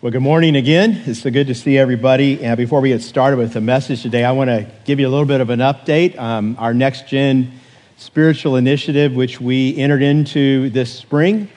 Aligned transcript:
Well, 0.00 0.12
good 0.12 0.22
morning 0.22 0.54
again. 0.54 1.02
It's 1.06 1.22
so 1.22 1.30
good 1.32 1.48
to 1.48 1.56
see 1.56 1.76
everybody. 1.76 2.44
And 2.44 2.56
before 2.56 2.80
we 2.80 2.90
get 2.90 3.02
started 3.02 3.36
with 3.36 3.54
the 3.54 3.60
message 3.60 4.00
today, 4.00 4.22
I 4.22 4.30
want 4.30 4.46
to 4.46 4.64
give 4.84 5.00
you 5.00 5.08
a 5.08 5.10
little 5.10 5.26
bit 5.26 5.40
of 5.40 5.50
an 5.50 5.58
update. 5.58 6.16
Um, 6.16 6.54
our 6.60 6.72
next 6.72 7.08
gen 7.08 7.50
spiritual 7.96 8.54
initiative, 8.54 9.16
which 9.16 9.40
we 9.40 9.76
entered 9.76 10.02
into 10.02 10.70
this 10.70 10.96
spring, 10.96 11.50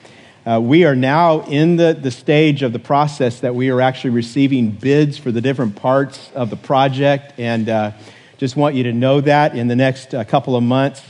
uh, 0.44 0.60
we 0.60 0.84
are 0.84 0.96
now 0.96 1.42
in 1.42 1.76
the, 1.76 1.94
the 1.94 2.10
stage 2.10 2.64
of 2.64 2.72
the 2.72 2.80
process 2.80 3.38
that 3.38 3.54
we 3.54 3.70
are 3.70 3.80
actually 3.80 4.10
receiving 4.10 4.72
bids 4.72 5.16
for 5.16 5.30
the 5.30 5.40
different 5.40 5.76
parts 5.76 6.28
of 6.34 6.50
the 6.50 6.56
project. 6.56 7.34
And 7.38 7.68
uh, 7.68 7.92
just 8.38 8.56
want 8.56 8.74
you 8.74 8.82
to 8.82 8.92
know 8.92 9.20
that 9.20 9.54
in 9.54 9.68
the 9.68 9.76
next 9.76 10.14
uh, 10.14 10.24
couple 10.24 10.56
of 10.56 10.64
months, 10.64 11.00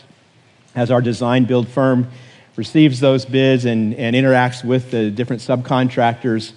as 0.74 0.90
our 0.90 1.00
design 1.00 1.46
build 1.46 1.66
firm 1.66 2.10
receives 2.56 3.00
those 3.00 3.24
bids 3.24 3.64
and, 3.64 3.94
and 3.94 4.14
interacts 4.14 4.62
with 4.62 4.90
the 4.90 5.10
different 5.10 5.40
subcontractors 5.40 6.52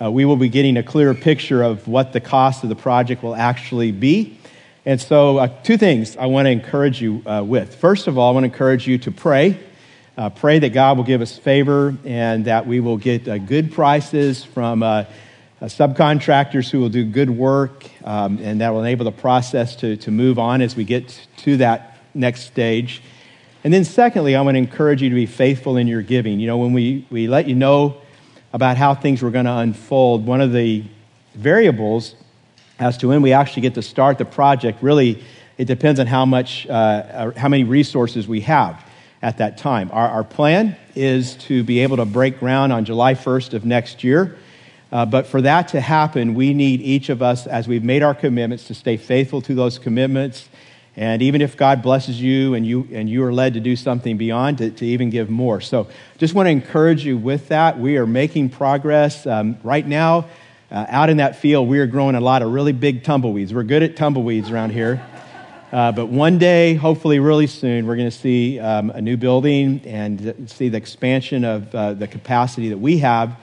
uh, 0.00 0.10
we 0.10 0.24
will 0.24 0.36
be 0.36 0.48
getting 0.48 0.76
a 0.76 0.82
clearer 0.82 1.14
picture 1.14 1.62
of 1.62 1.88
what 1.88 2.12
the 2.12 2.20
cost 2.20 2.62
of 2.62 2.68
the 2.68 2.76
project 2.76 3.22
will 3.22 3.34
actually 3.34 3.90
be. 3.90 4.38
And 4.86 5.00
so, 5.00 5.38
uh, 5.38 5.48
two 5.64 5.76
things 5.76 6.16
I 6.16 6.26
want 6.26 6.46
to 6.46 6.50
encourage 6.50 7.02
you 7.02 7.22
uh, 7.26 7.42
with. 7.44 7.74
First 7.74 8.06
of 8.06 8.16
all, 8.16 8.30
I 8.30 8.32
want 8.32 8.44
to 8.44 8.52
encourage 8.52 8.86
you 8.86 8.98
to 8.98 9.10
pray. 9.10 9.58
Uh, 10.16 10.30
pray 10.30 10.58
that 10.58 10.70
God 10.70 10.96
will 10.96 11.04
give 11.04 11.20
us 11.20 11.36
favor 11.36 11.96
and 12.04 12.44
that 12.46 12.66
we 12.66 12.80
will 12.80 12.96
get 12.96 13.28
uh, 13.28 13.38
good 13.38 13.72
prices 13.72 14.44
from 14.44 14.82
uh, 14.82 15.04
subcontractors 15.62 16.70
who 16.70 16.80
will 16.80 16.88
do 16.88 17.04
good 17.04 17.30
work, 17.30 17.86
um, 18.04 18.38
and 18.40 18.60
that 18.60 18.70
will 18.70 18.80
enable 18.80 19.04
the 19.04 19.12
process 19.12 19.76
to, 19.76 19.96
to 19.96 20.10
move 20.10 20.38
on 20.38 20.62
as 20.62 20.76
we 20.76 20.84
get 20.84 21.26
to 21.38 21.56
that 21.58 21.98
next 22.14 22.42
stage. 22.42 23.02
And 23.64 23.74
then, 23.74 23.84
secondly, 23.84 24.36
I 24.36 24.40
want 24.42 24.54
to 24.54 24.58
encourage 24.58 25.02
you 25.02 25.08
to 25.08 25.14
be 25.14 25.26
faithful 25.26 25.76
in 25.76 25.88
your 25.88 26.02
giving. 26.02 26.38
You 26.38 26.46
know, 26.46 26.58
when 26.58 26.72
we, 26.72 27.06
we 27.10 27.26
let 27.26 27.48
you 27.48 27.56
know 27.56 28.00
about 28.52 28.76
how 28.76 28.94
things 28.94 29.22
were 29.22 29.30
going 29.30 29.44
to 29.44 29.56
unfold, 29.56 30.26
one 30.26 30.40
of 30.40 30.52
the 30.52 30.84
variables 31.34 32.14
as 32.78 32.96
to 32.98 33.08
when 33.08 33.22
we 33.22 33.32
actually 33.32 33.62
get 33.62 33.74
to 33.74 33.82
start 33.82 34.18
the 34.18 34.24
project 34.24 34.82
really 34.82 35.22
it 35.56 35.66
depends 35.66 35.98
on 35.98 36.06
how 36.06 36.24
much 36.24 36.66
uh, 36.68 37.32
how 37.36 37.48
many 37.48 37.64
resources 37.64 38.28
we 38.28 38.40
have 38.42 38.84
at 39.20 39.38
that 39.38 39.58
time. 39.58 39.90
Our, 39.92 40.08
our, 40.08 40.24
plan 40.24 40.76
is 40.94 41.34
to 41.46 41.64
be 41.64 41.80
able 41.80 41.96
to 41.96 42.04
break 42.04 42.38
ground 42.38 42.72
on 42.72 42.84
july 42.84 43.14
1st 43.14 43.54
of 43.54 43.64
next 43.64 44.04
year 44.04 44.36
uh, 44.92 45.04
but 45.06 45.26
for 45.26 45.42
that 45.42 45.68
to 45.68 45.80
happen 45.80 46.34
we 46.34 46.54
need 46.54 46.80
each 46.80 47.08
of 47.08 47.22
us 47.22 47.46
as 47.46 47.66
we've 47.68 47.84
made 47.84 48.02
our 48.02 48.14
commitments 48.14 48.64
to 48.68 48.74
stay 48.74 48.96
faithful 48.96 49.40
to 49.42 49.54
those 49.54 49.78
commitments 49.78 50.48
and 50.98 51.22
even 51.22 51.40
if 51.40 51.56
God 51.56 51.80
blesses 51.80 52.20
you 52.20 52.54
and 52.54 52.66
you, 52.66 52.88
and 52.92 53.08
you 53.08 53.22
are 53.22 53.32
led 53.32 53.54
to 53.54 53.60
do 53.60 53.76
something 53.76 54.16
beyond, 54.16 54.58
to, 54.58 54.72
to 54.72 54.84
even 54.84 55.10
give 55.10 55.30
more. 55.30 55.60
So 55.60 55.86
just 56.16 56.34
want 56.34 56.48
to 56.48 56.50
encourage 56.50 57.04
you 57.04 57.16
with 57.16 57.46
that. 57.48 57.78
We 57.78 57.98
are 57.98 58.06
making 58.06 58.50
progress. 58.50 59.24
Um, 59.24 59.58
right 59.62 59.86
now, 59.86 60.26
uh, 60.72 60.86
out 60.88 61.08
in 61.08 61.18
that 61.18 61.36
field, 61.36 61.68
we 61.68 61.78
are 61.78 61.86
growing 61.86 62.16
a 62.16 62.20
lot 62.20 62.42
of 62.42 62.52
really 62.52 62.72
big 62.72 63.04
tumbleweeds. 63.04 63.54
We're 63.54 63.62
good 63.62 63.84
at 63.84 63.94
tumbleweeds 63.94 64.50
around 64.50 64.70
here. 64.70 65.00
Uh, 65.70 65.92
but 65.92 66.06
one 66.06 66.36
day, 66.36 66.74
hopefully, 66.74 67.20
really 67.20 67.46
soon, 67.46 67.86
we're 67.86 67.94
going 67.94 68.10
to 68.10 68.18
see 68.18 68.58
um, 68.58 68.90
a 68.90 69.00
new 69.00 69.16
building 69.16 69.80
and 69.84 70.50
see 70.50 70.68
the 70.68 70.78
expansion 70.78 71.44
of 71.44 71.72
uh, 71.76 71.94
the 71.94 72.08
capacity 72.08 72.70
that 72.70 72.78
we 72.78 72.98
have 72.98 73.36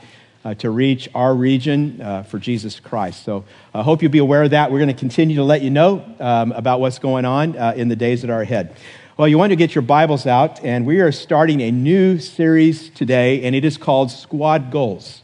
to 0.53 0.69
reach 0.69 1.09
our 1.15 1.33
region 1.33 1.99
uh, 1.99 2.23
for 2.23 2.37
Jesus 2.37 2.79
Christ. 2.79 3.23
So 3.23 3.43
I 3.73 3.81
hope 3.81 4.03
you'll 4.03 4.11
be 4.11 4.19
aware 4.19 4.43
of 4.43 4.51
that. 4.51 4.71
We're 4.71 4.77
going 4.77 4.87
to 4.89 4.93
continue 4.93 5.35
to 5.37 5.43
let 5.43 5.63
you 5.63 5.71
know 5.71 6.05
um, 6.19 6.51
about 6.51 6.79
what's 6.79 6.99
going 6.99 7.25
on 7.25 7.57
uh, 7.57 7.73
in 7.75 7.87
the 7.87 7.95
days 7.95 8.21
that 8.21 8.29
are 8.29 8.41
ahead. 8.41 8.75
Well, 9.17 9.27
you 9.27 9.37
want 9.37 9.51
to 9.51 9.55
get 9.55 9.73
your 9.73 9.81
Bibles 9.81 10.27
out, 10.27 10.63
and 10.63 10.85
we 10.85 10.99
are 10.99 11.11
starting 11.11 11.61
a 11.61 11.71
new 11.71 12.19
series 12.19 12.89
today, 12.89 13.43
and 13.43 13.55
it 13.55 13.65
is 13.65 13.77
called 13.77 14.11
Squad 14.11 14.71
Goals. 14.71 15.21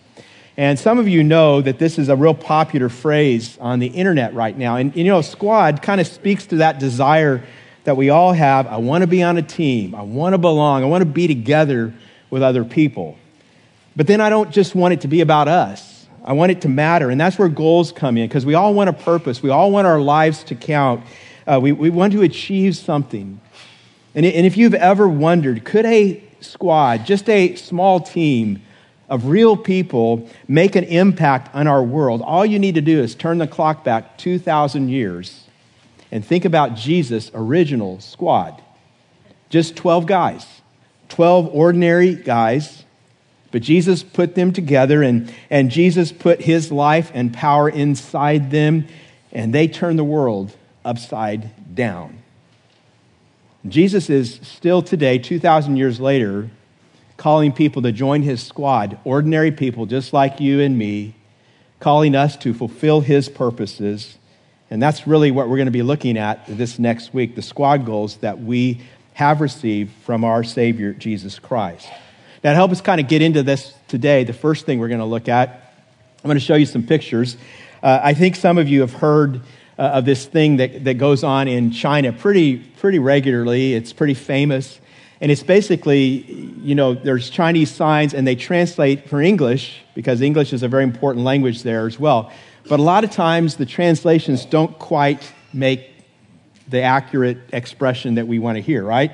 And 0.58 0.80
some 0.80 0.98
of 0.98 1.08
you 1.08 1.24
know 1.24 1.62
that 1.62 1.80
this 1.80 2.00
is 2.00 2.10
a 2.10 2.16
real 2.16 2.34
popular 2.34 2.90
phrase 2.90 3.58
on 3.60 3.80
the 3.80 3.88
internet 3.88 4.34
right 4.34 4.58
now. 4.58 4.78
And, 4.78 4.96
you 4.96 5.04
know, 5.06 5.22
squad 5.22 5.82
kind 5.82 6.02
of 6.02 6.08
speaks 6.08 6.46
to 6.48 6.58
that 6.58 6.80
desire 6.80 7.44
that 7.84 7.98
we 7.98 8.10
all 8.10 8.34
have. 8.34 8.68
I 8.68 8.78
want 8.78 9.02
to 9.02 9.08
be 9.08 9.24
on 9.24 9.38
a 9.38 9.42
team. 9.42 9.96
I 9.96 10.04
want 10.04 10.34
to 10.34 10.38
belong. 10.38 10.84
I 10.84 10.88
want 10.88 11.02
to 11.02 11.10
be 11.10 11.28
together 11.28 11.94
with 12.30 12.44
other 12.44 12.64
people. 12.64 13.18
But 13.96 14.08
then 14.08 14.22
I 14.22 14.30
don't 14.30 14.52
just 14.52 14.76
want 14.76 14.94
it 14.94 15.02
to 15.02 15.08
be 15.08 15.22
about 15.22 15.48
us. 15.48 16.08
I 16.24 16.34
want 16.34 16.52
it 16.52 16.62
to 16.62 16.70
matter. 16.70 17.10
And 17.10 17.20
that's 17.20 17.38
where 17.38 17.50
goals 17.50 17.92
come 17.92 18.18
in 18.18 18.28
because 18.28 18.46
we 18.46 18.54
all 18.54 18.74
want 18.74 18.90
a 18.90 18.94
purpose. 18.94 19.42
We 19.42 19.50
all 19.50 19.72
want 19.72 19.88
our 19.88 20.00
lives 20.00 20.44
to 20.46 20.56
count. 20.56 21.04
Uh, 21.46 21.60
we, 21.62 21.72
we 21.72 21.90
want 21.90 22.14
to 22.14 22.22
achieve 22.22 22.76
something. 22.76 23.42
And, 24.14 24.26
and 24.26 24.46
if 24.46 24.56
you've 24.56 24.76
ever 24.76 25.08
wondered, 25.08 25.66
could 25.66 25.86
a 25.86 26.24
squad, 26.40 27.06
just 27.06 27.28
a 27.30 27.56
small 27.56 28.00
team 28.00 28.62
of 29.10 29.26
real 29.26 29.58
people, 29.58 30.30
make 30.48 30.76
an 30.76 30.84
impact 30.86 31.54
on 31.56 31.68
our 31.68 31.84
world? 31.84 32.22
All 32.22 32.46
you 32.46 32.60
need 32.60 32.76
to 32.76 32.82
do 32.82 33.02
is 33.02 33.16
turn 33.16 33.40
the 33.40 33.48
clock 33.48 33.84
back 33.84 34.18
2,000 34.18 34.90
years 34.90 35.46
and 36.12 36.24
think 36.24 36.46
about 36.46 36.76
Jesus' 36.76 37.32
original 37.34 38.00
squad. 38.00 38.62
Just 39.50 39.76
12 39.76 40.06
guys, 40.06 40.46
12 41.10 41.50
ordinary 41.54 42.16
guys 42.16 42.81
but 43.52 43.62
Jesus 43.62 44.02
put 44.02 44.36
them 44.36 44.54
together, 44.54 45.04
and, 45.04 45.34
and 45.50 45.70
Jesus 45.70 46.12
put 46.12 46.42
his 46.42 46.72
life 46.72 47.12
and 47.14 47.34
power 47.34 47.70
inside 47.70 48.50
them, 48.50 48.88
and 49.32 49.54
they 49.54 49.68
turned 49.68 50.00
the 50.00 50.04
world 50.04 50.56
upside 50.86 51.76
down. 51.76 52.22
Jesus 53.68 54.10
is 54.10 54.40
still 54.42 54.82
today, 54.82 55.20
2,000 55.20 55.76
years 55.76 56.00
later, 56.00 56.50
calling 57.18 57.52
people 57.52 57.84
to 57.84 57.92
join 57.92 58.24
his 58.24 58.42
squad, 58.42 58.98
ordinary 59.04 59.52
people 59.52 59.86
just 59.86 60.14
like 60.14 60.40
you 60.40 60.60
and 60.60 60.78
me, 60.78 61.14
calling 61.80 62.16
us 62.16 62.36
to 62.38 62.54
fulfill 62.54 63.02
his 63.02 63.30
purposes. 63.30 64.18
And 64.72 64.82
that's 64.82 65.06
really 65.06 65.30
what 65.30 65.48
we're 65.48 65.58
going 65.58 65.68
to 65.68 65.72
be 65.72 65.84
looking 65.84 66.18
at 66.18 66.46
this 66.48 66.80
next 66.80 67.14
week 67.14 67.36
the 67.36 67.42
squad 67.42 67.86
goals 67.86 68.18
that 68.18 68.40
we 68.40 68.82
have 69.14 69.42
received 69.42 69.92
from 70.04 70.24
our 70.24 70.44
Savior, 70.44 70.94
Jesus 70.94 71.38
Christ. 71.38 71.88
Now, 72.44 72.52
to 72.52 72.56
help 72.56 72.72
us 72.72 72.82
kind 72.82 73.00
of 73.00 73.08
get 73.08 73.22
into 73.22 73.44
this 73.44 73.72
today, 73.88 74.24
the 74.24 74.34
first 74.34 74.66
thing 74.66 74.80
we're 74.80 74.88
going 74.88 75.00
to 75.00 75.06
look 75.06 75.30
at, 75.30 75.74
I'm 76.24 76.28
going 76.28 76.40
to 76.40 76.44
show 76.44 76.56
you 76.56 76.66
some 76.66 76.82
pictures. 76.82 77.38
Uh, 77.84 78.00
I 78.02 78.16
think 78.16 78.36
some 78.36 78.58
of 78.58 78.68
you 78.68 78.82
have 78.82 78.94
heard 78.94 79.42
uh, 79.78 79.82
of 79.82 80.06
this 80.06 80.26
thing 80.26 80.58
that, 80.58 80.84
that 80.86 80.96
goes 80.96 81.24
on 81.24 81.48
in 81.48 81.70
China 81.70 82.12
pretty, 82.12 82.58
pretty 82.58 82.98
regularly. 82.98 83.76
It's 83.76 83.94
pretty 83.94 84.16
famous. 84.16 84.80
And 85.20 85.32
it's 85.32 85.44
basically, 85.44 86.24
you 86.64 86.74
know, 86.74 86.96
there's 86.96 87.30
Chinese 87.30 87.70
signs 87.70 88.16
and 88.16 88.26
they 88.26 88.36
translate 88.36 89.08
for 89.08 89.22
English 89.22 89.80
because 89.94 90.20
English 90.22 90.52
is 90.52 90.64
a 90.64 90.68
very 90.68 90.84
important 90.84 91.24
language 91.24 91.62
there 91.62 91.86
as 91.86 92.00
well. 92.00 92.32
But 92.68 92.80
a 92.80 92.84
lot 92.84 93.04
of 93.04 93.12
times 93.12 93.58
the 93.58 93.68
translations 93.68 94.46
don't 94.46 94.78
quite 94.80 95.32
make 95.54 95.92
the 96.68 96.82
accurate 96.82 97.38
expression 97.54 98.16
that 98.16 98.28
we 98.28 98.40
want 98.40 98.56
to 98.56 98.62
hear, 98.62 98.84
right? 98.84 99.12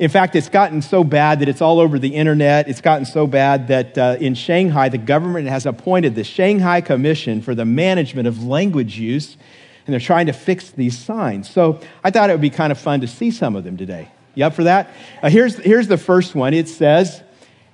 In 0.00 0.08
fact, 0.08 0.34
it's 0.34 0.48
gotten 0.48 0.80
so 0.80 1.04
bad 1.04 1.40
that 1.40 1.48
it's 1.50 1.60
all 1.60 1.78
over 1.78 1.98
the 1.98 2.14
internet. 2.14 2.70
It's 2.70 2.80
gotten 2.80 3.04
so 3.04 3.26
bad 3.26 3.68
that 3.68 3.98
uh, 3.98 4.16
in 4.18 4.34
Shanghai, 4.34 4.88
the 4.88 4.96
government 4.96 5.46
has 5.46 5.66
appointed 5.66 6.14
the 6.14 6.24
Shanghai 6.24 6.80
Commission 6.80 7.42
for 7.42 7.54
the 7.54 7.66
Management 7.66 8.26
of 8.26 8.42
Language 8.42 8.98
Use, 8.98 9.36
and 9.84 9.92
they're 9.92 10.00
trying 10.00 10.24
to 10.24 10.32
fix 10.32 10.70
these 10.70 10.96
signs. 10.96 11.50
So 11.50 11.80
I 12.02 12.10
thought 12.10 12.30
it 12.30 12.32
would 12.32 12.40
be 12.40 12.48
kind 12.48 12.72
of 12.72 12.78
fun 12.78 13.02
to 13.02 13.06
see 13.06 13.30
some 13.30 13.54
of 13.54 13.62
them 13.62 13.76
today. 13.76 14.08
You 14.34 14.46
up 14.46 14.54
for 14.54 14.64
that? 14.64 14.88
Uh, 15.22 15.28
here's, 15.28 15.56
here's 15.56 15.86
the 15.86 15.98
first 15.98 16.34
one. 16.34 16.54
It 16.54 16.66
says, 16.66 17.22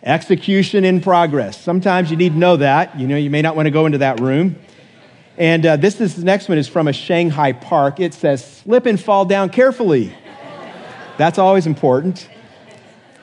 execution 0.03 0.84
in 0.84 1.00
progress. 1.00 1.62
Sometimes 1.62 2.10
you 2.10 2.16
need 2.16 2.32
to 2.32 2.38
know 2.38 2.56
that. 2.56 2.98
You 2.98 3.06
know, 3.06 3.16
you 3.16 3.31
may 3.31 3.41
not 3.41 3.54
want 3.54 3.66
to 3.66 3.70
go 3.70 3.86
into 3.86 3.98
that 3.98 4.19
room. 4.19 4.56
And 5.38 5.65
uh, 5.65 5.76
this 5.76 6.00
is 6.00 6.16
the 6.16 6.25
next 6.25 6.48
one 6.48 6.59
is 6.59 6.66
from 6.66 6.88
a 6.88 6.92
Shanghai 6.92 7.53
park. 7.53 8.00
It 8.00 8.15
says, 8.15 8.44
slip 8.44 8.86
and 8.86 8.98
fall 9.00 9.26
down 9.26 9.48
carefully. 9.50 10.12
That's 11.19 11.38
always 11.38 11.66
important. 11.66 12.28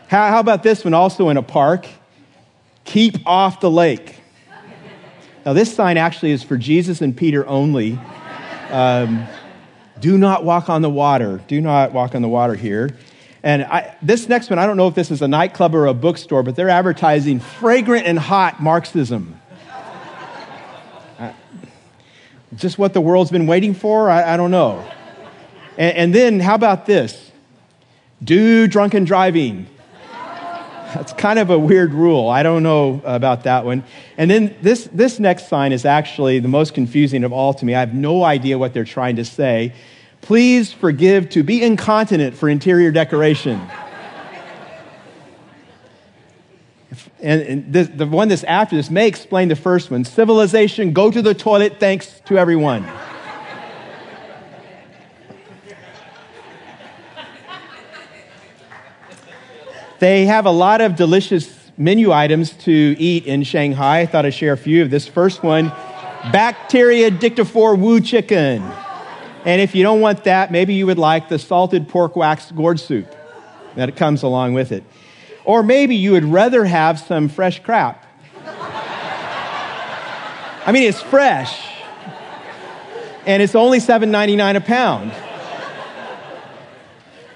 How, 0.08 0.30
how 0.30 0.40
about 0.40 0.64
this 0.64 0.84
one 0.84 0.94
also 0.94 1.30
in 1.30 1.38
a 1.38 1.44
park? 1.44 1.88
Keep 2.86 3.26
off 3.26 3.59
the 3.59 3.70
lake. 3.70 4.20
Now, 5.46 5.54
this 5.54 5.74
sign 5.74 5.98
actually 5.98 6.31
is 6.31 6.42
for 6.42 6.57
Jesus 6.57 7.01
and 7.01 7.16
Peter 7.16 7.45
only. 7.48 8.00
Um, 8.69 9.25
do 10.00 10.18
not 10.18 10.44
walk 10.44 10.69
on 10.69 10.81
the 10.81 10.90
water. 10.90 11.42
Do 11.48 11.62
not 11.62 11.94
walk 11.94 12.16
on 12.16 12.22
the 12.22 12.30
water 12.30 12.56
here. 12.56 12.90
And 13.44 13.63
I, 13.63 13.95
this 14.01 14.30
next 14.30 14.50
one, 14.50 14.57
I 14.57 14.66
don't 14.66 14.78
know 14.78 14.88
if 14.88 14.95
this 14.95 15.12
is 15.12 15.22
a 15.22 15.28
nightclub 15.28 15.75
or 15.75 15.88
a 15.88 15.94
bookstore, 15.94 16.44
but 16.44 16.56
they're 16.56 16.69
advertising 16.69 17.42
fragrant 17.42 18.07
and 18.07 18.18
hot 18.18 18.62
Marxism. 18.62 19.40
Uh, 21.19 21.34
just 22.56 22.78
what 22.78 22.94
the 22.94 23.01
world's 23.01 23.31
been 23.31 23.45
waiting 23.45 23.74
for? 23.74 24.10
I, 24.10 24.34
I 24.34 24.38
don't 24.38 24.51
know. 24.51 24.90
And, 25.78 25.98
and 25.98 26.16
then, 26.16 26.40
how 26.40 26.56
about 26.56 26.86
this? 26.86 27.32
Do 28.24 28.68
drunken 28.68 29.04
driving. 29.04 29.68
That's 30.94 31.14
kind 31.14 31.40
of 31.40 31.50
a 31.50 31.58
weird 31.58 31.94
rule. 31.94 32.30
I 32.30 32.44
don't 32.44 32.62
know 32.62 33.02
about 33.04 33.44
that 33.46 33.66
one. 33.66 33.84
And 34.16 34.30
then 34.30 34.56
this, 34.62 34.88
this 34.94 35.20
next 35.20 35.48
sign 35.48 35.72
is 35.72 35.86
actually 35.86 36.40
the 36.40 36.48
most 36.48 36.75
confusing 36.75 37.24
of 37.24 37.34
all 37.34 37.54
to 37.56 37.66
me. 37.66 37.74
I 37.74 37.80
have 37.80 37.96
no 37.96 38.24
idea 38.24 38.60
what 38.60 38.74
they're 38.74 38.84
trying 38.84 39.16
to 39.16 39.25
say. 39.25 39.74
Please 40.22 40.72
forgive 40.72 41.30
to 41.31 41.42
be 41.42 41.64
incontinent 41.64 42.36
for 42.36 42.48
interior 42.48 42.92
decoration. 42.92 43.60
and, 47.22 47.74
this, 47.74 47.88
the 47.88 48.06
one 48.06 48.28
that's 48.28 48.44
after 48.44 48.76
this 48.76 48.92
may 48.92 49.08
explain 49.08 49.48
the 49.48 49.56
first 49.56 49.90
one. 49.90 50.06
Civilization, 50.06 50.94
go 50.94 51.10
to 51.10 51.22
the 51.22 51.34
toilet, 51.34 51.80
thanks 51.80 52.22
to 52.26 52.38
everyone. 52.38 52.86
They 60.04 60.26
have 60.26 60.46
a 60.46 60.52
lot 60.52 60.82
of 60.82 60.98
delicious 60.98 61.72
menu 61.78 62.12
items 62.12 62.52
to 62.52 62.94
eat 63.00 63.26
in 63.26 63.42
Shanghai. 63.42 64.02
I 64.02 64.06
thought 64.06 64.26
I'd 64.26 64.34
share 64.34 64.52
a 64.52 64.58
few 64.58 64.82
of 64.82 64.90
this 64.90 65.08
first 65.08 65.44
one 65.44 65.70
bacteria 66.30 67.10
dictaphore 67.10 67.76
wu 67.76 68.02
chicken. 68.02 68.62
And 69.46 69.62
if 69.62 69.74
you 69.74 69.82
don't 69.82 70.02
want 70.02 70.26
that, 70.26 70.52
maybe 70.52 70.74
you 70.74 70.86
would 70.88 70.98
like 70.98 71.30
the 71.30 71.40
salted 71.40 71.88
pork 71.88 72.18
wax 72.18 72.52
gourd 72.52 72.82
soup 72.82 73.16
that 73.76 73.96
comes 73.96 74.24
along 74.24 74.54
with 74.54 74.74
it. 74.74 74.84
Or 75.46 75.64
maybe 75.64 75.96
you 75.96 76.12
would 76.12 76.26
rather 76.26 76.66
have 76.66 77.00
some 77.00 77.30
fresh 77.30 77.64
crap. 77.64 78.06
I 80.66 80.74
mean, 80.74 80.84
it's 80.84 81.02
fresh. 81.02 81.66
And 83.26 83.42
it's 83.42 83.56
only 83.56 83.80
$7.99 83.80 84.58
a 84.58 84.60
pound. 84.60 85.14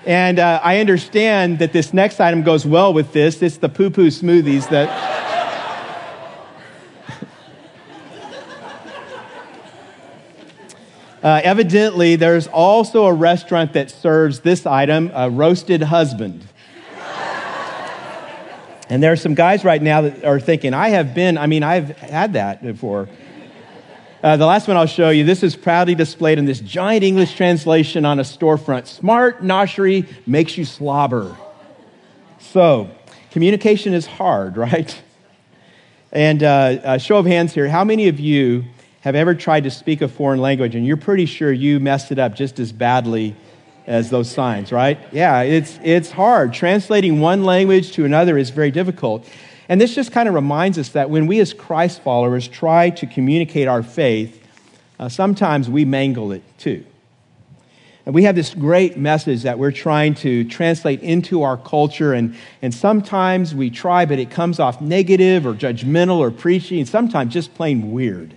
And 0.08 0.40
uh, 0.40 0.60
I 0.64 0.80
understand 0.80 1.60
that 1.60 1.74
this 1.74 1.94
next 1.94 2.22
item 2.22 2.44
goes 2.44 2.66
well 2.66 2.94
with 2.94 3.12
this. 3.12 3.42
It's 3.42 3.58
the 3.58 3.68
poo 3.68 3.90
poo 3.90 4.08
smoothies 4.08 4.70
that. 4.70 4.88
uh, 11.24 11.42
evidently, 11.44 12.16
there's 12.16 12.48
also 12.48 13.08
a 13.08 13.14
restaurant 13.14 13.74
that 13.74 13.92
serves 13.92 14.40
this 14.40 14.66
item 14.66 15.12
a 15.14 15.30
roasted 15.30 15.84
husband. 15.84 16.48
and 18.90 19.04
there 19.04 19.12
are 19.12 19.18
some 19.18 19.36
guys 19.36 19.66
right 19.66 19.82
now 19.82 20.04
that 20.04 20.24
are 20.24 20.40
thinking, 20.40 20.74
I 20.74 20.88
have 20.88 21.14
been, 21.14 21.38
I 21.38 21.48
mean, 21.48 21.64
I've 21.64 21.98
had 21.98 22.32
that 22.32 22.64
before. 22.64 23.10
Uh, 24.28 24.36
the 24.36 24.46
last 24.46 24.68
one 24.68 24.76
I'll 24.76 24.86
show 24.86 25.10
you, 25.10 25.24
this 25.24 25.42
is 25.42 25.56
proudly 25.56 25.96
displayed 25.96 26.38
in 26.38 26.44
this 26.44 26.60
giant 26.60 27.02
English 27.02 27.36
translation 27.36 28.04
on 28.04 28.20
a 28.20 28.24
storefront. 28.24 28.86
Smart 28.86 29.42
noshery 29.42 30.06
makes 30.28 30.58
you 30.58 30.66
slobber. 30.66 31.38
So, 32.38 32.90
communication 33.32 33.94
is 33.94 34.06
hard, 34.06 34.58
right? 34.68 35.02
And 36.12 36.44
uh, 36.44 36.78
a 36.84 37.00
show 37.00 37.20
of 37.20 37.26
hands 37.26 37.54
here, 37.54 37.70
how 37.70 37.86
many 37.86 38.10
of 38.10 38.20
you 38.20 38.66
have 39.00 39.16
ever 39.16 39.34
tried 39.34 39.64
to 39.64 39.72
speak 39.72 40.02
a 40.02 40.10
foreign 40.10 40.42
language 40.42 40.76
and 40.76 40.86
you're 40.86 40.98
pretty 40.98 41.26
sure 41.26 41.50
you 41.50 41.80
messed 41.80 42.12
it 42.12 42.20
up 42.20 42.36
just 42.36 42.60
as 42.60 42.74
badly 42.74 43.34
as 43.86 44.10
those 44.10 44.30
signs, 44.30 44.74
right? 44.74 45.00
Yeah, 45.14 45.44
it's, 45.44 45.80
it's 45.86 46.12
hard. 46.12 46.52
Translating 46.52 47.22
one 47.22 47.46
language 47.46 47.94
to 47.94 48.04
another 48.04 48.38
is 48.38 48.50
very 48.50 48.72
difficult. 48.72 49.26
And 49.70 49.82
this 49.82 49.94
just 49.94 50.12
kind 50.12 50.30
of 50.30 50.36
reminds 50.36 50.78
us 50.78 50.90
that 50.90 51.10
when 51.10 51.28
we 51.28 51.40
as 51.40 51.54
Christ 51.54 52.02
followers 52.02 52.48
try 52.48 52.90
to 52.92 53.06
communicate 53.06 53.68
our 53.68 53.84
faith, 53.84 54.42
uh, 55.00 55.10
sometimes 55.10 55.70
we 55.70 55.86
mangle 55.86 56.32
it 56.32 56.44
too. 56.58 56.86
And 58.06 58.16
we 58.16 58.24
have 58.24 58.36
this 58.36 58.54
great 58.54 58.98
message 58.98 59.44
that 59.44 59.60
we're 59.60 59.74
trying 59.74 60.16
to 60.16 60.46
translate 60.46 61.02
into 61.02 61.44
our 61.44 61.58
culture, 61.58 62.14
and, 62.14 62.36
and 62.62 62.74
sometimes 62.74 63.54
we 63.54 63.70
try, 63.70 64.06
but 64.06 64.18
it 64.18 64.32
comes 64.32 64.62
off 64.62 64.80
negative 64.80 65.46
or 65.46 65.54
judgmental 65.54 66.16
or 66.16 66.32
preachy, 66.32 66.80
and 66.80 66.88
sometimes 66.88 67.34
just 67.34 67.54
plain 67.54 67.92
weird. 67.92 68.34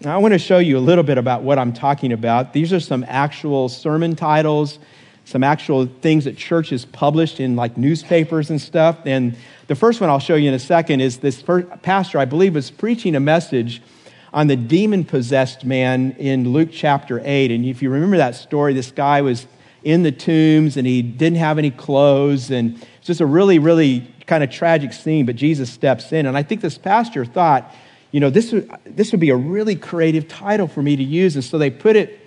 Now, 0.00 0.14
I 0.14 0.18
want 0.18 0.34
to 0.34 0.38
show 0.38 0.58
you 0.58 0.76
a 0.76 0.80
little 0.80 1.02
bit 1.02 1.16
about 1.16 1.42
what 1.42 1.58
I'm 1.58 1.72
talking 1.72 2.12
about. 2.12 2.52
These 2.52 2.74
are 2.74 2.78
some 2.78 3.06
actual 3.08 3.70
sermon 3.70 4.14
titles, 4.14 4.78
some 5.24 5.42
actual 5.42 5.86
things 5.86 6.24
that 6.24 6.36
churches 6.36 6.84
published 6.84 7.40
in 7.40 7.56
like 7.56 7.78
newspapers 7.78 8.50
and 8.50 8.60
stuff. 8.60 8.98
And 9.06 9.34
the 9.68 9.76
first 9.76 10.00
one 10.00 10.08
I'll 10.08 10.18
show 10.18 10.34
you 10.34 10.48
in 10.48 10.54
a 10.54 10.58
second 10.58 11.02
is 11.02 11.18
this 11.18 11.44
pastor, 11.82 12.18
I 12.18 12.24
believe, 12.24 12.54
was 12.54 12.70
preaching 12.70 13.14
a 13.14 13.20
message 13.20 13.82
on 14.32 14.46
the 14.46 14.56
demon 14.56 15.04
possessed 15.04 15.62
man 15.62 16.12
in 16.12 16.54
Luke 16.54 16.70
chapter 16.72 17.20
8. 17.22 17.50
And 17.50 17.66
if 17.66 17.82
you 17.82 17.90
remember 17.90 18.16
that 18.16 18.34
story, 18.34 18.72
this 18.72 18.90
guy 18.90 19.20
was 19.20 19.46
in 19.84 20.04
the 20.04 20.10
tombs 20.10 20.78
and 20.78 20.86
he 20.86 21.02
didn't 21.02 21.36
have 21.36 21.58
any 21.58 21.70
clothes. 21.70 22.50
And 22.50 22.82
it's 22.96 23.06
just 23.06 23.20
a 23.20 23.26
really, 23.26 23.58
really 23.58 24.10
kind 24.26 24.42
of 24.42 24.50
tragic 24.50 24.94
scene, 24.94 25.26
but 25.26 25.36
Jesus 25.36 25.70
steps 25.70 26.12
in. 26.12 26.24
And 26.24 26.34
I 26.34 26.42
think 26.42 26.62
this 26.62 26.78
pastor 26.78 27.26
thought, 27.26 27.74
you 28.10 28.20
know, 28.20 28.30
this 28.30 28.52
would, 28.52 28.70
this 28.86 29.12
would 29.12 29.20
be 29.20 29.30
a 29.30 29.36
really 29.36 29.76
creative 29.76 30.28
title 30.28 30.66
for 30.66 30.82
me 30.82 30.96
to 30.96 31.04
use. 31.04 31.34
And 31.34 31.44
so 31.44 31.58
they 31.58 31.70
put 31.70 31.94
it 31.94 32.20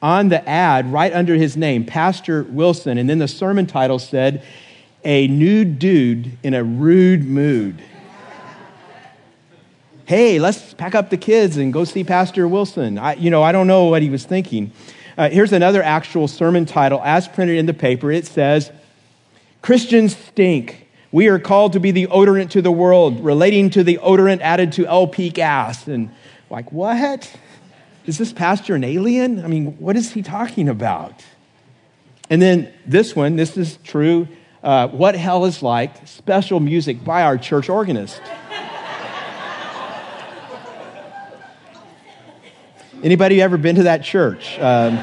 on 0.00 0.28
the 0.28 0.48
ad 0.48 0.92
right 0.92 1.12
under 1.12 1.34
his 1.34 1.56
name, 1.56 1.84
Pastor 1.84 2.44
Wilson. 2.44 2.98
And 2.98 3.10
then 3.10 3.18
the 3.18 3.26
sermon 3.26 3.66
title 3.66 3.98
said, 3.98 4.44
a 5.04 5.26
nude 5.28 5.78
dude 5.78 6.38
in 6.42 6.54
a 6.54 6.64
rude 6.64 7.24
mood. 7.24 7.82
Hey, 10.06 10.38
let's 10.38 10.74
pack 10.74 10.94
up 10.94 11.10
the 11.10 11.16
kids 11.16 11.56
and 11.56 11.72
go 11.72 11.84
see 11.84 12.04
Pastor 12.04 12.46
Wilson. 12.46 12.98
I, 12.98 13.14
you 13.14 13.30
know, 13.30 13.42
I 13.42 13.52
don't 13.52 13.66
know 13.66 13.84
what 13.84 14.02
he 14.02 14.10
was 14.10 14.24
thinking. 14.24 14.70
Uh, 15.16 15.30
here's 15.30 15.52
another 15.52 15.82
actual 15.82 16.28
sermon 16.28 16.66
title 16.66 17.00
as 17.02 17.26
printed 17.28 17.56
in 17.56 17.66
the 17.66 17.74
paper. 17.74 18.10
It 18.10 18.26
says, 18.26 18.70
Christians 19.62 20.16
stink. 20.16 20.88
We 21.10 21.28
are 21.28 21.38
called 21.38 21.72
to 21.74 21.80
be 21.80 21.90
the 21.90 22.06
odorant 22.08 22.50
to 22.50 22.60
the 22.60 22.72
world, 22.72 23.24
relating 23.24 23.70
to 23.70 23.84
the 23.84 23.98
odorant 23.98 24.40
added 24.40 24.72
to 24.72 24.86
LP 24.86 25.30
gas. 25.30 25.86
And 25.86 26.10
like, 26.50 26.70
what? 26.72 27.34
Is 28.04 28.18
this 28.18 28.32
pastor 28.32 28.74
an 28.74 28.84
alien? 28.84 29.42
I 29.42 29.48
mean, 29.48 29.78
what 29.78 29.96
is 29.96 30.12
he 30.12 30.22
talking 30.22 30.68
about? 30.68 31.24
And 32.28 32.42
then 32.42 32.72
this 32.84 33.16
one, 33.16 33.36
this 33.36 33.56
is 33.56 33.78
true 33.84 34.28
uh, 34.64 34.88
What 34.88 35.14
Hell 35.14 35.44
is 35.44 35.62
Like, 35.62 36.08
special 36.08 36.58
music 36.58 37.04
by 37.04 37.22
our 37.22 37.36
church 37.36 37.68
organist. 37.68 38.20
Anybody 43.02 43.42
ever 43.42 43.58
been 43.58 43.76
to 43.76 43.82
that 43.82 44.02
church? 44.02 44.58
Um, 44.58 44.96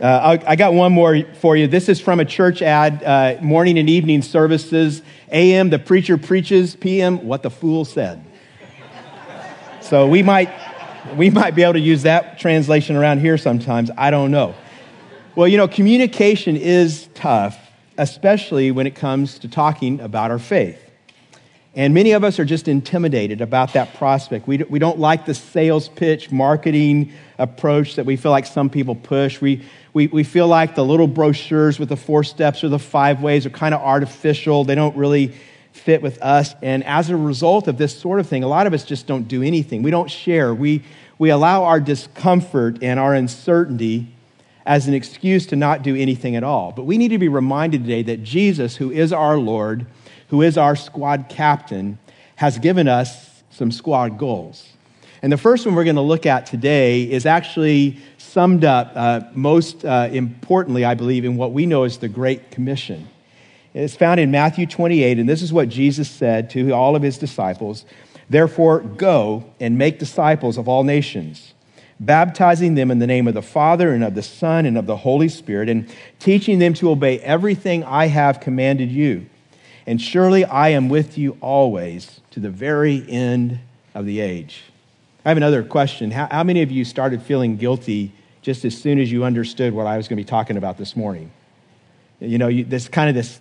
uh, 0.00 0.38
I, 0.46 0.54
got 0.54 0.74
one 0.74 0.92
more 0.92 1.24
for 1.40 1.56
you. 1.56 1.66
This 1.66 1.88
is 1.88 2.00
from 2.00 2.20
a 2.20 2.24
church 2.24 2.62
ad, 2.62 3.02
uh, 3.02 3.42
morning 3.42 3.78
and 3.78 3.90
evening 3.90 4.22
services. 4.22 5.02
AM, 5.32 5.70
the 5.70 5.80
preacher 5.80 6.16
preaches. 6.16 6.76
PM, 6.76 7.26
what 7.26 7.42
the 7.42 7.50
fool 7.50 7.84
said. 7.84 8.24
So 9.80 10.06
we 10.06 10.22
might, 10.22 10.50
we 11.16 11.30
might 11.30 11.56
be 11.56 11.64
able 11.64 11.72
to 11.72 11.80
use 11.80 12.04
that 12.04 12.38
translation 12.38 12.94
around 12.94 13.18
here 13.18 13.36
sometimes. 13.36 13.90
I 13.98 14.12
don't 14.12 14.30
know. 14.30 14.54
Well, 15.34 15.48
you 15.48 15.56
know, 15.56 15.66
communication 15.66 16.58
is 16.58 17.08
tough, 17.14 17.58
especially 17.96 18.70
when 18.70 18.86
it 18.86 18.94
comes 18.94 19.38
to 19.38 19.48
talking 19.48 19.98
about 20.00 20.30
our 20.30 20.38
faith. 20.38 20.78
And 21.74 21.94
many 21.94 22.12
of 22.12 22.22
us 22.22 22.38
are 22.38 22.44
just 22.44 22.68
intimidated 22.68 23.40
about 23.40 23.72
that 23.72 23.94
prospect. 23.94 24.46
We, 24.46 24.58
we 24.58 24.78
don't 24.78 24.98
like 24.98 25.24
the 25.24 25.32
sales 25.32 25.88
pitch, 25.88 26.30
marketing 26.30 27.12
approach 27.38 27.94
that 27.96 28.04
we 28.04 28.16
feel 28.16 28.30
like 28.30 28.44
some 28.44 28.68
people 28.68 28.94
push. 28.94 29.40
We, 29.40 29.64
we, 29.94 30.08
we 30.08 30.22
feel 30.22 30.48
like 30.48 30.74
the 30.74 30.84
little 30.84 31.06
brochures 31.06 31.78
with 31.78 31.88
the 31.88 31.96
four 31.96 32.24
steps 32.24 32.62
or 32.62 32.68
the 32.68 32.78
five 32.78 33.22
ways 33.22 33.46
are 33.46 33.50
kind 33.50 33.74
of 33.74 33.80
artificial. 33.80 34.64
They 34.64 34.74
don't 34.74 34.96
really 34.98 35.34
fit 35.72 36.02
with 36.02 36.20
us. 36.20 36.54
And 36.60 36.84
as 36.84 37.08
a 37.08 37.16
result 37.16 37.68
of 37.68 37.78
this 37.78 37.98
sort 37.98 38.20
of 38.20 38.26
thing, 38.26 38.44
a 38.44 38.48
lot 38.48 38.66
of 38.66 38.74
us 38.74 38.84
just 38.84 39.06
don't 39.06 39.26
do 39.28 39.42
anything. 39.42 39.82
We 39.82 39.90
don't 39.90 40.10
share. 40.10 40.54
We, 40.54 40.82
we 41.18 41.30
allow 41.30 41.64
our 41.64 41.80
discomfort 41.80 42.82
and 42.82 43.00
our 43.00 43.14
uncertainty 43.14 44.08
as 44.64 44.86
an 44.88 44.94
excuse 44.94 45.46
to 45.46 45.56
not 45.56 45.82
do 45.82 45.96
anything 45.96 46.36
at 46.36 46.44
all. 46.44 46.72
But 46.72 46.84
we 46.84 46.98
need 46.98 47.08
to 47.08 47.18
be 47.18 47.28
reminded 47.28 47.82
today 47.82 48.02
that 48.02 48.22
Jesus, 48.22 48.76
who 48.76 48.90
is 48.90 49.12
our 49.12 49.36
Lord, 49.38 49.86
who 50.28 50.42
is 50.42 50.56
our 50.56 50.76
squad 50.76 51.26
captain, 51.28 51.98
has 52.36 52.58
given 52.58 52.88
us 52.88 53.42
some 53.50 53.70
squad 53.70 54.18
goals. 54.18 54.68
And 55.20 55.32
the 55.32 55.36
first 55.36 55.66
one 55.66 55.74
we're 55.74 55.84
going 55.84 55.96
to 55.96 56.02
look 56.02 56.26
at 56.26 56.46
today 56.46 57.02
is 57.02 57.26
actually 57.26 57.98
summed 58.18 58.64
up 58.64 58.92
uh, 58.94 59.20
most 59.34 59.84
uh, 59.84 60.08
importantly, 60.10 60.84
I 60.84 60.94
believe, 60.94 61.24
in 61.24 61.36
what 61.36 61.52
we 61.52 61.66
know 61.66 61.84
as 61.84 61.98
the 61.98 62.08
Great 62.08 62.50
Commission. 62.50 63.08
It's 63.74 63.96
found 63.96 64.20
in 64.20 64.30
Matthew 64.30 64.66
28, 64.66 65.18
and 65.18 65.28
this 65.28 65.40
is 65.40 65.52
what 65.52 65.68
Jesus 65.68 66.10
said 66.10 66.50
to 66.50 66.72
all 66.72 66.96
of 66.96 67.02
his 67.02 67.18
disciples 67.18 67.84
Therefore, 68.28 68.80
go 68.80 69.44
and 69.60 69.76
make 69.76 69.98
disciples 69.98 70.56
of 70.56 70.66
all 70.66 70.84
nations 70.84 71.52
baptizing 72.04 72.74
them 72.74 72.90
in 72.90 72.98
the 72.98 73.06
name 73.06 73.28
of 73.28 73.34
the 73.34 73.42
Father 73.42 73.92
and 73.92 74.02
of 74.02 74.14
the 74.14 74.22
Son 74.22 74.66
and 74.66 74.76
of 74.76 74.86
the 74.86 74.96
Holy 74.96 75.28
Spirit, 75.28 75.68
and 75.68 75.88
teaching 76.18 76.58
them 76.58 76.74
to 76.74 76.90
obey 76.90 77.18
everything 77.20 77.84
I 77.84 78.06
have 78.06 78.40
commanded 78.40 78.90
you. 78.90 79.26
And 79.86 80.00
surely 80.00 80.44
I 80.44 80.70
am 80.70 80.88
with 80.88 81.16
you 81.16 81.36
always 81.40 82.20
to 82.32 82.40
the 82.40 82.50
very 82.50 83.08
end 83.08 83.60
of 83.94 84.06
the 84.06 84.20
age. 84.20 84.64
I 85.24 85.28
have 85.28 85.36
another 85.36 85.62
question. 85.62 86.10
How, 86.10 86.28
how 86.30 86.44
many 86.44 86.62
of 86.62 86.70
you 86.70 86.84
started 86.84 87.22
feeling 87.22 87.56
guilty 87.56 88.12
just 88.42 88.64
as 88.64 88.76
soon 88.76 88.98
as 88.98 89.10
you 89.10 89.24
understood 89.24 89.72
what 89.72 89.86
I 89.86 89.96
was 89.96 90.08
going 90.08 90.16
to 90.16 90.24
be 90.24 90.28
talking 90.28 90.56
about 90.56 90.78
this 90.78 90.96
morning? 90.96 91.30
You 92.18 92.38
know, 92.38 92.48
you, 92.48 92.64
this 92.64 92.88
kind 92.88 93.08
of 93.08 93.14
this 93.14 93.40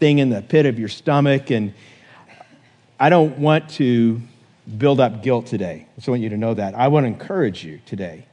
thing 0.00 0.18
in 0.18 0.30
the 0.30 0.42
pit 0.42 0.66
of 0.66 0.78
your 0.78 0.88
stomach, 0.88 1.50
and 1.50 1.74
I 2.98 3.10
don't 3.10 3.38
want 3.38 3.70
to 3.70 4.20
build 4.78 5.00
up 5.00 5.22
guilt 5.22 5.46
today. 5.46 5.86
I 5.96 6.10
want 6.10 6.22
you 6.22 6.28
to 6.30 6.36
know 6.36 6.54
that. 6.54 6.74
I 6.74 6.88
want 6.88 7.04
to 7.04 7.08
encourage 7.08 7.64
you 7.64 7.80
today. 7.86 8.26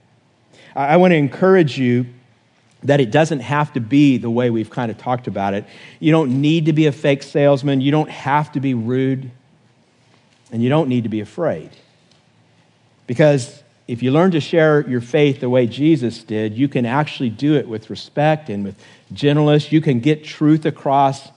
I 0.75 0.97
want 0.97 1.11
to 1.11 1.15
encourage 1.15 1.77
you 1.77 2.05
that 2.83 2.99
it 2.99 3.09
doesn't 3.09 3.39
have 3.39 3.73
to 3.73 3.79
be 3.79 4.17
the 4.17 4.29
way 4.29 4.49
we've 4.49 4.69
kind 4.69 4.91
of 4.91 4.97
talked 4.97 5.27
about 5.27 5.53
it. 5.53 5.65
You 5.99 6.11
don't 6.11 6.41
need 6.41 6.65
to 6.65 6.73
be 6.73 6.85
a 6.85 6.91
fake 6.91 7.23
salesman. 7.23 7.81
You 7.81 7.91
don't 7.91 8.09
have 8.09 8.51
to 8.51 8.59
be 8.59 8.73
rude. 8.73 9.31
And 10.51 10.63
you 10.63 10.69
don't 10.69 10.87
need 10.87 11.03
to 11.03 11.09
be 11.09 11.19
afraid. 11.19 11.71
Because 13.07 13.63
if 13.87 14.03
you 14.03 14.11
learn 14.11 14.31
to 14.31 14.39
share 14.39 14.87
your 14.87 15.01
faith 15.01 15.39
the 15.39 15.49
way 15.49 15.65
Jesus 15.65 16.23
did, 16.23 16.57
you 16.57 16.67
can 16.67 16.85
actually 16.85 17.29
do 17.29 17.55
it 17.55 17.67
with 17.67 17.89
respect 17.89 18.49
and 18.49 18.63
with 18.63 18.75
gentleness. 19.11 19.71
You 19.71 19.81
can 19.81 19.99
get 19.99 20.23
truth 20.23 20.65
across, 20.65 21.29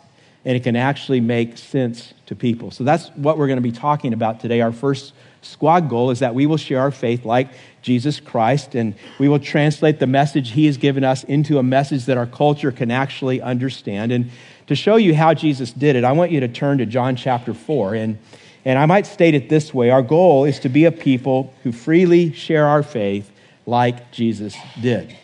and 0.45 0.57
it 0.57 0.63
can 0.63 0.77
actually 0.77 1.21
make 1.21 1.59
sense 1.59 2.15
to 2.27 2.35
people. 2.35 2.71
So 2.71 2.85
that's 2.85 3.09
what 3.11 3.37
we're 3.37 3.47
going 3.47 3.59
to 3.59 3.63
be 3.63 3.73
talking 3.73 4.13
about 4.13 4.41
today. 4.41 4.61
Our 4.61 4.73
first 4.73 5.13
squad 5.43 5.89
goal 5.89 6.11
is 6.11 6.21
that 6.21 6.35
we 6.35 6.47
will 6.47 6.57
share 6.57 6.81
our 6.81 6.91
faith 6.91 7.25
like 7.25 7.49
Jesus 7.83 8.21
Christ, 8.21 8.75
and 8.75 8.95
we 9.19 9.29
will 9.29 9.39
translate 9.39 9.99
the 9.99 10.07
message 10.07 10.51
he 10.51 10.67
has 10.67 10.77
given 10.77 11.05
us 11.05 11.25
into 11.25 11.59
a 11.59 11.63
message 11.63 12.07
that 12.07 12.17
our 12.17 12.27
culture 12.27 12.73
can 12.73 12.91
actually 12.91 13.41
understand. 13.41 14.13
And 14.13 14.31
to 14.67 14.75
show 14.75 14.97
you 14.97 15.15
how 15.15 15.35
Jesus 15.35 15.73
did 15.73 15.97
it, 15.97 16.05
I 16.05 16.13
want 16.13 16.31
you 16.31 16.41
to 16.41 16.49
turn 16.49 16.79
to 16.79 16.87
John 16.87 17.17
chapter 17.17 17.55
4. 17.55 17.95
And, 17.95 18.19
and 18.65 18.79
I 18.79 18.87
might 18.87 19.07
state 19.07 19.35
it 19.35 19.49
this 19.49 19.75
way 19.75 19.91
Our 19.91 20.03
goal 20.03 20.45
is 20.45 20.61
to 20.61 20.69
be 20.69 20.85
a 20.85 20.93
people 20.93 21.53
who 21.63 21.73
freely 21.73 22.33
share 22.33 22.67
our 22.67 22.83
faith 22.83 23.31
like 23.67 24.11
Jesus 24.11 24.57
did. 24.81 25.17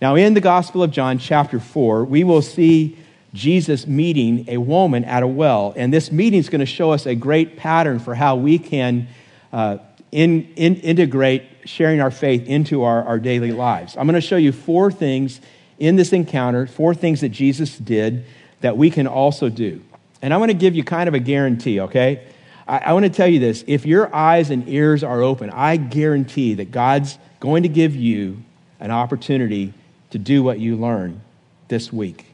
Now, 0.00 0.14
in 0.14 0.34
the 0.34 0.40
Gospel 0.40 0.82
of 0.84 0.92
John, 0.92 1.18
chapter 1.18 1.58
4, 1.58 2.04
we 2.04 2.22
will 2.22 2.42
see 2.42 2.96
Jesus 3.34 3.86
meeting 3.86 4.46
a 4.48 4.56
woman 4.56 5.04
at 5.04 5.22
a 5.22 5.26
well. 5.26 5.74
And 5.76 5.92
this 5.92 6.10
meeting 6.10 6.38
is 6.38 6.48
going 6.48 6.60
to 6.60 6.66
show 6.66 6.92
us 6.92 7.06
a 7.06 7.14
great 7.14 7.56
pattern 7.56 7.98
for 7.98 8.14
how 8.14 8.36
we 8.36 8.58
can 8.58 9.08
uh, 9.52 9.78
in, 10.10 10.52
in, 10.56 10.76
integrate 10.76 11.42
sharing 11.64 12.00
our 12.00 12.10
faith 12.10 12.46
into 12.46 12.82
our, 12.82 13.04
our 13.04 13.18
daily 13.18 13.52
lives. 13.52 13.96
I'm 13.96 14.06
going 14.06 14.14
to 14.14 14.20
show 14.20 14.36
you 14.36 14.52
four 14.52 14.90
things 14.90 15.40
in 15.78 15.96
this 15.96 16.12
encounter, 16.12 16.66
four 16.66 16.94
things 16.94 17.20
that 17.20 17.28
Jesus 17.28 17.76
did 17.76 18.24
that 18.60 18.76
we 18.76 18.90
can 18.90 19.06
also 19.06 19.48
do. 19.48 19.82
And 20.22 20.34
I 20.34 20.38
want 20.38 20.50
to 20.50 20.56
give 20.56 20.74
you 20.74 20.82
kind 20.82 21.08
of 21.08 21.14
a 21.14 21.20
guarantee, 21.20 21.80
okay? 21.80 22.26
I, 22.66 22.78
I 22.78 22.92
want 22.92 23.04
to 23.04 23.10
tell 23.10 23.28
you 23.28 23.38
this. 23.38 23.62
If 23.66 23.86
your 23.86 24.14
eyes 24.14 24.50
and 24.50 24.68
ears 24.68 25.04
are 25.04 25.22
open, 25.22 25.50
I 25.50 25.76
guarantee 25.76 26.54
that 26.54 26.70
God's 26.70 27.18
going 27.40 27.62
to 27.62 27.68
give 27.68 27.94
you 27.94 28.42
an 28.80 28.90
opportunity 28.90 29.74
to 30.10 30.18
do 30.18 30.42
what 30.42 30.58
you 30.58 30.76
learn 30.76 31.20
this 31.68 31.92
week. 31.92 32.26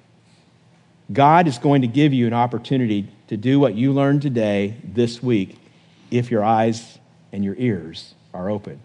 God 1.12 1.46
is 1.46 1.58
going 1.58 1.82
to 1.82 1.88
give 1.88 2.12
you 2.12 2.26
an 2.26 2.32
opportunity 2.32 3.08
to 3.28 3.36
do 3.36 3.60
what 3.60 3.74
you 3.74 3.92
learned 3.92 4.22
today, 4.22 4.76
this 4.82 5.22
week, 5.22 5.58
if 6.10 6.30
your 6.30 6.44
eyes 6.44 6.98
and 7.32 7.44
your 7.44 7.54
ears 7.58 8.14
are 8.32 8.48
open. 8.48 8.80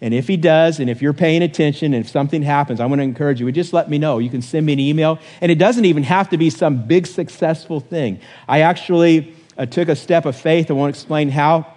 And 0.00 0.12
if 0.12 0.26
he 0.26 0.36
does, 0.36 0.80
and 0.80 0.90
if 0.90 1.00
you're 1.00 1.12
paying 1.12 1.42
attention, 1.42 1.94
and 1.94 2.04
if 2.04 2.10
something 2.10 2.42
happens, 2.42 2.80
I 2.80 2.86
want 2.86 2.98
to 2.98 3.04
encourage 3.04 3.40
you, 3.40 3.50
just 3.52 3.72
let 3.72 3.88
me 3.88 3.98
know. 3.98 4.18
You 4.18 4.30
can 4.30 4.42
send 4.42 4.66
me 4.66 4.72
an 4.72 4.80
email. 4.80 5.20
And 5.40 5.52
it 5.52 5.58
doesn't 5.58 5.84
even 5.84 6.02
have 6.02 6.28
to 6.30 6.36
be 6.36 6.50
some 6.50 6.86
big 6.86 7.06
successful 7.06 7.78
thing. 7.78 8.20
I 8.48 8.60
actually 8.62 9.34
uh, 9.56 9.66
took 9.66 9.88
a 9.88 9.94
step 9.94 10.26
of 10.26 10.36
faith. 10.36 10.70
I 10.70 10.74
won't 10.74 10.90
explain 10.90 11.28
how, 11.28 11.72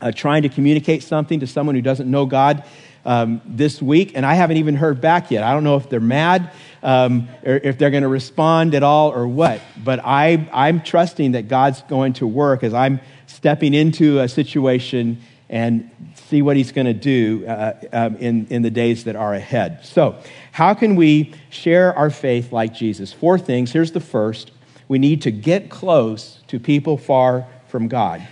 uh, 0.00 0.12
trying 0.12 0.42
to 0.42 0.50
communicate 0.50 1.02
something 1.02 1.40
to 1.40 1.46
someone 1.46 1.74
who 1.74 1.80
doesn't 1.80 2.10
know 2.10 2.26
God 2.26 2.64
um, 3.04 3.40
this 3.44 3.82
week, 3.82 4.12
and 4.14 4.24
I 4.24 4.34
haven't 4.34 4.56
even 4.56 4.76
heard 4.76 5.00
back 5.00 5.30
yet. 5.30 5.42
I 5.42 5.52
don't 5.52 5.64
know 5.64 5.76
if 5.76 5.88
they're 5.88 6.00
mad 6.00 6.52
um, 6.82 7.28
or 7.44 7.56
if 7.56 7.78
they're 7.78 7.90
going 7.90 8.02
to 8.02 8.08
respond 8.08 8.74
at 8.74 8.82
all 8.82 9.10
or 9.10 9.26
what, 9.26 9.60
but 9.82 10.00
I, 10.04 10.48
I'm 10.52 10.82
trusting 10.82 11.32
that 11.32 11.48
God's 11.48 11.82
going 11.82 12.14
to 12.14 12.26
work 12.26 12.62
as 12.62 12.72
I'm 12.72 13.00
stepping 13.26 13.74
into 13.74 14.20
a 14.20 14.28
situation 14.28 15.20
and 15.48 15.90
see 16.14 16.42
what 16.42 16.56
He's 16.56 16.72
going 16.72 16.86
to 16.86 16.94
do 16.94 17.46
uh, 17.46 17.74
um, 17.92 18.16
in, 18.16 18.46
in 18.48 18.62
the 18.62 18.70
days 18.70 19.04
that 19.04 19.16
are 19.16 19.34
ahead. 19.34 19.84
So, 19.84 20.18
how 20.52 20.74
can 20.74 20.96
we 20.96 21.34
share 21.50 21.94
our 21.94 22.10
faith 22.10 22.52
like 22.52 22.74
Jesus? 22.74 23.12
Four 23.12 23.38
things. 23.38 23.72
Here's 23.72 23.92
the 23.92 24.00
first 24.00 24.50
we 24.88 24.98
need 24.98 25.22
to 25.22 25.30
get 25.30 25.70
close 25.70 26.40
to 26.48 26.60
people 26.60 26.98
far 26.98 27.46
from 27.68 27.88
God. 27.88 28.26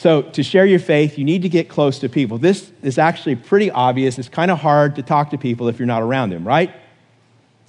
So, 0.00 0.22
to 0.22 0.42
share 0.42 0.64
your 0.64 0.78
faith, 0.78 1.18
you 1.18 1.26
need 1.26 1.42
to 1.42 1.50
get 1.50 1.68
close 1.68 1.98
to 1.98 2.08
people. 2.08 2.38
This 2.38 2.72
is 2.82 2.96
actually 2.96 3.36
pretty 3.36 3.70
obvious. 3.70 4.18
It's 4.18 4.30
kind 4.30 4.50
of 4.50 4.58
hard 4.58 4.96
to 4.96 5.02
talk 5.02 5.28
to 5.32 5.36
people 5.36 5.68
if 5.68 5.78
you're 5.78 5.84
not 5.84 6.00
around 6.00 6.30
them, 6.30 6.48
right? 6.48 6.72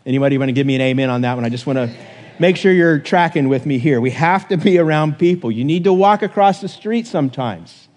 Anybody 0.06 0.38
want 0.38 0.48
to 0.48 0.54
give 0.54 0.66
me 0.66 0.76
an 0.76 0.82
amen 0.82 1.10
on 1.10 1.20
that 1.24 1.36
one? 1.36 1.44
I 1.44 1.50
just 1.50 1.68
want 1.68 1.76
to 1.76 1.94
make 2.40 2.56
sure 2.56 2.72
you're 2.72 3.00
tracking 3.00 3.50
with 3.50 3.66
me 3.66 3.80
here. 3.80 4.00
We 4.00 4.12
have 4.12 4.48
to 4.48 4.56
be 4.56 4.78
around 4.78 5.20
people. 5.20 5.52
You 5.52 5.66
need 5.66 5.84
to 5.84 5.92
walk 5.92 6.22
across 6.22 6.62
the 6.62 6.70
street 6.70 7.06
sometimes. 7.06 7.90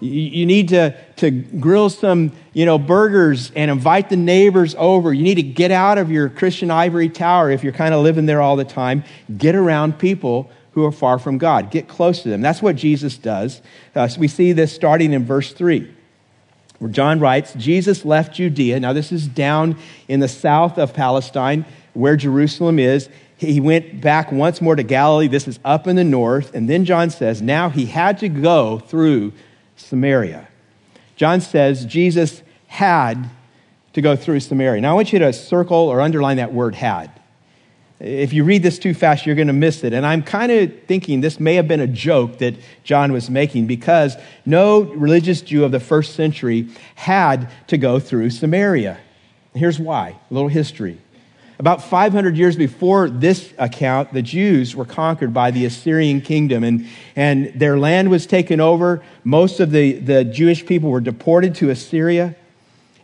You 0.00 0.46
need 0.46 0.70
to, 0.70 0.96
to 1.16 1.30
grill 1.30 1.90
some, 1.90 2.32
you 2.54 2.64
know, 2.64 2.78
burgers 2.78 3.52
and 3.54 3.70
invite 3.70 4.08
the 4.08 4.16
neighbors 4.16 4.74
over. 4.78 5.12
You 5.12 5.24
need 5.24 5.34
to 5.34 5.42
get 5.42 5.70
out 5.70 5.98
of 5.98 6.10
your 6.10 6.30
Christian 6.30 6.70
ivory 6.70 7.10
tower 7.10 7.50
if 7.50 7.62
you're 7.62 7.74
kind 7.74 7.92
of 7.92 8.02
living 8.02 8.24
there 8.24 8.40
all 8.40 8.56
the 8.56 8.64
time. 8.64 9.04
Get 9.36 9.54
around 9.54 9.98
people 9.98 10.50
who 10.76 10.84
are 10.84 10.92
far 10.92 11.18
from 11.18 11.38
God. 11.38 11.70
Get 11.70 11.88
close 11.88 12.22
to 12.22 12.28
them. 12.28 12.42
That's 12.42 12.60
what 12.60 12.76
Jesus 12.76 13.16
does. 13.16 13.62
Uh, 13.94 14.06
so 14.06 14.20
we 14.20 14.28
see 14.28 14.52
this 14.52 14.74
starting 14.74 15.14
in 15.14 15.24
verse 15.24 15.54
3, 15.54 15.90
where 16.80 16.90
John 16.90 17.18
writes 17.18 17.54
Jesus 17.54 18.04
left 18.04 18.34
Judea. 18.34 18.78
Now, 18.78 18.92
this 18.92 19.10
is 19.10 19.26
down 19.26 19.78
in 20.06 20.20
the 20.20 20.28
south 20.28 20.76
of 20.76 20.92
Palestine, 20.92 21.64
where 21.94 22.14
Jerusalem 22.14 22.78
is. 22.78 23.08
He 23.38 23.58
went 23.58 24.02
back 24.02 24.30
once 24.30 24.60
more 24.60 24.76
to 24.76 24.82
Galilee. 24.82 25.28
This 25.28 25.48
is 25.48 25.58
up 25.64 25.86
in 25.86 25.96
the 25.96 26.04
north. 26.04 26.54
And 26.54 26.68
then 26.68 26.84
John 26.84 27.08
says, 27.08 27.40
now 27.40 27.70
he 27.70 27.86
had 27.86 28.18
to 28.18 28.28
go 28.28 28.78
through 28.78 29.32
Samaria. 29.76 30.46
John 31.16 31.40
says 31.40 31.86
Jesus 31.86 32.42
had 32.66 33.30
to 33.94 34.02
go 34.02 34.14
through 34.14 34.40
Samaria. 34.40 34.82
Now, 34.82 34.90
I 34.90 34.94
want 34.94 35.10
you 35.10 35.20
to 35.20 35.32
circle 35.32 35.88
or 35.88 36.02
underline 36.02 36.36
that 36.36 36.52
word 36.52 36.74
had. 36.74 37.10
If 37.98 38.34
you 38.34 38.44
read 38.44 38.62
this 38.62 38.78
too 38.78 38.92
fast, 38.92 39.24
you're 39.24 39.34
going 39.34 39.46
to 39.46 39.54
miss 39.54 39.82
it. 39.82 39.94
And 39.94 40.04
I'm 40.04 40.22
kind 40.22 40.52
of 40.52 40.84
thinking 40.86 41.22
this 41.22 41.40
may 41.40 41.54
have 41.54 41.66
been 41.66 41.80
a 41.80 41.86
joke 41.86 42.38
that 42.38 42.54
John 42.84 43.10
was 43.12 43.30
making 43.30 43.66
because 43.66 44.16
no 44.44 44.82
religious 44.82 45.40
Jew 45.40 45.64
of 45.64 45.72
the 45.72 45.80
first 45.80 46.14
century 46.14 46.68
had 46.94 47.50
to 47.68 47.78
go 47.78 47.98
through 47.98 48.30
Samaria. 48.30 48.98
Here's 49.54 49.78
why 49.78 50.16
a 50.30 50.34
little 50.34 50.50
history. 50.50 50.98
About 51.58 51.82
500 51.82 52.36
years 52.36 52.54
before 52.54 53.08
this 53.08 53.54
account, 53.56 54.12
the 54.12 54.20
Jews 54.20 54.76
were 54.76 54.84
conquered 54.84 55.32
by 55.32 55.50
the 55.50 55.64
Assyrian 55.64 56.20
kingdom 56.20 56.62
and, 56.64 56.86
and 57.14 57.50
their 57.58 57.78
land 57.78 58.10
was 58.10 58.26
taken 58.26 58.60
over. 58.60 59.02
Most 59.24 59.58
of 59.58 59.70
the, 59.70 59.92
the 59.92 60.22
Jewish 60.22 60.66
people 60.66 60.90
were 60.90 61.00
deported 61.00 61.54
to 61.56 61.70
Assyria. 61.70 62.36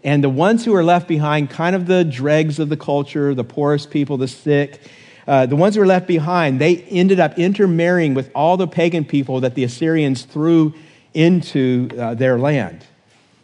And 0.05 0.23
the 0.23 0.29
ones 0.29 0.65
who 0.65 0.73
were 0.73 0.85
left 0.85 1.07
behind, 1.07 1.51
kind 1.51 1.77
of 1.77 1.87
the 1.87 2.05
dregs 2.05 2.59
of 2.59 2.69
the 2.69 2.77
culture, 2.77 3.35
the 3.35 3.45
poorest 3.45 3.91
people, 3.91 4.17
the 4.17 4.29
sick, 4.29 4.81
uh, 5.27 5.47
the 5.47 5.57
ones 5.57 5.77
who 5.77 5.81
were 5.81 5.87
left 5.87 6.09
behind, 6.09 6.61
they 6.61 6.79
ended 6.83 7.21
up 7.21 7.39
intermarrying 7.39 8.15
with 8.15 8.31
all 8.35 8.57
the 8.57 8.67
pagan 8.67 9.05
people 9.05 9.41
that 9.41 9.55
the 9.55 9.65
Assyrians 9.65 10.25
threw 10.25 10.75
into 11.15 11.89
uh, 11.99 12.15
their 12.15 12.39
land. 12.39 12.85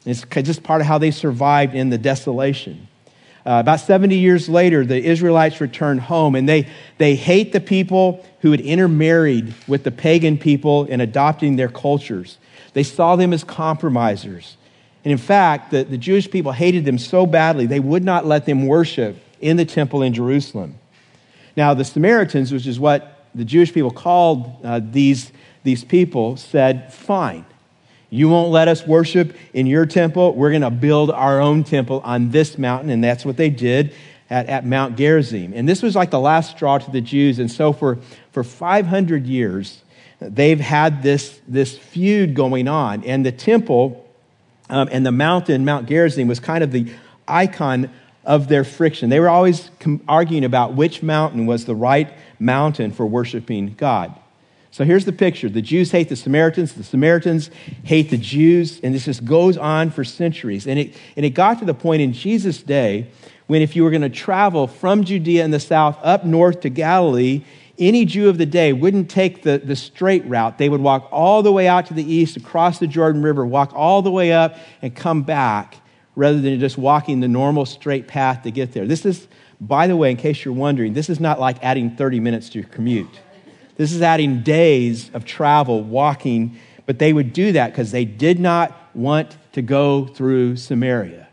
It's 0.04 0.24
just 0.24 0.62
part 0.62 0.80
of 0.80 0.86
how 0.86 0.98
they 0.98 1.10
survived 1.10 1.74
in 1.74 1.90
the 1.90 1.98
desolation. 1.98 2.88
Uh, 3.46 3.60
about 3.60 3.80
70 3.80 4.14
years 4.14 4.46
later, 4.46 4.84
the 4.84 5.02
Israelites 5.02 5.58
returned 5.60 6.02
home 6.02 6.34
and 6.34 6.46
they, 6.46 6.68
they 6.98 7.14
hate 7.14 7.52
the 7.52 7.60
people 7.60 8.22
who 8.40 8.50
had 8.50 8.60
intermarried 8.60 9.54
with 9.66 9.84
the 9.84 9.90
pagan 9.90 10.36
people 10.36 10.84
in 10.84 11.00
adopting 11.00 11.56
their 11.56 11.68
cultures. 11.68 12.36
They 12.74 12.82
saw 12.82 13.16
them 13.16 13.32
as 13.32 13.44
compromisers. 13.44 14.57
And 15.08 15.12
in 15.12 15.16
fact, 15.16 15.70
the, 15.70 15.84
the 15.84 15.96
Jewish 15.96 16.30
people 16.30 16.52
hated 16.52 16.84
them 16.84 16.98
so 16.98 17.24
badly, 17.24 17.64
they 17.64 17.80
would 17.80 18.04
not 18.04 18.26
let 18.26 18.44
them 18.44 18.66
worship 18.66 19.16
in 19.40 19.56
the 19.56 19.64
temple 19.64 20.02
in 20.02 20.12
Jerusalem. 20.12 20.78
Now, 21.56 21.72
the 21.72 21.86
Samaritans, 21.86 22.52
which 22.52 22.66
is 22.66 22.78
what 22.78 23.24
the 23.34 23.46
Jewish 23.46 23.72
people 23.72 23.90
called 23.90 24.60
uh, 24.62 24.82
these, 24.84 25.32
these 25.64 25.82
people, 25.82 26.36
said, 26.36 26.92
Fine, 26.92 27.46
you 28.10 28.28
won't 28.28 28.50
let 28.50 28.68
us 28.68 28.86
worship 28.86 29.34
in 29.54 29.66
your 29.66 29.86
temple. 29.86 30.34
We're 30.34 30.50
going 30.50 30.60
to 30.60 30.68
build 30.68 31.10
our 31.10 31.40
own 31.40 31.64
temple 31.64 32.02
on 32.04 32.30
this 32.30 32.58
mountain. 32.58 32.90
And 32.90 33.02
that's 33.02 33.24
what 33.24 33.38
they 33.38 33.48
did 33.48 33.94
at, 34.28 34.44
at 34.50 34.66
Mount 34.66 34.98
Gerizim. 34.98 35.54
And 35.54 35.66
this 35.66 35.80
was 35.80 35.96
like 35.96 36.10
the 36.10 36.20
last 36.20 36.50
straw 36.50 36.76
to 36.76 36.90
the 36.90 37.00
Jews. 37.00 37.38
And 37.38 37.50
so 37.50 37.72
for, 37.72 37.96
for 38.32 38.44
500 38.44 39.26
years, 39.26 39.80
they've 40.20 40.60
had 40.60 41.02
this, 41.02 41.40
this 41.48 41.78
feud 41.78 42.34
going 42.34 42.68
on. 42.68 43.04
And 43.04 43.24
the 43.24 43.32
temple 43.32 44.04
um, 44.68 44.88
and 44.90 45.04
the 45.04 45.12
mountain, 45.12 45.64
Mount 45.64 45.88
Gerizim, 45.88 46.28
was 46.28 46.40
kind 46.40 46.62
of 46.62 46.72
the 46.72 46.92
icon 47.26 47.90
of 48.24 48.48
their 48.48 48.64
friction. 48.64 49.08
They 49.10 49.20
were 49.20 49.28
always 49.28 49.70
com- 49.80 50.02
arguing 50.06 50.44
about 50.44 50.74
which 50.74 51.02
mountain 51.02 51.46
was 51.46 51.64
the 51.64 51.74
right 51.74 52.12
mountain 52.38 52.92
for 52.92 53.06
worshiping 53.06 53.74
God. 53.76 54.14
So 54.70 54.84
here's 54.84 55.06
the 55.06 55.12
picture 55.12 55.48
the 55.48 55.62
Jews 55.62 55.90
hate 55.90 56.08
the 56.08 56.16
Samaritans, 56.16 56.74
the 56.74 56.84
Samaritans 56.84 57.50
hate 57.84 58.10
the 58.10 58.18
Jews, 58.18 58.80
and 58.82 58.94
this 58.94 59.06
just 59.06 59.24
goes 59.24 59.56
on 59.56 59.90
for 59.90 60.04
centuries. 60.04 60.66
And 60.66 60.78
it, 60.78 60.94
and 61.16 61.24
it 61.24 61.30
got 61.30 61.58
to 61.60 61.64
the 61.64 61.74
point 61.74 62.02
in 62.02 62.12
Jesus' 62.12 62.62
day 62.62 63.08
when, 63.46 63.62
if 63.62 63.74
you 63.74 63.82
were 63.82 63.90
going 63.90 64.02
to 64.02 64.10
travel 64.10 64.66
from 64.66 65.04
Judea 65.04 65.42
in 65.42 65.50
the 65.50 65.60
south 65.60 65.98
up 66.02 66.24
north 66.24 66.60
to 66.60 66.68
Galilee, 66.68 67.44
any 67.78 68.04
Jew 68.04 68.28
of 68.28 68.38
the 68.38 68.46
day 68.46 68.72
wouldn't 68.72 69.10
take 69.10 69.42
the, 69.42 69.58
the 69.58 69.76
straight 69.76 70.24
route. 70.26 70.58
They 70.58 70.68
would 70.68 70.80
walk 70.80 71.08
all 71.10 71.42
the 71.42 71.52
way 71.52 71.68
out 71.68 71.86
to 71.86 71.94
the 71.94 72.04
east, 72.04 72.36
across 72.36 72.78
the 72.78 72.86
Jordan 72.86 73.22
River, 73.22 73.46
walk 73.46 73.72
all 73.74 74.02
the 74.02 74.10
way 74.10 74.32
up, 74.32 74.56
and 74.82 74.94
come 74.94 75.22
back 75.22 75.76
rather 76.16 76.40
than 76.40 76.58
just 76.58 76.76
walking 76.76 77.20
the 77.20 77.28
normal 77.28 77.64
straight 77.64 78.08
path 78.08 78.42
to 78.42 78.50
get 78.50 78.72
there. 78.72 78.86
This 78.86 79.06
is, 79.06 79.28
by 79.60 79.86
the 79.86 79.96
way, 79.96 80.10
in 80.10 80.16
case 80.16 80.44
you're 80.44 80.54
wondering, 80.54 80.92
this 80.92 81.08
is 81.08 81.20
not 81.20 81.38
like 81.38 81.62
adding 81.62 81.96
30 81.96 82.20
minutes 82.20 82.48
to 82.50 82.58
your 82.58 82.68
commute. 82.68 83.20
This 83.76 83.92
is 83.92 84.02
adding 84.02 84.42
days 84.42 85.10
of 85.14 85.24
travel, 85.24 85.82
walking, 85.82 86.58
but 86.86 86.98
they 86.98 87.12
would 87.12 87.32
do 87.32 87.52
that 87.52 87.70
because 87.70 87.92
they 87.92 88.04
did 88.04 88.40
not 88.40 88.76
want 88.94 89.36
to 89.52 89.62
go 89.62 90.06
through 90.06 90.56
Samaria. 90.56 91.28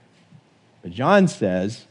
But 0.83 0.91
John 0.91 1.27
says 1.27 1.85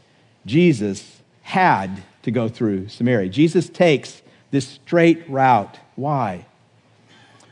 Jesus 0.46 1.22
had 1.42 2.04
to 2.22 2.30
go 2.30 2.48
through 2.48 2.88
Samaria. 2.88 3.28
Jesus 3.28 3.68
takes 3.68 4.22
this 4.54 4.68
straight 4.68 5.28
route. 5.28 5.80
Why? 5.96 6.46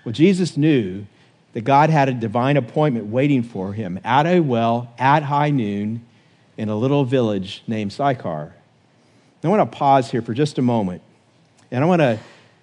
Well, 0.04 0.12
Jesus 0.12 0.56
knew 0.56 1.04
that 1.52 1.62
God 1.62 1.90
had 1.90 2.08
a 2.08 2.12
divine 2.12 2.56
appointment 2.56 3.06
waiting 3.06 3.42
for 3.42 3.72
him 3.72 3.98
at 4.04 4.24
a 4.24 4.38
well 4.38 4.94
at 5.00 5.24
high 5.24 5.50
noon 5.50 6.06
in 6.56 6.68
a 6.68 6.76
little 6.76 7.04
village 7.04 7.64
named 7.66 7.92
Sychar. 7.92 8.54
I 9.42 9.48
want 9.48 9.68
to 9.68 9.76
pause 9.76 10.12
here 10.12 10.22
for 10.22 10.32
just 10.32 10.58
a 10.58 10.62
moment, 10.62 11.02
and 11.72 11.82
I 11.82 11.86
want 11.88 12.02
to 12.02 12.20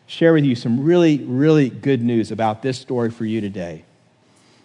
share 0.08 0.32
with 0.32 0.46
you 0.46 0.56
some 0.56 0.86
really, 0.86 1.18
really 1.18 1.70
good 1.70 2.02
news 2.02 2.32
about 2.32 2.62
this 2.62 2.80
story 2.80 3.12
for 3.12 3.26
you 3.26 3.42
today. 3.42 3.84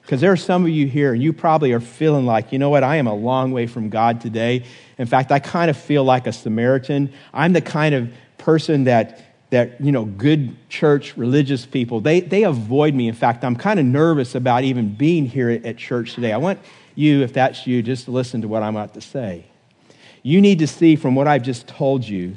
Because 0.02 0.20
there 0.20 0.30
are 0.30 0.36
some 0.36 0.62
of 0.62 0.68
you 0.68 0.86
here, 0.86 1.14
and 1.14 1.20
you 1.20 1.32
probably 1.32 1.72
are 1.72 1.80
feeling 1.80 2.26
like, 2.26 2.52
you 2.52 2.60
know 2.60 2.70
what, 2.70 2.84
I 2.84 2.96
am 2.96 3.08
a 3.08 3.14
long 3.14 3.50
way 3.50 3.66
from 3.66 3.88
God 3.88 4.20
today. 4.20 4.64
In 4.98 5.06
fact, 5.08 5.32
I 5.32 5.40
kind 5.40 5.68
of 5.68 5.76
feel 5.76 6.04
like 6.04 6.28
a 6.28 6.32
Samaritan. 6.32 7.12
I'm 7.32 7.52
the 7.52 7.60
kind 7.60 7.96
of 7.96 8.12
person 8.38 8.84
that 8.84 9.33
that 9.54 9.80
you 9.80 9.92
know 9.92 10.04
good 10.04 10.56
church 10.68 11.16
religious 11.16 11.64
people 11.64 12.00
they, 12.00 12.20
they 12.20 12.42
avoid 12.42 12.92
me. 12.92 13.06
In 13.08 13.14
fact 13.14 13.44
i'm 13.44 13.54
kind 13.54 13.78
of 13.78 13.86
nervous 13.86 14.34
about 14.34 14.64
even 14.64 14.94
being 14.94 15.26
here 15.26 15.48
at, 15.48 15.64
at 15.64 15.76
church 15.78 16.14
today. 16.14 16.32
I 16.32 16.36
want 16.36 16.58
you 16.96 17.22
if 17.22 17.32
that's 17.32 17.66
you 17.66 17.82
just 17.82 18.06
to 18.06 18.10
listen 18.10 18.42
to 18.42 18.48
what 18.48 18.62
i'm 18.62 18.76
about 18.76 18.94
to 18.94 19.00
say. 19.00 19.44
You 20.22 20.40
need 20.40 20.58
to 20.58 20.66
see 20.66 20.96
from 20.96 21.14
what 21.14 21.28
i've 21.28 21.42
just 21.42 21.68
told 21.68 22.06
you 22.06 22.36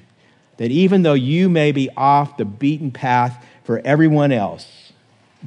that 0.57 0.71
even 0.71 1.01
though 1.01 1.13
you 1.13 1.49
may 1.49 1.71
be 1.71 1.89
off 1.97 2.37
the 2.37 2.45
beaten 2.45 2.91
path 2.91 3.43
for 3.63 3.81
everyone 3.83 4.31
else 4.31 4.93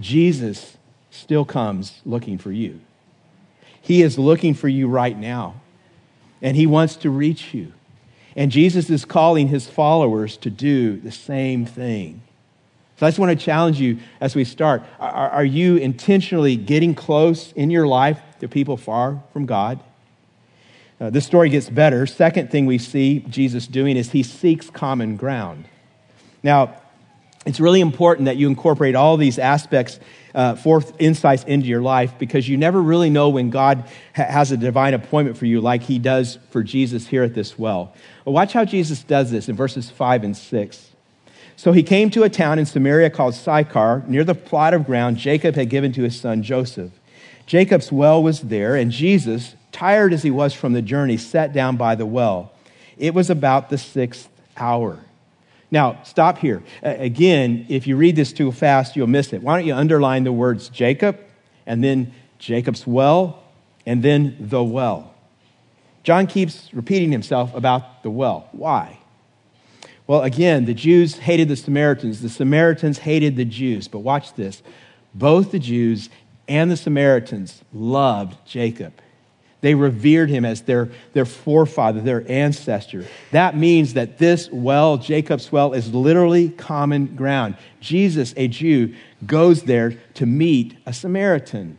jesus 0.01 0.77
still 1.11 1.45
comes 1.45 2.01
looking 2.05 2.39
for 2.39 2.51
you. 2.53 2.81
He 3.81 4.03
is 4.03 4.19
looking 4.19 4.55
for 4.55 4.69
you 4.69 4.89
right 4.89 5.17
now 5.17 5.61
and 6.43 6.57
he 6.57 6.67
wants 6.67 6.97
to 6.97 7.11
reach 7.11 7.55
you 7.55 7.73
and 8.37 8.51
Jesus 8.51 8.91
is 8.91 9.05
calling 9.05 9.49
his 9.49 9.69
followers 9.69 10.37
to 10.39 10.51
do 10.51 10.97
the 11.01 11.13
same 11.13 11.67
thing. 11.67 12.23
So 12.97 13.07
I 13.07 13.09
just 13.09 13.19
want 13.19 13.39
to 13.39 13.45
challenge 13.45 13.81
you 13.81 13.99
as 14.21 14.35
we 14.35 14.45
start. 14.45 14.83
Are, 14.99 15.31
are, 15.31 15.45
you 15.45 15.77
intentionally 15.77 16.55
getting 16.57 16.95
close 16.95 17.51
in 17.53 17.71
your 17.71 17.87
life 17.87 18.21
to 18.41 18.49
people 18.49 18.77
far 18.77 19.23
from 19.33 19.47
God? 19.47 19.81
Uh, 21.01 21.09
this 21.09 21.25
story 21.25 21.49
gets 21.49 21.71
better. 21.71 22.07
Second 22.07 22.51
thing 22.51 22.67
we 22.67 22.77
see 22.77 23.21
Jesus 23.21 23.67
doing 23.67 23.97
is 23.97 24.11
he 24.11 24.23
seeks 24.23 24.69
common 24.69 25.17
ground. 25.17 25.65
Now, 26.43 26.75
it's 27.47 27.59
really 27.59 27.81
important 27.81 28.27
that 28.27 28.37
you 28.37 28.49
incorporate 28.49 28.95
all 28.95 29.17
these 29.17 29.39
aspects, 29.39 29.99
uh, 30.35 30.57
forth 30.57 30.93
insights 30.99 31.43
into 31.45 31.67
your 31.67 31.81
life 31.81 32.19
because 32.19 32.47
you 32.47 32.59
never 32.59 32.81
really 32.83 33.09
know 33.09 33.31
when 33.31 33.49
God 33.49 33.85
ha- 34.15 34.25
has 34.25 34.53
a 34.53 34.59
divine 34.59 34.93
appointment 34.93 35.39
for 35.39 35.47
you, 35.47 35.61
like 35.61 35.83
he 35.83 35.99
does 35.99 36.39
for 36.51 36.63
Jesus 36.63 37.07
here 37.07 37.23
at 37.23 37.35
this 37.35 37.59
well. 37.59 37.95
Well, 38.25 38.35
watch 38.35 38.53
how 38.53 38.67
Jesus 38.67 39.03
does 39.03 39.31
this 39.31 39.49
in 39.49 39.57
verses 39.57 39.89
5 39.89 40.25
and 40.25 40.37
6. 40.37 40.91
So 41.57 41.73
he 41.73 41.83
came 41.83 42.11
to 42.11 42.25
a 42.25 42.31
town 42.31 42.59
in 42.59 42.67
Samaria 42.67 43.11
called 43.11 43.35
Sychar, 43.35 44.05
near 44.07 44.25
the 44.25 44.35
plot 44.35 44.75
of 44.75 44.87
ground 44.87 45.17
Jacob 45.17 45.55
had 45.55 45.71
given 45.71 45.93
to 45.93 46.03
his 46.03 46.21
son 46.21 46.43
Joseph. 46.43 46.91
Jacob's 47.47 47.91
well 47.91 48.23
was 48.23 48.43
there, 48.43 48.77
and 48.77 48.91
Jesus, 48.91 49.55
tired 49.73 50.13
as 50.13 50.23
he 50.23 50.31
was 50.31 50.55
from 50.55 50.73
the 50.73 50.83
journey, 50.83 51.17
sat 51.17 51.53
down 51.53 51.77
by 51.77 51.95
the 51.95 52.07
well. 52.07 52.53
It 52.97 53.15
was 53.15 53.29
about 53.29 53.71
the 53.71 53.79
sixth 53.79 54.29
hour. 54.57 55.01
Now, 55.71 56.03
stop 56.03 56.39
here. 56.39 56.63
Again, 56.83 57.67
if 57.69 57.87
you 57.87 57.97
read 57.97 58.17
this 58.17 58.33
too 58.33 58.51
fast, 58.51 58.97
you'll 58.97 59.07
miss 59.07 59.33
it. 59.33 59.43
Why 59.43 59.57
don't 59.57 59.67
you 59.67 59.75
underline 59.75 60.25
the 60.25 60.33
words 60.33 60.69
Jacob, 60.69 61.19
and 61.67 61.83
then 61.85 62.13
Jacob's 62.39 62.87
well, 62.87 63.43
and 63.87 64.03
then 64.03 64.37
the 64.41 64.65
well? 64.65 65.15
John 66.03 66.27
keeps 66.27 66.73
repeating 66.73 67.13
himself 67.13 67.55
about 67.55 68.03
the 68.03 68.11
well. 68.11 68.49
Why? 68.53 68.99
Well, 70.07 70.23
again, 70.23 70.65
the 70.65 70.75
Jews 70.75 71.19
hated 71.19 71.49
the 71.49 71.57
Samaritans. 71.57 72.21
The 72.21 72.29
Samaritans 72.29 72.99
hated 72.99 73.37
the 73.37 73.45
Jews. 73.45 73.87
But 73.87 74.01
watch 74.01 74.35
this 74.35 74.63
both 75.15 75.53
the 75.53 75.59
Jews 75.59 76.09
and 76.49 76.71
the 76.71 76.77
Samaritans 76.77 77.63
loved 77.73 78.37
Jacob. 78.45 78.93
They 79.61 79.75
revered 79.75 80.31
him 80.31 80.45
as 80.45 80.63
their, 80.63 80.89
their 81.13 81.27
forefather, 81.27 82.01
their 82.01 82.25
ancestor. 82.31 83.05
That 83.31 83.57
means 83.57 83.95
that 83.95 84.19
this 84.19 84.49
well, 84.51 84.97
Jacob's 84.97 85.53
well, 85.53 85.75
is 85.75 85.93
literally 85.93 86.49
common 86.49 87.15
ground. 87.15 87.57
Jesus, 87.81 88.33
a 88.37 88.49
Jew, 88.49 88.95
goes 89.27 89.65
there 89.65 89.99
to 90.15 90.27
meet 90.27 90.77
a 90.87 90.93
Samaritan. 90.93 91.79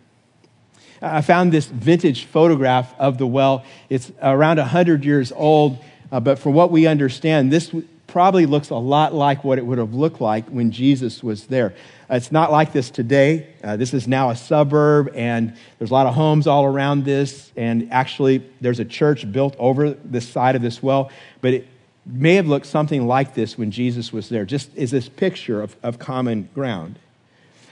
I 1.02 1.22
found 1.22 1.52
this 1.52 1.66
vintage 1.66 2.26
photograph 2.26 2.94
of 3.00 3.18
the 3.18 3.26
well. 3.26 3.66
It's 3.90 4.12
around 4.22 4.58
100 4.58 5.04
years 5.04 5.32
old, 5.32 5.84
uh, 6.12 6.20
but 6.20 6.38
from 6.38 6.54
what 6.54 6.70
we 6.70 6.86
understand, 6.86 7.52
this 7.52 7.74
probably 8.06 8.46
looks 8.46 8.70
a 8.70 8.76
lot 8.76 9.14
like 9.14 9.44
what 9.44 9.58
it 9.58 9.66
would 9.66 9.80
have 9.80 9.96
looked 9.96 10.22
like 10.22 10.48
when 10.50 10.70
Jesus 10.72 11.24
was 11.24 11.48
there. 11.48 11.74
It's 12.12 12.32
not 12.32 12.52
like 12.52 12.74
this 12.74 12.90
today. 12.90 13.48
Uh, 13.64 13.78
this 13.78 13.94
is 13.94 14.06
now 14.06 14.32
a 14.32 14.36
suburb, 14.36 15.14
and 15.16 15.56
there's 15.80 15.92
a 15.92 15.94
lot 15.94 16.08
of 16.08 16.14
homes 16.14 16.46
all 16.46 16.66
around 16.66 17.06
this. 17.06 17.54
And 17.56 17.88
actually, 17.90 18.44
there's 18.60 18.80
a 18.82 18.86
church 18.86 19.32
built 19.32 19.56
over 19.58 19.92
the 19.92 20.20
side 20.20 20.58
of 20.58 20.62
this 20.62 20.84
well. 20.84 21.10
But 21.40 21.54
it 21.54 21.68
may 22.06 22.36
have 22.36 22.48
looked 22.48 22.66
something 22.66 23.08
like 23.08 23.34
this 23.34 23.58
when 23.58 23.72
Jesus 23.72 24.12
was 24.12 24.28
there, 24.28 24.44
just 24.44 24.76
is 24.76 24.92
this 24.92 25.08
picture 25.08 25.62
of, 25.62 25.78
of 25.84 26.00
common 26.00 26.50
ground. 26.54 27.00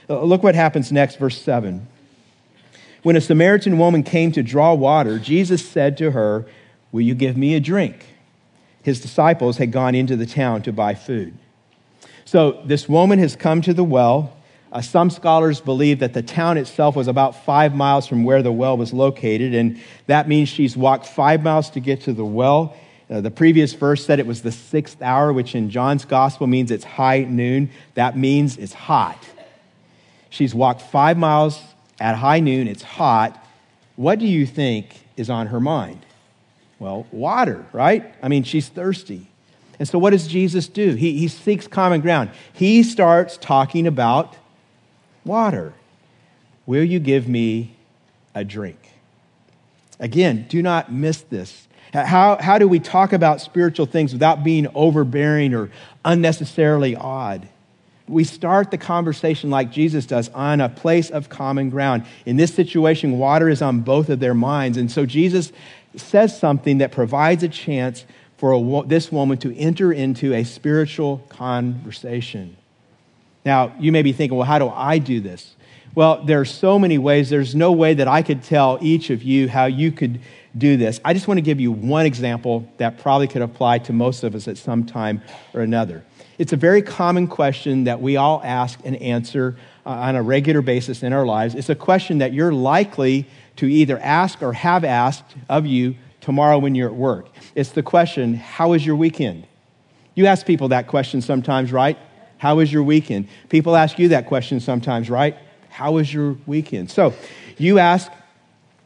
Uh, 0.08 0.22
look 0.22 0.42
what 0.42 0.54
happens 0.54 0.90
next, 0.90 1.16
verse 1.16 1.40
7. 1.40 1.86
When 3.02 3.16
a 3.16 3.20
Samaritan 3.20 3.76
woman 3.76 4.02
came 4.02 4.32
to 4.32 4.42
draw 4.42 4.72
water, 4.72 5.18
Jesus 5.18 5.68
said 5.68 5.98
to 5.98 6.12
her, 6.12 6.46
Will 6.92 7.02
you 7.02 7.14
give 7.14 7.36
me 7.36 7.54
a 7.54 7.60
drink? 7.60 8.06
His 8.82 9.02
disciples 9.02 9.58
had 9.58 9.70
gone 9.70 9.94
into 9.94 10.16
the 10.16 10.26
town 10.26 10.62
to 10.62 10.72
buy 10.72 10.94
food. 10.94 11.36
So 12.30 12.62
this 12.64 12.88
woman 12.88 13.18
has 13.18 13.34
come 13.34 13.60
to 13.62 13.74
the 13.74 13.82
well. 13.82 14.36
Uh, 14.70 14.82
some 14.82 15.10
scholars 15.10 15.60
believe 15.60 15.98
that 15.98 16.12
the 16.12 16.22
town 16.22 16.58
itself 16.58 16.94
was 16.94 17.08
about 17.08 17.44
five 17.44 17.74
miles 17.74 18.06
from 18.06 18.22
where 18.22 18.40
the 18.40 18.52
well 18.52 18.76
was 18.76 18.92
located, 18.92 19.52
and 19.52 19.80
that 20.06 20.28
means 20.28 20.48
she's 20.48 20.76
walked 20.76 21.08
five 21.08 21.42
miles 21.42 21.70
to 21.70 21.80
get 21.80 22.02
to 22.02 22.12
the 22.12 22.24
well. 22.24 22.76
Uh, 23.10 23.20
the 23.20 23.32
previous 23.32 23.72
verse 23.72 24.06
said 24.06 24.20
it 24.20 24.28
was 24.28 24.42
the 24.42 24.52
sixth 24.52 25.02
hour, 25.02 25.32
which 25.32 25.56
in 25.56 25.70
John's 25.70 26.04
gospel 26.04 26.46
means 26.46 26.70
it's 26.70 26.84
high 26.84 27.24
noon. 27.24 27.68
That 27.94 28.16
means 28.16 28.58
it's 28.58 28.74
hot. 28.74 29.18
She's 30.28 30.54
walked 30.54 30.82
five 30.82 31.18
miles 31.18 31.60
at 31.98 32.14
high 32.14 32.38
noon, 32.38 32.68
it's 32.68 32.84
hot. 32.84 33.44
What 33.96 34.20
do 34.20 34.26
you 34.28 34.46
think 34.46 35.00
is 35.16 35.30
on 35.30 35.48
her 35.48 35.58
mind? 35.58 36.06
Well, 36.78 37.08
water, 37.10 37.66
right? 37.72 38.14
I 38.22 38.28
mean, 38.28 38.44
she's 38.44 38.68
thirsty. 38.68 39.26
And 39.80 39.88
so, 39.88 39.98
what 39.98 40.10
does 40.10 40.28
Jesus 40.28 40.68
do? 40.68 40.94
He, 40.94 41.18
he 41.18 41.26
seeks 41.26 41.66
common 41.66 42.02
ground. 42.02 42.30
He 42.52 42.82
starts 42.82 43.36
talking 43.36 43.86
about 43.88 44.36
water. 45.24 45.72
Will 46.66 46.84
you 46.84 47.00
give 47.00 47.26
me 47.26 47.74
a 48.34 48.44
drink? 48.44 48.78
Again, 49.98 50.46
do 50.48 50.62
not 50.62 50.92
miss 50.92 51.22
this. 51.22 51.66
How, 51.92 52.36
how 52.40 52.58
do 52.58 52.68
we 52.68 52.78
talk 52.78 53.12
about 53.12 53.40
spiritual 53.40 53.86
things 53.86 54.12
without 54.12 54.44
being 54.44 54.68
overbearing 54.74 55.54
or 55.54 55.70
unnecessarily 56.04 56.94
odd? 56.94 57.48
we 58.10 58.24
start 58.24 58.72
the 58.72 58.78
conversation 58.78 59.50
like 59.50 59.70
Jesus 59.70 60.04
does 60.04 60.28
on 60.30 60.60
a 60.60 60.68
place 60.68 61.10
of 61.10 61.28
common 61.28 61.70
ground. 61.70 62.04
In 62.26 62.36
this 62.36 62.52
situation, 62.52 63.18
water 63.18 63.48
is 63.48 63.62
on 63.62 63.80
both 63.80 64.08
of 64.08 64.18
their 64.18 64.34
minds. 64.34 64.76
And 64.76 64.90
so 64.90 65.06
Jesus 65.06 65.52
says 65.94 66.36
something 66.36 66.78
that 66.78 66.90
provides 66.90 67.44
a 67.44 67.48
chance 67.48 68.04
for 68.40 68.52
a, 68.52 68.86
this 68.86 69.12
woman 69.12 69.36
to 69.36 69.54
enter 69.54 69.92
into 69.92 70.32
a 70.32 70.44
spiritual 70.44 71.18
conversation. 71.28 72.56
Now, 73.44 73.74
you 73.78 73.92
may 73.92 74.00
be 74.00 74.14
thinking, 74.14 74.38
well, 74.38 74.46
how 74.46 74.58
do 74.58 74.70
I 74.70 74.96
do 74.96 75.20
this? 75.20 75.54
Well, 75.94 76.24
there 76.24 76.40
are 76.40 76.46
so 76.46 76.78
many 76.78 76.96
ways. 76.96 77.28
There's 77.28 77.54
no 77.54 77.72
way 77.72 77.92
that 77.92 78.08
I 78.08 78.22
could 78.22 78.42
tell 78.42 78.78
each 78.80 79.10
of 79.10 79.22
you 79.22 79.46
how 79.46 79.66
you 79.66 79.92
could 79.92 80.22
do 80.56 80.78
this. 80.78 81.02
I 81.04 81.12
just 81.12 81.28
want 81.28 81.36
to 81.36 81.42
give 81.42 81.60
you 81.60 81.70
one 81.70 82.06
example 82.06 82.66
that 82.78 82.98
probably 82.98 83.28
could 83.28 83.42
apply 83.42 83.80
to 83.80 83.92
most 83.92 84.24
of 84.24 84.34
us 84.34 84.48
at 84.48 84.56
some 84.56 84.86
time 84.86 85.20
or 85.52 85.60
another. 85.60 86.02
It's 86.38 86.54
a 86.54 86.56
very 86.56 86.80
common 86.80 87.26
question 87.26 87.84
that 87.84 88.00
we 88.00 88.16
all 88.16 88.40
ask 88.42 88.80
and 88.86 88.96
answer 89.02 89.54
uh, 89.84 89.90
on 89.90 90.16
a 90.16 90.22
regular 90.22 90.62
basis 90.62 91.02
in 91.02 91.12
our 91.12 91.26
lives. 91.26 91.54
It's 91.54 91.68
a 91.68 91.74
question 91.74 92.18
that 92.18 92.32
you're 92.32 92.54
likely 92.54 93.26
to 93.56 93.66
either 93.66 93.98
ask 93.98 94.40
or 94.40 94.54
have 94.54 94.82
asked 94.82 95.36
of 95.50 95.66
you 95.66 95.96
tomorrow 96.30 96.60
when 96.60 96.76
you're 96.76 96.88
at 96.88 96.94
work. 96.94 97.26
It's 97.56 97.70
the 97.70 97.82
question, 97.82 98.34
How 98.34 98.68
was 98.68 98.86
your 98.86 98.94
weekend? 98.94 99.48
You 100.14 100.26
ask 100.26 100.46
people 100.46 100.68
that 100.68 100.86
question 100.86 101.22
sometimes, 101.22 101.72
right? 101.72 101.98
How 102.38 102.54
was 102.54 102.72
your 102.72 102.84
weekend? 102.84 103.26
People 103.48 103.74
ask 103.74 103.98
you 103.98 104.10
that 104.10 104.26
question 104.26 104.60
sometimes, 104.60 105.10
right? 105.10 105.36
How 105.70 105.90
was 105.90 106.14
your 106.14 106.36
weekend? 106.46 106.88
So 106.92 107.14
you 107.58 107.80
ask 107.80 108.12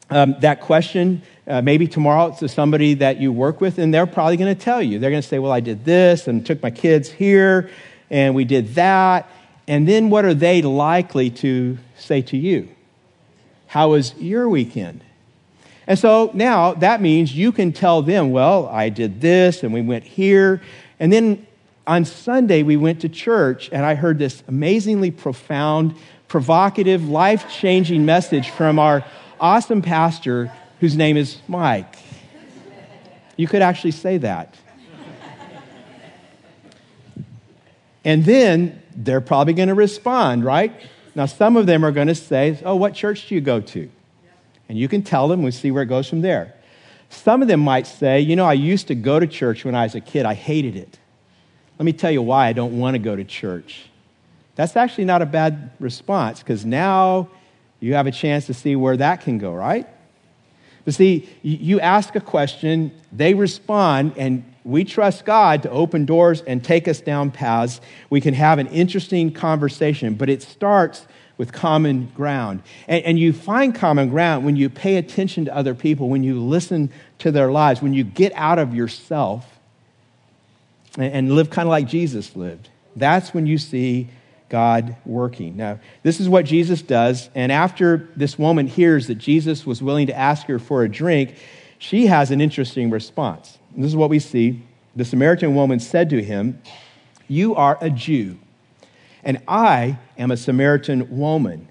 um, 0.08 0.36
that 0.40 0.62
question 0.62 1.20
uh, 1.46 1.60
maybe 1.60 1.86
tomorrow 1.86 2.34
to 2.38 2.48
somebody 2.48 2.94
that 2.94 3.20
you 3.20 3.30
work 3.30 3.60
with, 3.60 3.76
and 3.76 3.92
they're 3.92 4.06
probably 4.06 4.38
going 4.38 4.56
to 4.56 4.58
tell 4.58 4.80
you. 4.80 4.98
They're 4.98 5.10
going 5.10 5.22
to 5.22 5.28
say, 5.28 5.38
Well, 5.38 5.52
I 5.52 5.60
did 5.60 5.84
this 5.84 6.26
and 6.26 6.46
took 6.46 6.62
my 6.62 6.70
kids 6.70 7.10
here, 7.10 7.68
and 8.08 8.34
we 8.34 8.46
did 8.46 8.74
that. 8.76 9.28
And 9.68 9.86
then 9.86 10.08
what 10.08 10.24
are 10.24 10.32
they 10.32 10.62
likely 10.62 11.28
to 11.44 11.76
say 11.98 12.22
to 12.22 12.38
you? 12.38 12.70
How 13.66 13.90
was 13.90 14.14
your 14.16 14.48
weekend? 14.48 15.04
And 15.86 15.98
so 15.98 16.30
now 16.34 16.74
that 16.74 17.00
means 17.00 17.34
you 17.34 17.52
can 17.52 17.72
tell 17.72 18.02
them, 18.02 18.30
Well, 18.30 18.66
I 18.68 18.88
did 18.88 19.20
this, 19.20 19.62
and 19.62 19.72
we 19.72 19.82
went 19.82 20.04
here. 20.04 20.62
And 20.98 21.12
then 21.12 21.46
on 21.86 22.04
Sunday, 22.04 22.62
we 22.62 22.76
went 22.76 23.00
to 23.02 23.08
church, 23.08 23.68
and 23.70 23.84
I 23.84 23.94
heard 23.94 24.18
this 24.18 24.42
amazingly 24.48 25.10
profound, 25.10 25.94
provocative, 26.28 27.08
life 27.08 27.50
changing 27.50 28.06
message 28.06 28.50
from 28.50 28.78
our 28.78 29.04
awesome 29.38 29.82
pastor 29.82 30.50
whose 30.80 30.96
name 30.96 31.16
is 31.16 31.38
Mike. 31.48 31.96
You 33.36 33.46
could 33.46 33.62
actually 33.62 33.90
say 33.90 34.18
that. 34.18 34.54
And 38.04 38.24
then 38.24 38.82
they're 38.94 39.22
probably 39.22 39.54
going 39.54 39.68
to 39.68 39.74
respond, 39.74 40.44
right? 40.44 40.72
Now, 41.14 41.26
some 41.26 41.56
of 41.56 41.66
them 41.66 41.84
are 41.84 41.92
going 41.92 42.08
to 42.08 42.14
say, 42.14 42.58
Oh, 42.64 42.76
what 42.76 42.94
church 42.94 43.28
do 43.28 43.34
you 43.34 43.40
go 43.40 43.60
to? 43.60 43.90
And 44.68 44.78
you 44.78 44.88
can 44.88 45.02
tell 45.02 45.28
them, 45.28 45.42
we'll 45.42 45.52
see 45.52 45.70
where 45.70 45.82
it 45.82 45.86
goes 45.86 46.08
from 46.08 46.20
there. 46.20 46.54
Some 47.10 47.42
of 47.42 47.48
them 47.48 47.60
might 47.60 47.86
say, 47.86 48.20
You 48.20 48.36
know, 48.36 48.46
I 48.46 48.54
used 48.54 48.88
to 48.88 48.94
go 48.94 49.20
to 49.20 49.26
church 49.26 49.64
when 49.64 49.74
I 49.74 49.84
was 49.84 49.94
a 49.94 50.00
kid, 50.00 50.26
I 50.26 50.34
hated 50.34 50.76
it. 50.76 50.98
Let 51.78 51.84
me 51.84 51.92
tell 51.92 52.10
you 52.10 52.22
why 52.22 52.46
I 52.46 52.52
don't 52.52 52.78
want 52.78 52.94
to 52.94 52.98
go 52.98 53.16
to 53.16 53.24
church. 53.24 53.86
That's 54.54 54.76
actually 54.76 55.04
not 55.04 55.22
a 55.22 55.26
bad 55.26 55.72
response 55.80 56.40
because 56.40 56.64
now 56.64 57.28
you 57.80 57.94
have 57.94 58.06
a 58.06 58.12
chance 58.12 58.46
to 58.46 58.54
see 58.54 58.76
where 58.76 58.96
that 58.96 59.22
can 59.22 59.38
go, 59.38 59.52
right? 59.52 59.88
But 60.84 60.94
see, 60.94 61.28
you 61.42 61.80
ask 61.80 62.14
a 62.14 62.20
question, 62.20 62.92
they 63.10 63.34
respond, 63.34 64.14
and 64.16 64.44
we 64.64 64.84
trust 64.84 65.24
God 65.24 65.62
to 65.62 65.70
open 65.70 66.04
doors 66.04 66.42
and 66.42 66.62
take 66.62 66.88
us 66.88 67.00
down 67.00 67.30
paths. 67.30 67.80
We 68.10 68.20
can 68.20 68.34
have 68.34 68.58
an 68.58 68.68
interesting 68.68 69.32
conversation, 69.32 70.14
but 70.14 70.28
it 70.28 70.42
starts 70.42 71.06
with 71.36 71.52
common 71.52 72.10
ground. 72.14 72.62
And, 72.86 73.04
and, 73.04 73.18
you 73.18 73.32
find 73.32 73.74
common 73.74 74.08
ground 74.08 74.44
when 74.44 74.56
you 74.56 74.70
pay 74.70 74.96
attention 74.96 75.46
to 75.46 75.56
other 75.56 75.74
people, 75.74 76.08
when 76.08 76.22
you 76.22 76.40
listen 76.40 76.90
to 77.18 77.32
their 77.32 77.50
lives, 77.50 77.82
when 77.82 77.92
you 77.92 78.04
get 78.04 78.32
out 78.34 78.58
of 78.58 78.74
yourself 78.74 79.58
and, 80.96 81.12
and 81.12 81.32
live 81.32 81.50
kind 81.50 81.66
of 81.66 81.70
like 81.70 81.88
Jesus 81.88 82.36
lived. 82.36 82.68
That's 82.96 83.34
when 83.34 83.46
you 83.46 83.58
see 83.58 84.08
God 84.48 84.96
working. 85.04 85.56
Now, 85.56 85.80
this 86.04 86.20
is 86.20 86.28
what 86.28 86.44
Jesus 86.44 86.82
does. 86.82 87.28
And 87.34 87.50
after 87.50 88.08
this 88.14 88.38
woman 88.38 88.68
hears 88.68 89.08
that 89.08 89.16
Jesus 89.16 89.66
was 89.66 89.82
willing 89.82 90.06
to 90.06 90.16
ask 90.16 90.46
her 90.46 90.58
for 90.60 90.84
a 90.84 90.88
drink, 90.88 91.36
she 91.78 92.06
has 92.06 92.30
an 92.30 92.40
interesting 92.40 92.90
response. 92.90 93.58
This 93.76 93.86
is 93.86 93.96
what 93.96 94.10
we 94.10 94.20
see. 94.20 94.62
The 94.94 95.04
Samaritan 95.04 95.56
woman 95.56 95.80
said 95.80 96.10
to 96.10 96.22
him, 96.22 96.62
You 97.26 97.56
are 97.56 97.76
a 97.80 97.90
Jew, 97.90 98.38
and 99.24 99.42
I 99.48 99.98
am 100.18 100.30
a 100.30 100.36
Samaritan 100.36 101.18
woman. 101.18 101.68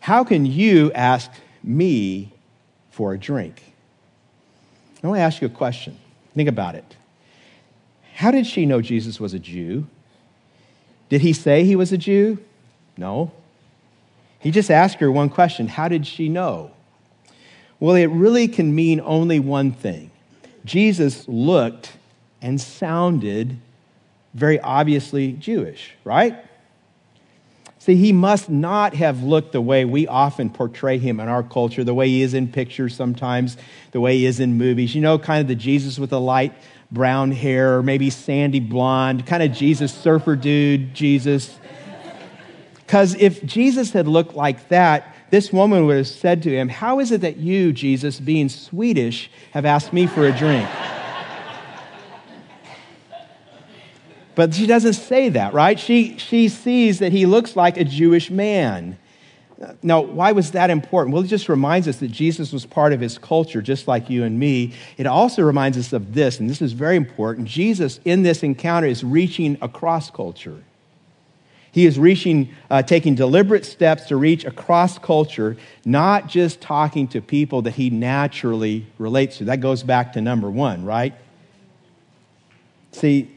How 0.00 0.24
can 0.24 0.44
you 0.44 0.92
ask 0.92 1.30
me 1.62 2.32
for 2.90 3.12
a 3.12 3.18
drink? 3.18 3.62
I 5.02 5.06
want 5.06 5.18
to 5.18 5.22
ask 5.22 5.40
you 5.40 5.46
a 5.46 5.50
question. 5.50 5.96
Think 6.34 6.48
about 6.48 6.74
it. 6.74 6.96
How 8.14 8.30
did 8.30 8.46
she 8.46 8.66
know 8.66 8.82
Jesus 8.82 9.18
was 9.18 9.32
a 9.32 9.38
Jew? 9.38 9.86
Did 11.08 11.22
he 11.22 11.32
say 11.32 11.64
he 11.64 11.76
was 11.76 11.92
a 11.92 11.98
Jew? 11.98 12.38
No. 12.96 13.32
He 14.38 14.50
just 14.50 14.70
asked 14.70 15.00
her 15.00 15.10
one 15.10 15.28
question 15.28 15.68
How 15.68 15.88
did 15.88 16.06
she 16.06 16.28
know? 16.28 16.72
Well, 17.78 17.94
it 17.94 18.06
really 18.06 18.46
can 18.46 18.74
mean 18.74 19.00
only 19.00 19.38
one 19.38 19.72
thing. 19.72 20.10
Jesus 20.64 21.26
looked 21.26 21.92
and 22.42 22.60
sounded 22.60 23.56
very 24.34 24.60
obviously 24.60 25.32
Jewish, 25.32 25.94
right? 26.04 26.44
See, 27.80 27.96
he 27.96 28.12
must 28.12 28.50
not 28.50 28.92
have 28.92 29.22
looked 29.22 29.52
the 29.52 29.60
way 29.62 29.86
we 29.86 30.06
often 30.06 30.50
portray 30.50 30.98
him 30.98 31.18
in 31.18 31.28
our 31.28 31.42
culture, 31.42 31.82
the 31.82 31.94
way 31.94 32.08
he 32.08 32.20
is 32.20 32.34
in 32.34 32.52
pictures 32.52 32.94
sometimes, 32.94 33.56
the 33.92 34.00
way 34.00 34.18
he 34.18 34.26
is 34.26 34.38
in 34.38 34.58
movies. 34.58 34.94
You 34.94 35.00
know, 35.00 35.18
kind 35.18 35.40
of 35.40 35.48
the 35.48 35.54
Jesus 35.54 35.98
with 35.98 36.10
the 36.10 36.20
light 36.20 36.52
brown 36.92 37.32
hair, 37.32 37.78
or 37.78 37.82
maybe 37.82 38.10
sandy 38.10 38.60
blonde, 38.60 39.24
kind 39.24 39.42
of 39.42 39.52
Jesus, 39.52 39.94
surfer 39.94 40.36
dude, 40.36 40.92
Jesus. 40.92 41.58
Because 42.74 43.14
if 43.14 43.42
Jesus 43.46 43.92
had 43.92 44.06
looked 44.06 44.34
like 44.34 44.68
that, 44.68 45.16
this 45.30 45.50
woman 45.50 45.86
would 45.86 45.96
have 45.96 46.06
said 46.06 46.42
to 46.42 46.50
him, 46.50 46.68
How 46.68 47.00
is 47.00 47.10
it 47.12 47.22
that 47.22 47.38
you, 47.38 47.72
Jesus, 47.72 48.20
being 48.20 48.50
Swedish, 48.50 49.30
have 49.52 49.64
asked 49.64 49.94
me 49.94 50.06
for 50.06 50.26
a 50.26 50.36
drink? 50.36 50.68
But 54.40 54.54
she 54.54 54.66
doesn't 54.66 54.94
say 54.94 55.28
that, 55.28 55.52
right? 55.52 55.78
She, 55.78 56.16
she 56.16 56.48
sees 56.48 57.00
that 57.00 57.12
he 57.12 57.26
looks 57.26 57.56
like 57.56 57.76
a 57.76 57.84
Jewish 57.84 58.30
man. 58.30 58.96
Now, 59.82 60.00
why 60.00 60.32
was 60.32 60.52
that 60.52 60.70
important? 60.70 61.12
Well, 61.12 61.22
it 61.22 61.26
just 61.26 61.50
reminds 61.50 61.86
us 61.86 61.98
that 61.98 62.08
Jesus 62.08 62.50
was 62.50 62.64
part 62.64 62.94
of 62.94 63.00
his 63.00 63.18
culture, 63.18 63.60
just 63.60 63.86
like 63.86 64.08
you 64.08 64.24
and 64.24 64.38
me. 64.38 64.72
It 64.96 65.06
also 65.06 65.42
reminds 65.42 65.76
us 65.76 65.92
of 65.92 66.14
this, 66.14 66.40
and 66.40 66.48
this 66.48 66.62
is 66.62 66.72
very 66.72 66.96
important. 66.96 67.48
Jesus, 67.48 68.00
in 68.06 68.22
this 68.22 68.42
encounter, 68.42 68.88
is 68.88 69.04
reaching 69.04 69.58
across 69.60 70.10
culture. 70.10 70.64
He 71.70 71.84
is 71.84 71.98
reaching, 71.98 72.48
uh, 72.70 72.80
taking 72.82 73.14
deliberate 73.14 73.66
steps 73.66 74.04
to 74.04 74.16
reach 74.16 74.46
across 74.46 74.98
culture, 74.98 75.58
not 75.84 76.28
just 76.28 76.62
talking 76.62 77.08
to 77.08 77.20
people 77.20 77.60
that 77.60 77.72
he 77.72 77.90
naturally 77.90 78.86
relates 78.96 79.36
to. 79.36 79.44
That 79.44 79.60
goes 79.60 79.82
back 79.82 80.14
to 80.14 80.22
number 80.22 80.48
one, 80.48 80.86
right? 80.86 81.12
See, 82.92 83.36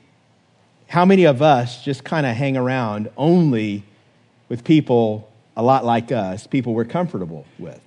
how 0.94 1.06
many 1.06 1.24
of 1.24 1.42
us 1.42 1.84
just 1.84 2.04
kind 2.04 2.24
of 2.24 2.36
hang 2.36 2.56
around 2.56 3.10
only 3.18 3.84
with 4.48 4.64
people 4.64 5.28
a 5.58 5.64
lot 5.64 5.84
like 5.84 6.12
us, 6.12 6.46
people 6.46 6.76
we're 6.76 6.86
comfortable 6.86 7.48
with. 7.58 7.82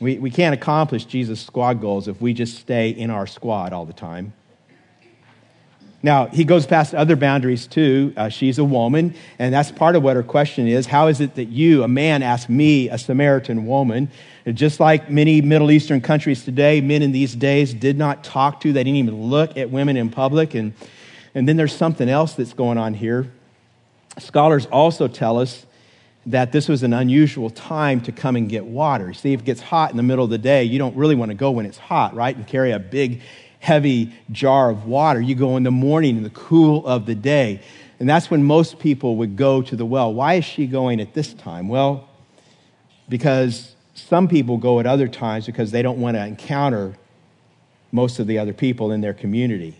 We, 0.00 0.16
we 0.16 0.30
can't 0.30 0.54
accomplish 0.54 1.04
Jesus' 1.04 1.44
squad 1.44 1.82
goals 1.82 2.08
if 2.08 2.18
we 2.22 2.32
just 2.32 2.56
stay 2.56 2.88
in 2.88 3.10
our 3.10 3.26
squad 3.26 3.74
all 3.74 3.84
the 3.84 3.92
time. 3.92 4.32
Now, 6.02 6.28
he 6.28 6.44
goes 6.44 6.64
past 6.64 6.94
other 6.94 7.14
boundaries 7.14 7.66
too. 7.66 8.14
Uh, 8.16 8.30
she's 8.30 8.58
a 8.58 8.64
woman, 8.64 9.14
and 9.38 9.52
that's 9.52 9.70
part 9.70 9.96
of 9.96 10.02
what 10.02 10.16
her 10.16 10.22
question 10.22 10.66
is. 10.66 10.86
How 10.86 11.08
is 11.08 11.20
it 11.20 11.34
that 11.34 11.48
you, 11.48 11.82
a 11.82 11.88
man, 11.88 12.22
ask 12.22 12.48
me, 12.48 12.88
a 12.88 12.96
Samaritan 12.96 13.66
woman? 13.66 14.10
And 14.46 14.56
just 14.56 14.80
like 14.80 15.10
many 15.10 15.42
Middle 15.42 15.70
Eastern 15.70 16.00
countries 16.00 16.42
today, 16.42 16.80
men 16.80 17.02
in 17.02 17.12
these 17.12 17.34
days 17.34 17.74
did 17.74 17.98
not 17.98 18.24
talk 18.24 18.62
to, 18.62 18.72
they 18.72 18.82
didn't 18.82 18.96
even 18.96 19.24
look 19.24 19.58
at 19.58 19.68
women 19.68 19.98
in 19.98 20.08
public. 20.08 20.54
And, 20.54 20.72
and 21.38 21.48
then 21.48 21.56
there's 21.56 21.74
something 21.74 22.08
else 22.08 22.34
that's 22.34 22.52
going 22.52 22.78
on 22.78 22.94
here. 22.94 23.30
Scholars 24.18 24.66
also 24.66 25.06
tell 25.06 25.38
us 25.38 25.66
that 26.26 26.50
this 26.50 26.68
was 26.68 26.82
an 26.82 26.92
unusual 26.92 27.48
time 27.48 28.00
to 28.00 28.10
come 28.10 28.34
and 28.34 28.48
get 28.48 28.66
water. 28.66 29.14
See, 29.14 29.32
if 29.34 29.40
it 29.40 29.46
gets 29.46 29.60
hot 29.60 29.92
in 29.92 29.96
the 29.96 30.02
middle 30.02 30.24
of 30.24 30.30
the 30.30 30.38
day, 30.38 30.64
you 30.64 30.80
don't 30.80 30.96
really 30.96 31.14
want 31.14 31.30
to 31.30 31.36
go 31.36 31.52
when 31.52 31.64
it's 31.64 31.78
hot, 31.78 32.12
right? 32.16 32.34
And 32.34 32.44
carry 32.44 32.72
a 32.72 32.80
big, 32.80 33.22
heavy 33.60 34.12
jar 34.32 34.68
of 34.68 34.86
water. 34.86 35.20
You 35.20 35.36
go 35.36 35.56
in 35.56 35.62
the 35.62 35.70
morning 35.70 36.16
in 36.16 36.24
the 36.24 36.30
cool 36.30 36.84
of 36.84 37.06
the 37.06 37.14
day. 37.14 37.62
And 38.00 38.08
that's 38.08 38.32
when 38.32 38.42
most 38.42 38.80
people 38.80 39.14
would 39.18 39.36
go 39.36 39.62
to 39.62 39.76
the 39.76 39.86
well. 39.86 40.12
Why 40.12 40.34
is 40.34 40.44
she 40.44 40.66
going 40.66 41.00
at 41.00 41.14
this 41.14 41.32
time? 41.34 41.68
Well, 41.68 42.08
because 43.08 43.76
some 43.94 44.26
people 44.26 44.56
go 44.56 44.80
at 44.80 44.86
other 44.86 45.06
times 45.06 45.46
because 45.46 45.70
they 45.70 45.82
don't 45.82 46.00
want 46.00 46.16
to 46.16 46.26
encounter 46.26 46.96
most 47.92 48.18
of 48.18 48.26
the 48.26 48.40
other 48.40 48.52
people 48.52 48.90
in 48.90 49.00
their 49.00 49.14
community. 49.14 49.76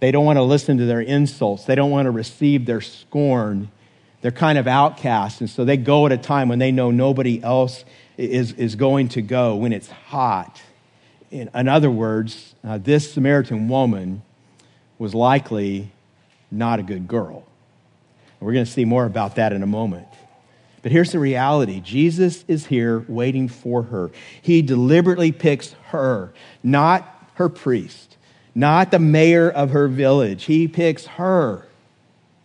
They 0.00 0.10
don't 0.10 0.24
want 0.24 0.38
to 0.38 0.42
listen 0.42 0.78
to 0.78 0.86
their 0.86 1.00
insults. 1.00 1.64
They 1.64 1.74
don't 1.74 1.90
want 1.90 2.06
to 2.06 2.10
receive 2.10 2.66
their 2.66 2.80
scorn 2.80 3.70
they're 4.20 4.30
kind 4.30 4.58
of 4.58 4.66
outcasts. 4.66 5.40
And 5.40 5.48
so 5.48 5.64
they 5.64 5.76
go 5.76 6.06
at 6.06 6.12
a 6.12 6.18
time 6.18 6.48
when 6.48 6.58
they 6.58 6.72
know 6.72 6.90
nobody 6.90 7.42
else 7.42 7.84
is, 8.16 8.52
is 8.52 8.76
going 8.76 9.08
to 9.10 9.22
go, 9.22 9.56
when 9.56 9.72
it's 9.72 9.88
hot. 9.88 10.60
In, 11.30 11.48
in 11.54 11.68
other 11.68 11.90
words, 11.90 12.54
uh, 12.62 12.78
this 12.78 13.12
Samaritan 13.12 13.68
woman 13.68 14.22
was 14.98 15.14
likely 15.14 15.90
not 16.50 16.80
a 16.80 16.82
good 16.82 17.08
girl. 17.08 17.44
We're 18.40 18.52
going 18.52 18.64
to 18.64 18.70
see 18.70 18.84
more 18.84 19.04
about 19.04 19.36
that 19.36 19.52
in 19.52 19.62
a 19.62 19.66
moment. 19.66 20.06
But 20.82 20.92
here's 20.92 21.12
the 21.12 21.18
reality 21.18 21.80
Jesus 21.80 22.44
is 22.48 22.66
here 22.66 23.04
waiting 23.06 23.48
for 23.48 23.84
her. 23.84 24.10
He 24.40 24.62
deliberately 24.62 25.30
picks 25.30 25.72
her, 25.88 26.32
not 26.62 27.30
her 27.34 27.48
priest, 27.48 28.09
not 28.54 28.90
the 28.90 28.98
mayor 28.98 29.50
of 29.50 29.70
her 29.70 29.88
village. 29.88 30.44
He 30.44 30.68
picks 30.68 31.06
her, 31.06 31.66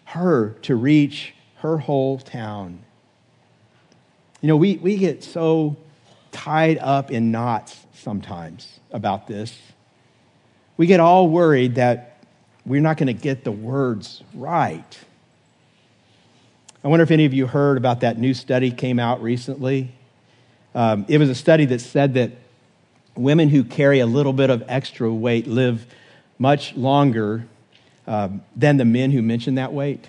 her 0.05 0.51
to 0.61 0.75
reach 0.75 1.33
her 1.57 1.77
whole 1.77 2.19
town. 2.19 2.79
You 4.41 4.49
know, 4.49 4.57
we, 4.57 4.77
we 4.77 4.97
get 4.97 5.23
so 5.23 5.77
tied 6.31 6.77
up 6.77 7.11
in 7.11 7.31
knots 7.31 7.85
sometimes 7.93 8.79
about 8.91 9.27
this. 9.27 9.57
We 10.77 10.85
get 10.85 10.99
all 10.99 11.29
worried 11.29 11.75
that 11.75 12.23
we're 12.65 12.81
not 12.81 12.97
going 12.97 13.07
to 13.07 13.13
get 13.13 13.43
the 13.43 13.51
words 13.51 14.23
right. 14.33 14.99
I 16.83 16.87
wonder 16.87 17.03
if 17.03 17.11
any 17.11 17.25
of 17.25 17.33
you 17.33 17.47
heard 17.47 17.77
about 17.77 18.01
that 18.01 18.19
new 18.19 18.33
study 18.33 18.69
came 18.69 18.99
out 18.99 19.21
recently. 19.23 19.91
Um, 20.75 21.05
it 21.07 21.17
was 21.17 21.29
a 21.29 21.35
study 21.35 21.65
that 21.65 21.79
said 21.79 22.13
that 22.15 22.31
women 23.15 23.49
who 23.49 23.63
carry 23.63 23.99
a 23.99 24.05
little 24.05 24.33
bit 24.33 24.49
of 24.49 24.63
extra 24.67 25.11
weight 25.11 25.47
live 25.47 25.85
much 26.37 26.75
longer 26.75 27.47
um, 28.07 28.43
than 28.55 28.77
the 28.77 28.85
men 28.85 29.11
who 29.11 29.21
mention 29.21 29.55
that 29.55 29.73
weight. 29.73 30.07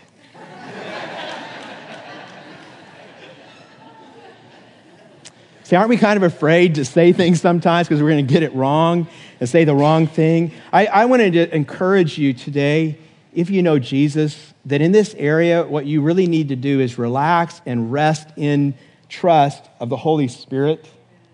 See, 5.66 5.74
aren't 5.74 5.88
we 5.88 5.96
kind 5.96 6.16
of 6.16 6.22
afraid 6.22 6.76
to 6.76 6.84
say 6.84 7.12
things 7.12 7.40
sometimes 7.40 7.88
because 7.88 8.00
we're 8.00 8.10
going 8.10 8.24
to 8.24 8.32
get 8.32 8.44
it 8.44 8.54
wrong 8.54 9.08
and 9.40 9.48
say 9.48 9.64
the 9.64 9.74
wrong 9.74 10.06
thing? 10.06 10.52
I, 10.72 10.86
I 10.86 11.04
wanted 11.06 11.32
to 11.32 11.52
encourage 11.52 12.18
you 12.18 12.34
today, 12.34 12.98
if 13.34 13.50
you 13.50 13.64
know 13.64 13.80
Jesus, 13.80 14.54
that 14.66 14.80
in 14.80 14.92
this 14.92 15.12
area, 15.18 15.64
what 15.64 15.84
you 15.84 16.02
really 16.02 16.28
need 16.28 16.50
to 16.50 16.56
do 16.56 16.78
is 16.78 16.98
relax 16.98 17.60
and 17.66 17.90
rest 17.90 18.28
in 18.36 18.74
trust 19.08 19.68
of 19.80 19.88
the 19.88 19.96
Holy 19.96 20.28
Spirit 20.28 20.88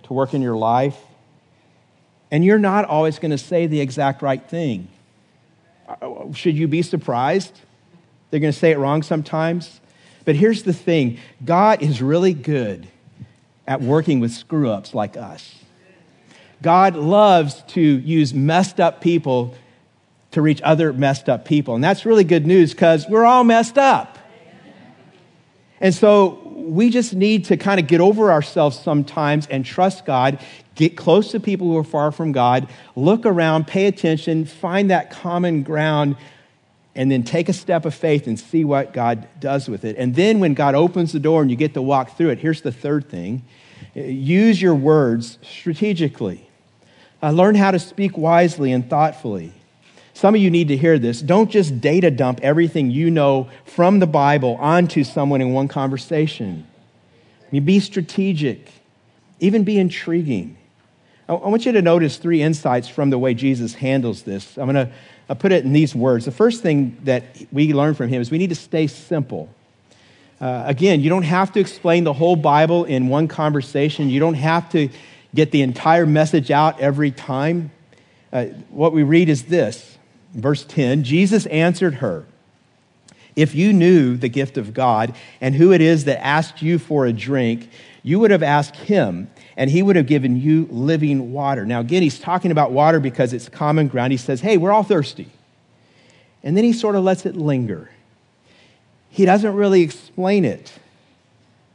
to 0.05 0.15
work 0.15 0.33
in 0.33 0.41
your 0.41 0.57
life. 0.57 0.97
And 2.33 2.43
you're 2.43 2.59
not 2.59 2.87
always 2.87 3.19
going 3.19 3.31
to 3.31 3.39
say 3.39 3.67
the 3.67 3.81
exact 3.81 4.23
right 4.23 4.43
thing. 4.43 4.89
Uh, 5.87 6.33
should 6.33 6.57
you 6.57 6.67
be 6.67 6.81
surprised? 6.81 7.61
They're 8.31 8.41
going 8.41 8.53
to 8.53 8.59
say 8.59 8.73
it 8.73 8.79
wrong 8.79 9.03
sometimes. 9.03 9.81
But 10.25 10.37
here's 10.37 10.63
the 10.63 10.73
thing 10.73 11.19
God 11.45 11.83
is 11.83 12.01
really 12.01 12.33
good 12.33 12.89
at 13.69 13.83
working 13.83 14.19
with 14.19 14.33
screw 14.33 14.71
ups 14.71 14.95
like 14.95 15.17
us. 15.17 15.55
God 16.63 16.97
loves 16.97 17.63
to 17.69 17.81
use 17.81 18.33
messed 18.33 18.81
up 18.81 19.03
people 19.03 19.55
to 20.31 20.41
reach 20.41 20.63
other 20.63 20.93
messed 20.95 21.29
up 21.29 21.45
people. 21.45 21.75
And 21.75 21.85
that's 21.85 22.07
really 22.07 22.25
good 22.25 22.47
news 22.47 22.73
because 22.73 23.07
we're 23.09 23.27
all 23.27 23.45
messed 23.45 23.77
up. 23.77 24.19
And 25.81 25.95
so 25.95 26.42
we 26.63 26.91
just 26.91 27.15
need 27.15 27.47
to 27.47 27.57
kind 27.57 27.81
of 27.81 27.87
get 27.87 28.01
over 28.01 28.33
ourselves 28.33 28.79
sometimes 28.79 29.47
and 29.47 29.65
trust 29.65 30.05
God, 30.05 30.39
get 30.75 30.97
close 30.97 31.31
to 31.33 31.41
people 31.41 31.67
who 31.67 31.77
are 31.77 31.85
far 31.85 32.13
from 32.13 32.33
God, 32.33 32.69
look 32.97 33.27
around, 33.27 33.67
pay 33.67 33.87
attention, 33.87 34.45
find 34.45 34.91
that 34.91 35.11
common 35.11 35.63
ground, 35.63 36.17
and 36.95 37.11
then 37.11 37.23
take 37.23 37.49
a 37.49 37.53
step 37.53 37.85
of 37.85 37.95
faith 37.95 38.27
and 38.27 38.39
see 38.39 38.65
what 38.65 38.93
God 38.93 39.27
does 39.41 39.69
with 39.69 39.85
it. 39.85 39.97
And 39.97 40.15
then 40.15 40.41
when 40.41 40.55
God 40.55 40.75
opens 40.75 41.13
the 41.13 41.21
door 41.21 41.43
and 41.43 41.51
you 41.51 41.57
get 41.57 41.75
to 41.75 41.83
walk 41.83 42.17
through 42.17 42.31
it, 42.31 42.39
here's 42.39 42.63
the 42.63 42.73
third 42.73 43.09
thing 43.09 43.43
use 43.95 44.61
your 44.63 44.75
words 44.75 45.39
strategically. 45.43 46.49
Uh, 47.23 47.31
learn 47.31 47.55
how 47.55 47.71
to 47.71 47.79
speak 47.79 48.17
wisely 48.17 48.73
and 48.73 48.89
thoughtfully. 48.89 49.53
Some 50.23 50.37
of 50.37 50.41
you 50.41 50.53
need 50.53 50.69
to 50.69 50.77
hear 50.77 51.01
this. 51.01 51.21
Don't 51.21 51.51
just 51.51 51.81
data 51.81 52.09
dump 52.09 52.39
everything 52.45 52.93
you 52.93 53.11
know 53.11 53.49
from 53.65 53.99
the 53.99 54.07
Bible 54.07 54.57
onto 54.61 55.03
someone 55.03 55.41
in 55.41 55.53
one 55.53 55.67
conversation. 55.67 56.65
You 57.51 57.61
be 57.61 57.81
strategic, 57.81 58.71
even 59.41 59.65
be 59.65 59.81
intriguing. 59.81 60.57
I 61.29 61.33
want 61.33 61.67
you 61.67 61.73
to 61.73 61.83
notice 61.83 62.19
three 62.19 62.41
insights 62.41 62.87
from 62.87 63.11
the 63.11 63.19
way 63.19 63.35
Jesus 63.35 63.75
handles 63.75 64.23
this. 64.23 64.57
I'm 64.59 64.71
going 64.73 64.89
to 65.27 65.35
put 65.35 65.51
it 65.51 65.65
in 65.65 65.73
these 65.73 65.93
words. 65.93 66.25
The 66.25 66.31
first 66.31 66.63
thing 66.63 66.99
that 67.03 67.25
we 67.51 67.73
learn 67.73 67.95
from 67.95 68.09
him 68.09 68.23
is 68.23 68.31
we 68.31 68.39
need 68.39 68.51
to 68.51 68.55
stay 68.55 68.87
simple. 68.87 69.49
Uh, 70.41 70.63
again, 70.67 71.01
you 71.01 71.09
don't 71.09 71.25
have 71.25 71.51
to 71.55 71.59
explain 71.59 72.05
the 72.05 72.13
whole 72.13 72.37
Bible 72.37 72.85
in 72.85 73.09
one 73.09 73.27
conversation. 73.27 74.09
You 74.09 74.21
don't 74.21 74.35
have 74.35 74.71
to 74.71 74.89
get 75.35 75.51
the 75.51 75.63
entire 75.63 76.07
message 76.07 76.53
out 76.53 76.79
every 76.79 77.11
time. 77.11 77.73
Uh, 78.33 78.45
what 78.71 78.93
we 78.93 79.03
read 79.03 79.29
is 79.29 79.47
this 79.47 79.92
verse 80.33 80.65
10 80.65 81.05
Jesus 81.05 81.47
answered 81.47 81.95
her, 81.95 82.25
If 83.37 83.55
you 83.55 83.73
knew 83.73 84.17
the 84.17 84.29
gift 84.29 84.59
of 84.59 84.75
God 84.75 85.15
and 85.41 85.55
who 85.55 85.73
it 85.73 85.81
is 85.81 86.05
that 86.05 86.25
asked 86.25 86.63
you 86.63 86.79
for 86.79 87.07
a 87.07 87.13
drink, 87.13 87.69
you 88.03 88.19
would 88.19 88.33
have 88.33 88.43
asked 88.43 88.77
him, 88.77 89.31
and 89.57 89.71
he 89.71 89.83
would 89.83 89.97
have 89.97 90.07
given 90.07 90.41
you 90.41 90.67
living 90.71 91.33
water. 91.33 91.65
Now, 91.65 91.81
again, 91.81 92.03
he's 92.03 92.19
talking 92.19 92.51
about 92.51 92.73
water 92.73 92.99
because 92.99 93.33
it's 93.33 93.49
common 93.49 93.89
ground. 93.89 94.13
He 94.13 94.17
says, 94.17 94.41
Hey, 94.41 94.57
we're 94.57 94.73
all 94.73 94.83
thirsty. 94.83 95.31
And 96.43 96.57
then 96.57 96.65
he 96.65 96.73
sort 96.73 96.97
of 96.97 97.05
lets 97.05 97.25
it 97.25 97.37
linger 97.37 97.89
he 99.13 99.27
doesn't 99.27 99.55
really 99.55 99.83
explain 99.83 100.47
it. 100.47 100.73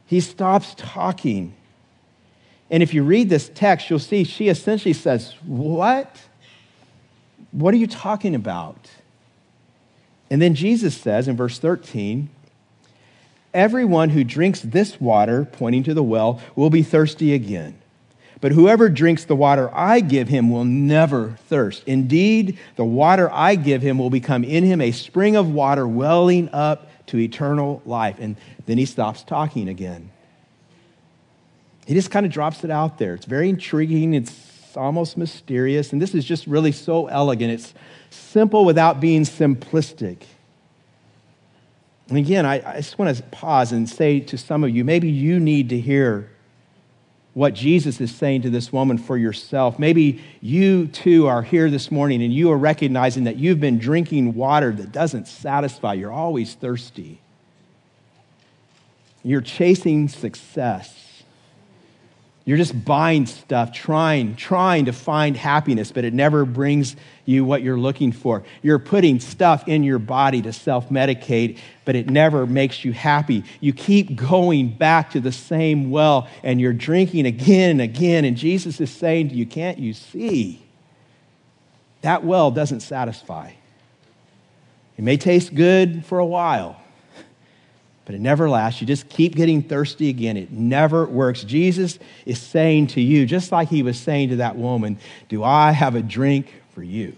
He 0.07 0.21
stops 0.21 0.73
talking. 0.75 1.53
And 2.71 2.81
if 2.81 2.95
you 2.95 3.03
read 3.03 3.29
this 3.29 3.51
text, 3.53 3.91
you'll 3.91 3.99
see 3.99 4.23
she 4.23 4.49
essentially 4.49 4.93
says, 4.93 5.35
What? 5.45 6.19
What 7.57 7.73
are 7.73 7.77
you 7.77 7.87
talking 7.87 8.35
about? 8.35 8.87
And 10.29 10.39
then 10.39 10.53
Jesus 10.53 10.95
says 10.95 11.27
in 11.27 11.35
verse 11.35 11.57
13, 11.57 12.29
Everyone 13.51 14.09
who 14.09 14.23
drinks 14.23 14.59
this 14.61 15.01
water, 15.01 15.43
pointing 15.43 15.81
to 15.85 15.95
the 15.95 16.03
well, 16.03 16.39
will 16.55 16.69
be 16.69 16.83
thirsty 16.83 17.33
again. 17.33 17.75
But 18.41 18.51
whoever 18.51 18.89
drinks 18.89 19.25
the 19.25 19.35
water 19.35 19.73
I 19.73 20.01
give 20.01 20.27
him 20.27 20.51
will 20.51 20.65
never 20.65 21.39
thirst. 21.47 21.81
Indeed, 21.87 22.59
the 22.75 22.85
water 22.85 23.27
I 23.33 23.55
give 23.55 23.81
him 23.81 23.97
will 23.97 24.11
become 24.11 24.43
in 24.43 24.63
him 24.63 24.79
a 24.79 24.91
spring 24.91 25.35
of 25.35 25.51
water 25.51 25.87
welling 25.87 26.49
up 26.53 26.87
to 27.07 27.17
eternal 27.17 27.81
life. 27.87 28.17
And 28.19 28.35
then 28.67 28.77
he 28.77 28.85
stops 28.85 29.23
talking 29.23 29.67
again. 29.67 30.11
He 31.87 31.95
just 31.95 32.11
kind 32.11 32.23
of 32.23 32.31
drops 32.31 32.63
it 32.63 32.69
out 32.69 32.99
there. 32.99 33.15
It's 33.15 33.25
very 33.25 33.49
intriguing. 33.49 34.13
It's 34.13 34.46
almost 34.77 35.17
mysterious. 35.17 35.91
And 35.91 36.01
this 36.01 36.15
is 36.15 36.23
just 36.23 36.47
really 36.47 36.71
so 36.71 37.07
elegant. 37.07 37.51
It's 37.51 37.73
simple 38.09 38.63
without 38.63 38.99
being 38.99 39.23
simplistic. 39.23 40.21
And 42.09 42.17
again, 42.17 42.45
I, 42.45 42.73
I 42.73 42.75
just 42.77 42.97
want 42.97 43.15
to 43.17 43.23
pause 43.23 43.71
and 43.71 43.89
say 43.89 44.19
to 44.21 44.37
some 44.37 44.63
of 44.63 44.69
you 44.69 44.85
maybe 44.85 45.09
you 45.09 45.39
need 45.39 45.69
to 45.69 45.79
hear 45.79 46.29
what 47.33 47.53
Jesus 47.53 48.01
is 48.01 48.15
saying 48.15 48.41
to 48.43 48.49
this 48.49 48.73
woman 48.73 48.97
for 48.97 49.15
yourself. 49.15 49.77
Maybe 49.77 50.23
you 50.41 50.87
too 50.87 51.27
are 51.27 51.43
here 51.43 51.69
this 51.69 51.91
morning 51.91 52.23
and 52.23 52.33
you 52.33 52.51
are 52.51 52.57
recognizing 52.57 53.25
that 53.25 53.35
you've 53.35 53.59
been 53.59 53.77
drinking 53.77 54.33
water 54.33 54.71
that 54.71 54.91
doesn't 54.91 55.27
satisfy. 55.27 55.93
You're 55.93 56.11
always 56.11 56.55
thirsty. 56.55 57.19
You're 59.21 59.41
chasing 59.41 60.07
success. 60.07 61.06
You're 62.47 62.55
just 62.55 62.85
buying 62.85 63.25
stuff, 63.25 63.73
trying, 63.73 64.37
trying 64.37 64.85
to 64.85 64.93
find 64.93 65.35
happiness, 65.35 65.91
but 65.91 66.05
it 66.05 66.13
never 66.13 66.45
brings 66.45 66.95
you 67.25 67.43
what 67.43 67.61
you're 67.61 67.77
looking 67.77 68.13
for. 68.13 68.41
You're 68.63 68.79
putting 68.79 69.19
stuff 69.19 69.67
in 69.67 69.83
your 69.83 69.99
body 69.99 70.41
to 70.43 70.53
self 70.53 70.87
medicate, 70.87 71.57
but 71.83 71.97
it 71.97 72.09
never 72.09 72.47
makes 72.47 72.85
you 72.85 72.93
happy. 72.93 73.43
You 73.59 73.73
keep 73.73 74.15
going 74.15 74.69
back 74.69 75.11
to 75.11 75.19
the 75.19 75.33
same 75.33 75.91
well 75.91 76.29
and 76.41 76.61
you're 76.61 76.71
drinking 76.71 77.25
again 77.25 77.71
and 77.71 77.81
again. 77.81 78.23
And 78.23 78.37
Jesus 78.37 78.79
is 78.79 78.91
saying 78.91 79.27
to 79.27 79.35
you, 79.35 79.45
Can't 79.45 79.77
you 79.77 79.91
see? 79.91 80.65
That 81.99 82.23
well 82.23 82.49
doesn't 82.49 82.79
satisfy. 82.79 83.51
It 84.97 85.03
may 85.03 85.17
taste 85.17 85.53
good 85.53 86.05
for 86.05 86.17
a 86.19 86.25
while, 86.25 86.81
but 88.07 88.15
it 88.15 88.21
never 88.21 88.49
lasts. 88.49 88.79
You 88.79 88.87
just 88.87 89.09
keep 89.09 89.35
getting 89.35 89.61
thirsty 89.61 90.07
again. 90.07 90.37
It 90.37 90.49
never 90.49 91.05
works. 91.05 91.43
Jesus 91.43 91.99
is 92.25 92.39
saying 92.39 92.87
to 92.87 93.01
you, 93.01 93.25
just 93.25 93.51
like 93.51 93.67
he 93.67 93.83
was 93.83 93.99
saying 93.99 94.29
to 94.29 94.37
that 94.37 94.55
woman, 94.55 94.97
Do 95.27 95.43
I 95.43 95.71
have 95.71 95.93
a 95.93 96.01
drink 96.01 96.53
for 96.73 96.81
you? 96.81 97.17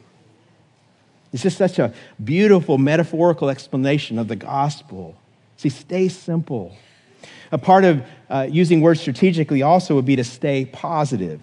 It's 1.32 1.44
just 1.44 1.60
such 1.60 1.78
a 1.78 1.94
beautiful 2.24 2.80
metaphorical 2.80 3.52
explanation 3.52 4.18
of 4.18 4.28
the 4.28 4.36
gospel. 4.36 5.16
See, 5.58 5.70
stay 5.70 6.08
simple. 6.08 6.76
A 7.52 7.60
part 7.60 7.86
of 7.86 8.04
uh, 8.28 8.48
using 8.50 8.82
words 8.82 9.00
strategically 9.00 9.62
also 9.62 9.94
would 9.94 10.06
be 10.06 10.16
to 10.16 10.24
stay 10.24 10.66
positive. 10.66 11.40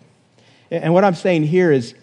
And 0.73 0.93
what 0.93 1.05
I'm 1.05 1.15
saying 1.15 1.45
here 1.45 1.71
is 1.71 1.95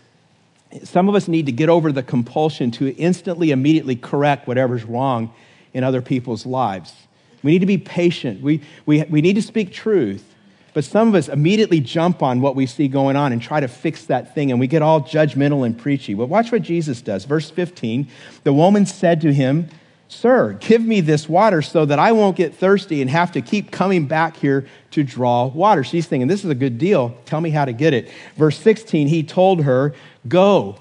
some 0.85 1.09
of 1.09 1.15
us 1.15 1.27
need 1.27 1.47
to 1.47 1.51
get 1.51 1.67
over 1.67 1.91
the 1.91 2.03
compulsion 2.03 2.71
to 2.71 2.95
instantly, 2.95 3.51
immediately 3.51 3.97
correct 3.97 4.47
whatever's 4.47 4.85
wrong 4.85 5.33
in 5.73 5.83
other 5.83 6.01
people's 6.01 6.45
lives. 6.45 7.02
We 7.43 7.51
need 7.51 7.59
to 7.59 7.65
be 7.65 7.77
patient. 7.77 8.41
We, 8.41 8.61
we, 8.85 9.03
we 9.03 9.21
need 9.21 9.35
to 9.35 9.41
speak 9.41 9.73
truth. 9.73 10.33
But 10.73 10.83
some 10.83 11.07
of 11.07 11.15
us 11.15 11.29
immediately 11.29 11.79
jump 11.79 12.23
on 12.23 12.41
what 12.41 12.55
we 12.55 12.65
see 12.65 12.87
going 12.87 13.15
on 13.15 13.31
and 13.31 13.41
try 13.41 13.59
to 13.59 13.67
fix 13.67 14.05
that 14.05 14.33
thing, 14.33 14.49
and 14.49 14.59
we 14.59 14.65
get 14.65 14.81
all 14.81 15.01
judgmental 15.01 15.65
and 15.65 15.77
preachy. 15.77 16.15
But 16.15 16.27
watch 16.29 16.51
what 16.51 16.63
Jesus 16.63 17.01
does. 17.01 17.25
Verse 17.25 17.51
15 17.51 18.07
The 18.43 18.53
woman 18.53 18.85
said 18.85 19.21
to 19.21 19.31
him, 19.31 19.69
Sir, 20.07 20.53
give 20.53 20.81
me 20.81 21.01
this 21.01 21.29
water 21.29 21.61
so 21.61 21.85
that 21.85 21.99
I 21.99 22.11
won't 22.11 22.35
get 22.35 22.55
thirsty 22.55 23.01
and 23.01 23.09
have 23.09 23.31
to 23.33 23.41
keep 23.41 23.71
coming 23.71 24.05
back 24.05 24.37
here 24.37 24.67
to 24.91 25.03
draw 25.03 25.45
water. 25.47 25.83
She's 25.83 26.07
thinking, 26.07 26.27
This 26.27 26.43
is 26.43 26.49
a 26.49 26.55
good 26.55 26.77
deal. 26.77 27.17
Tell 27.25 27.41
me 27.41 27.51
how 27.51 27.65
to 27.65 27.73
get 27.73 27.93
it. 27.93 28.11
Verse 28.35 28.57
16, 28.57 29.07
he 29.07 29.23
told 29.23 29.63
her, 29.63 29.93
Go, 30.27 30.77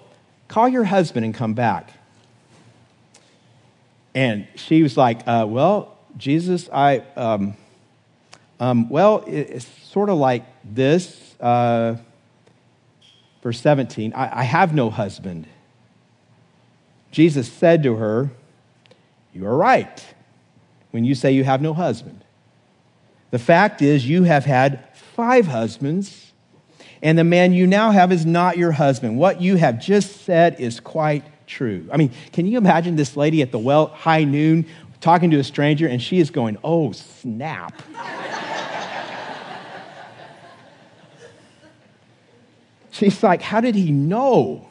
call 0.49 0.69
your 0.69 0.85
husband 0.85 1.25
and 1.25 1.35
come 1.35 1.53
back. 1.53 1.93
And 4.15 4.47
she 4.55 4.83
was 4.83 4.97
like, 4.97 5.27
uh, 5.27 5.47
Well, 5.49 5.97
Jesus, 6.17 6.69
I, 6.73 6.99
um, 7.17 7.57
um, 8.61 8.89
well, 8.89 9.25
it's 9.27 9.67
sort 9.67 10.09
of 10.09 10.19
like 10.19 10.45
this. 10.65 11.35
Uh, 11.41 11.97
verse 13.43 13.61
17 13.61 14.13
I, 14.15 14.41
I 14.41 14.43
have 14.45 14.75
no 14.75 14.91
husband. 14.91 15.47
Jesus 17.11 17.53
said 17.53 17.83
to 17.83 17.97
her, 17.97 18.31
You 19.33 19.47
are 19.47 19.57
right 19.57 20.15
when 20.91 21.05
you 21.05 21.15
say 21.15 21.33
you 21.33 21.45
have 21.45 21.61
no 21.61 21.75
husband. 21.75 22.25
The 23.31 23.39
fact 23.39 23.81
is, 23.83 24.09
you 24.09 24.25
have 24.25 24.45
had 24.45 24.89
five 24.95 25.47
husbands, 25.47 26.33
and 27.03 27.19
the 27.19 27.25
man 27.25 27.53
you 27.53 27.67
now 27.67 27.91
have 27.91 28.13
is 28.13 28.27
not 28.27 28.59
your 28.59 28.73
husband. 28.73 29.19
What 29.19 29.41
you 29.41 29.57
have 29.57 29.81
just 29.81 30.25
said 30.25 30.61
is 30.61 30.81
quite 30.81 31.25
true. 31.47 31.89
I 31.93 31.97
mean, 31.97 32.13
can 32.33 32.47
you 32.47 32.59
imagine 32.59 32.97
this 32.97 33.17
lady 33.17 33.43
at 33.43 33.51
the 33.51 33.59
well, 33.59 33.87
high 33.89 34.25
noon, 34.25 34.67
talking 35.03 35.31
to 35.33 35.39
a 35.39 35.45
stranger, 35.45 35.87
and 35.87 36.01
she 36.01 36.19
is 36.19 36.31
going, 36.31 36.57
Oh, 36.65 36.93
snap. 36.93 37.83
She's 42.91 43.23
like, 43.23 43.43
How 43.43 43.61
did 43.61 43.75
he 43.75 43.93
know? 43.93 44.69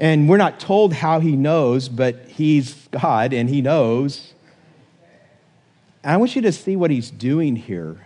And 0.00 0.28
we're 0.30 0.38
not 0.38 0.58
told 0.58 0.94
how 0.94 1.20
he 1.20 1.36
knows, 1.36 1.90
but 1.90 2.26
he's 2.26 2.88
God 2.90 3.34
and 3.34 3.50
he 3.50 3.60
knows. 3.60 4.32
And 6.02 6.14
I 6.14 6.16
want 6.16 6.34
you 6.34 6.40
to 6.42 6.52
see 6.52 6.74
what 6.74 6.90
he's 6.90 7.10
doing 7.10 7.54
here. 7.54 7.98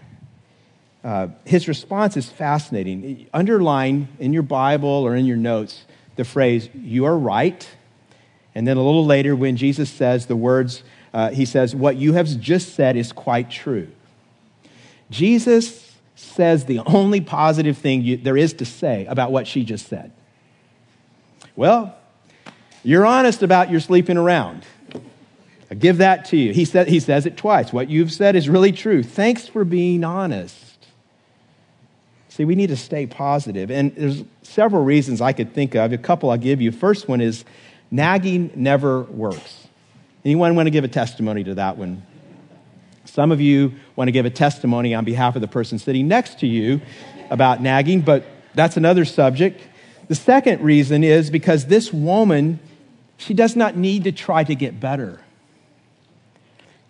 Uh, 1.04 1.28
his 1.44 1.68
response 1.68 2.16
is 2.16 2.28
fascinating. 2.30 3.28
Underline 3.32 4.08
in 4.18 4.32
your 4.32 4.42
Bible 4.42 4.88
or 4.88 5.14
in 5.14 5.24
your 5.24 5.36
notes 5.36 5.84
the 6.16 6.24
phrase, 6.24 6.68
You 6.74 7.04
are 7.04 7.16
right. 7.16 7.68
And 8.56 8.66
then 8.66 8.76
a 8.76 8.82
little 8.82 9.06
later, 9.06 9.36
when 9.36 9.56
Jesus 9.56 9.90
says 9.90 10.26
the 10.26 10.36
words, 10.36 10.82
uh, 11.14 11.30
he 11.30 11.44
says, 11.44 11.74
What 11.74 11.96
you 11.96 12.12
have 12.14 12.28
just 12.40 12.74
said 12.74 12.96
is 12.96 13.12
quite 13.12 13.48
true. 13.48 13.88
Jesus 15.10 15.92
says 16.16 16.64
the 16.64 16.80
only 16.80 17.20
positive 17.20 17.78
thing 17.78 18.02
you, 18.02 18.16
there 18.16 18.36
is 18.36 18.52
to 18.54 18.64
say 18.64 19.06
about 19.06 19.30
what 19.30 19.46
she 19.46 19.64
just 19.64 19.86
said. 19.86 20.10
Well, 21.54 21.96
you're 22.82 23.06
honest 23.06 23.42
about 23.42 23.70
your 23.70 23.80
sleeping 23.80 24.16
around. 24.16 24.64
I 25.70 25.74
give 25.76 25.98
that 25.98 26.26
to 26.26 26.36
you. 26.36 26.52
He, 26.52 26.64
said, 26.64 26.88
he 26.88 26.98
says 26.98 27.26
it 27.26 27.36
twice. 27.36 27.72
What 27.72 27.88
you've 27.88 28.12
said 28.12 28.34
is 28.34 28.48
really 28.48 28.72
true. 28.72 29.02
Thanks 29.02 29.46
for 29.46 29.64
being 29.64 30.02
honest. 30.04 30.86
See, 32.28 32.44
we 32.44 32.56
need 32.56 32.66
to 32.68 32.76
stay 32.76 33.06
positive. 33.06 33.70
And 33.70 33.94
there's 33.94 34.24
several 34.42 34.82
reasons 34.82 35.20
I 35.20 35.32
could 35.32 35.54
think 35.54 35.76
of. 35.76 35.92
A 35.92 35.98
couple 35.98 36.30
I'll 36.30 36.36
give 36.36 36.60
you. 36.60 36.72
First 36.72 37.06
one 37.06 37.20
is 37.20 37.44
nagging 37.92 38.50
never 38.56 39.02
works. 39.02 39.63
Anyone 40.24 40.56
want 40.56 40.66
to 40.66 40.70
give 40.70 40.84
a 40.84 40.88
testimony 40.88 41.44
to 41.44 41.54
that 41.56 41.76
one? 41.76 42.02
Some 43.04 43.30
of 43.30 43.40
you 43.40 43.74
want 43.94 44.08
to 44.08 44.12
give 44.12 44.24
a 44.24 44.30
testimony 44.30 44.94
on 44.94 45.04
behalf 45.04 45.36
of 45.36 45.42
the 45.42 45.48
person 45.48 45.78
sitting 45.78 46.08
next 46.08 46.40
to 46.40 46.46
you 46.46 46.80
about 47.30 47.60
nagging, 47.60 48.00
but 48.00 48.24
that's 48.54 48.76
another 48.76 49.04
subject. 49.04 49.60
The 50.08 50.14
second 50.14 50.62
reason 50.62 51.04
is 51.04 51.30
because 51.30 51.66
this 51.66 51.92
woman, 51.92 52.58
she 53.18 53.34
does 53.34 53.54
not 53.54 53.76
need 53.76 54.04
to 54.04 54.12
try 54.12 54.44
to 54.44 54.54
get 54.54 54.80
better. 54.80 55.20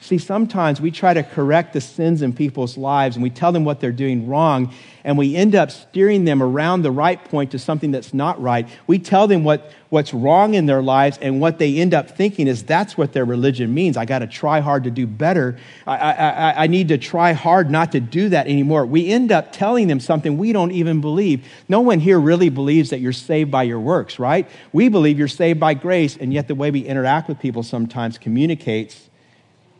See, 0.04 0.18
sometimes 0.18 0.82
we 0.82 0.90
try 0.90 1.14
to 1.14 1.22
correct 1.22 1.72
the 1.72 1.80
sins 1.80 2.20
in 2.20 2.34
people's 2.34 2.76
lives 2.76 3.16
and 3.16 3.22
we 3.22 3.30
tell 3.30 3.52
them 3.52 3.64
what 3.64 3.80
they're 3.80 3.90
doing 3.90 4.28
wrong, 4.28 4.70
and 5.02 5.16
we 5.16 5.34
end 5.34 5.54
up 5.54 5.70
steering 5.70 6.26
them 6.26 6.42
around 6.42 6.82
the 6.82 6.90
right 6.90 7.24
point 7.24 7.52
to 7.52 7.58
something 7.58 7.90
that's 7.90 8.12
not 8.12 8.38
right. 8.38 8.68
We 8.86 8.98
tell 8.98 9.26
them 9.26 9.44
what, 9.44 9.72
what's 9.88 10.12
wrong 10.12 10.52
in 10.52 10.66
their 10.66 10.82
lives, 10.82 11.16
and 11.22 11.40
what 11.40 11.58
they 11.58 11.78
end 11.78 11.94
up 11.94 12.10
thinking 12.10 12.48
is 12.48 12.64
that's 12.64 12.98
what 12.98 13.14
their 13.14 13.24
religion 13.24 13.72
means. 13.72 13.96
I 13.96 14.04
got 14.04 14.18
to 14.18 14.26
try 14.26 14.60
hard 14.60 14.84
to 14.84 14.90
do 14.90 15.06
better. 15.06 15.56
I, 15.86 15.96
I, 15.96 16.64
I 16.64 16.66
need 16.66 16.88
to 16.88 16.98
try 16.98 17.32
hard 17.32 17.70
not 17.70 17.92
to 17.92 18.00
do 18.00 18.28
that 18.28 18.46
anymore. 18.46 18.84
We 18.84 19.08
end 19.08 19.32
up 19.32 19.52
telling 19.52 19.88
them 19.88 20.00
something 20.00 20.36
we 20.36 20.52
don't 20.52 20.72
even 20.72 21.00
believe. 21.00 21.46
No 21.66 21.80
one 21.80 21.98
here 21.98 22.20
really 22.20 22.50
believes 22.50 22.90
that 22.90 23.00
you're 23.00 23.14
saved 23.14 23.50
by 23.50 23.62
your 23.62 23.80
works, 23.80 24.18
right? 24.18 24.46
We 24.70 24.90
believe 24.90 25.18
you're 25.18 25.28
saved 25.28 25.60
by 25.60 25.72
grace, 25.72 26.18
and 26.18 26.30
yet 26.30 26.46
the 26.46 26.54
way 26.54 26.70
we 26.70 26.80
interact 26.80 27.26
with 27.26 27.40
people 27.40 27.62
sometimes 27.62 28.18
communicates 28.18 29.03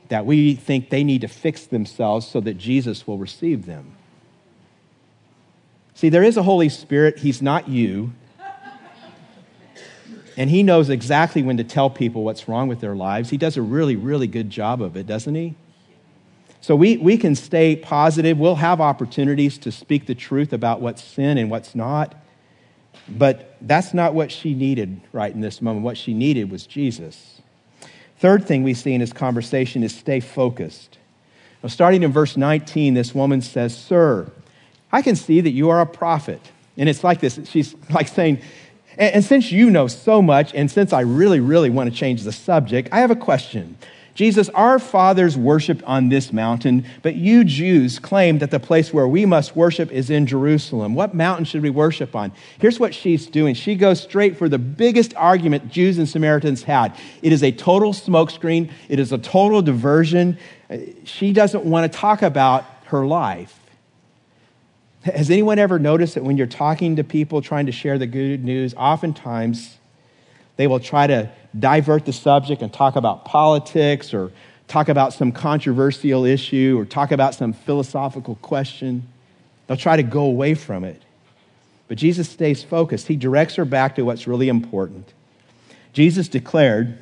that 0.09 0.27
we 0.27 0.55
think 0.55 0.91
they 0.91 1.05
need 1.05 1.23
to 1.23 1.29
fix 1.29 1.67
themselves 1.67 2.27
so 2.27 2.41
that 2.41 2.55
Jesus 2.55 3.07
will 3.07 3.19
receive 3.19 3.67
them. 3.67 3.97
See, 5.95 6.09
there 6.09 6.23
is 6.23 6.37
a 6.37 6.43
Holy 6.43 6.69
Spirit. 6.69 7.19
He's 7.19 7.41
not 7.41 7.69
you. 7.69 8.13
And 10.37 10.51
he 10.51 10.65
knows 10.65 10.91
exactly 10.91 11.43
when 11.43 11.57
to 11.59 11.65
tell 11.65 11.89
people 11.89 12.25
what's 12.25 12.49
wrong 12.49 12.67
with 12.67 12.81
their 12.81 12.97
lives. 12.97 13.31
He 13.31 13.37
does 13.37 13.57
a 13.57 13.63
really, 13.63 13.95
really 13.95 14.27
good 14.27 14.51
job 14.51 14.83
of 14.83 14.97
it, 14.97 15.07
doesn't 15.07 15.35
he? 15.35 15.55
So 16.61 16.75
we, 16.75 16.97
we 16.97 17.17
can 17.19 17.35
stay 17.35 17.77
positive. 17.77 18.39
We'll 18.39 18.57
have 18.57 18.81
opportunities 18.81 19.59
to 19.59 19.71
speak 19.71 20.07
the 20.07 20.15
truth 20.15 20.53
about 20.53 20.81
what's 20.81 21.05
sin 21.05 21.39
and 21.39 21.51
what's 21.51 21.75
not. 21.75 22.17
But 23.09 23.57
that's 23.61 23.93
not 23.95 24.15
what 24.15 24.33
she 24.33 24.55
needed 24.55 25.01
right 25.13 25.33
in 25.33 25.41
this 25.41 25.61
moment. 25.61 25.85
What 25.85 25.99
she 25.99 26.15
needed 26.15 26.51
was 26.51 26.67
Jesus. 26.67 27.34
Third 28.19 28.47
thing 28.47 28.63
we 28.63 28.75
see 28.75 28.95
in 28.95 29.01
his 29.01 29.13
conversation 29.13 29.83
is 29.83 29.95
stay 29.95 30.21
focused. 30.21 30.99
Now, 31.63 31.69
starting 31.69 32.03
in 32.03 32.13
verse 32.13 32.37
19, 32.37 32.95
this 32.95 33.15
woman 33.15 33.41
says, 33.41 33.77
Sir, 33.77 34.31
I 34.93 35.03
can 35.03 35.17
see 35.17 35.41
that 35.41 35.51
you 35.51 35.71
are 35.71 35.81
a 35.81 35.87
prophet. 35.87 36.41
And 36.77 36.89
it's 36.89 37.05
like 37.05 37.21
this. 37.21 37.39
She's 37.45 37.75
like 37.91 38.09
saying, 38.09 38.41
and, 38.97 39.17
and 39.17 39.25
since 39.25 39.51
you 39.51 39.71
know 39.71 39.87
so 39.87 40.23
much, 40.23 40.55
and 40.55 40.71
since 40.71 40.93
I 40.93 41.01
really, 41.01 41.41
really 41.41 41.71
want 41.71 41.91
to 41.91 41.97
change 41.97 42.23
the 42.23 42.33
subject, 42.33 42.89
I 42.93 43.01
have 43.01 43.11
a 43.11 43.17
question. 43.17 43.77
Jesus, 44.15 44.49
our 44.51 44.79
fathers 44.79 45.37
worshiped 45.37 45.83
on 45.83 46.09
this 46.09 46.33
mountain, 46.33 46.87
but 47.03 47.17
you 47.17 47.43
Jews 47.43 47.99
claim 47.99 48.39
that 48.39 48.53
the 48.53 48.61
place 48.61 48.93
where 48.93 49.09
we 49.09 49.27
must 49.27 49.57
worship 49.57 49.91
is 49.91 50.09
in 50.09 50.27
Jerusalem. 50.27 50.95
What 50.95 51.15
mountain 51.15 51.45
should 51.45 51.63
we 51.63 51.71
worship 51.71 52.15
on? 52.15 52.33
Here's 52.59 52.79
what 52.79 52.95
she's 52.95 53.27
doing. 53.27 53.55
She 53.55 53.75
goes 53.75 54.01
straight 54.01 54.37
for 54.37 54.49
the 54.49 54.59
biggest 54.59 55.15
argument 55.17 55.69
Jews 55.69 55.99
and 55.99 56.09
Samaritans 56.09 56.63
had. 56.63 56.97
It 57.23 57.33
is 57.33 57.43
a 57.43 57.51
total 57.51 57.93
smokescreen, 57.93 58.71
it 58.89 59.01
is 59.01 59.13
a 59.13 59.19
total 59.19 59.63
diversion. 59.63 60.39
She 61.05 61.33
doesn't 61.33 61.65
want 61.65 61.93
to 61.93 61.99
talk 61.99 62.23
about 62.23 62.65
her 62.87 63.05
life. 63.05 63.59
Has 65.03 65.29
anyone 65.29 65.59
ever 65.59 65.79
noticed 65.79 66.15
that 66.15 66.23
when 66.25 66.37
you're 66.37 66.47
talking 66.47 66.97
to 66.97 67.05
people 67.05 67.43
trying 67.43 67.67
to 67.67 67.73
share 67.73 67.99
the 67.99 68.07
good 68.07 68.45
news, 68.45 68.75
oftentimes 68.75 69.77
they 70.57 70.67
will 70.67 70.81
try 70.81 71.07
to 71.07 71.31
divert 71.59 72.05
the 72.05 72.13
subject 72.13 72.63
and 72.63 72.73
talk 72.73 72.97
about 72.97 73.25
politics 73.25 74.15
or 74.15 74.33
talk 74.69 74.89
about 74.89 75.13
some 75.13 75.33
controversial 75.33 76.25
issue 76.25 76.77
or 76.79 76.85
talk 76.85 77.13
about 77.13 77.35
some 77.35 77.53
philosophical 77.53 78.37
question. 78.37 79.07
They'll 79.67 79.77
try 79.77 79.97
to 79.97 80.03
go 80.03 80.25
away 80.25 80.55
from 80.55 80.85
it. 80.85 81.03
But 81.89 81.99
Jesus 81.99 82.29
stays 82.29 82.63
focused. 82.63 83.09
He 83.09 83.17
directs 83.17 83.57
her 83.57 83.65
back 83.65 83.97
to 83.97 84.03
what's 84.03 84.27
really 84.27 84.49
important. 84.49 85.13
Jesus 85.93 86.29
declared, 86.29 86.99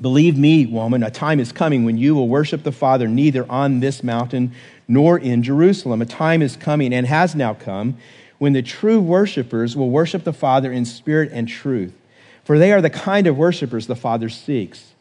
Believe 0.00 0.38
me, 0.38 0.64
woman, 0.64 1.02
a 1.02 1.10
time 1.10 1.40
is 1.40 1.50
coming 1.50 1.84
when 1.84 1.98
you 1.98 2.14
will 2.14 2.28
worship 2.28 2.62
the 2.62 2.72
Father 2.72 3.08
neither 3.08 3.50
on 3.50 3.80
this 3.80 4.04
mountain 4.04 4.52
nor 4.86 5.18
in 5.18 5.42
Jerusalem. 5.42 6.00
A 6.00 6.06
time 6.06 6.40
is 6.40 6.56
coming 6.56 6.94
and 6.94 7.06
has 7.06 7.34
now 7.34 7.52
come 7.52 7.96
when 8.38 8.52
the 8.52 8.62
true 8.62 9.00
worshipers 9.00 9.76
will 9.76 9.90
worship 9.90 10.22
the 10.22 10.32
Father 10.32 10.70
in 10.70 10.84
spirit 10.84 11.30
and 11.32 11.48
truth 11.48 11.92
for 12.48 12.58
they 12.58 12.72
are 12.72 12.80
the 12.80 12.88
kind 12.88 13.26
of 13.26 13.36
worshipers 13.36 13.88
the 13.88 13.94
Father 13.94 14.30
seeks. 14.30 14.94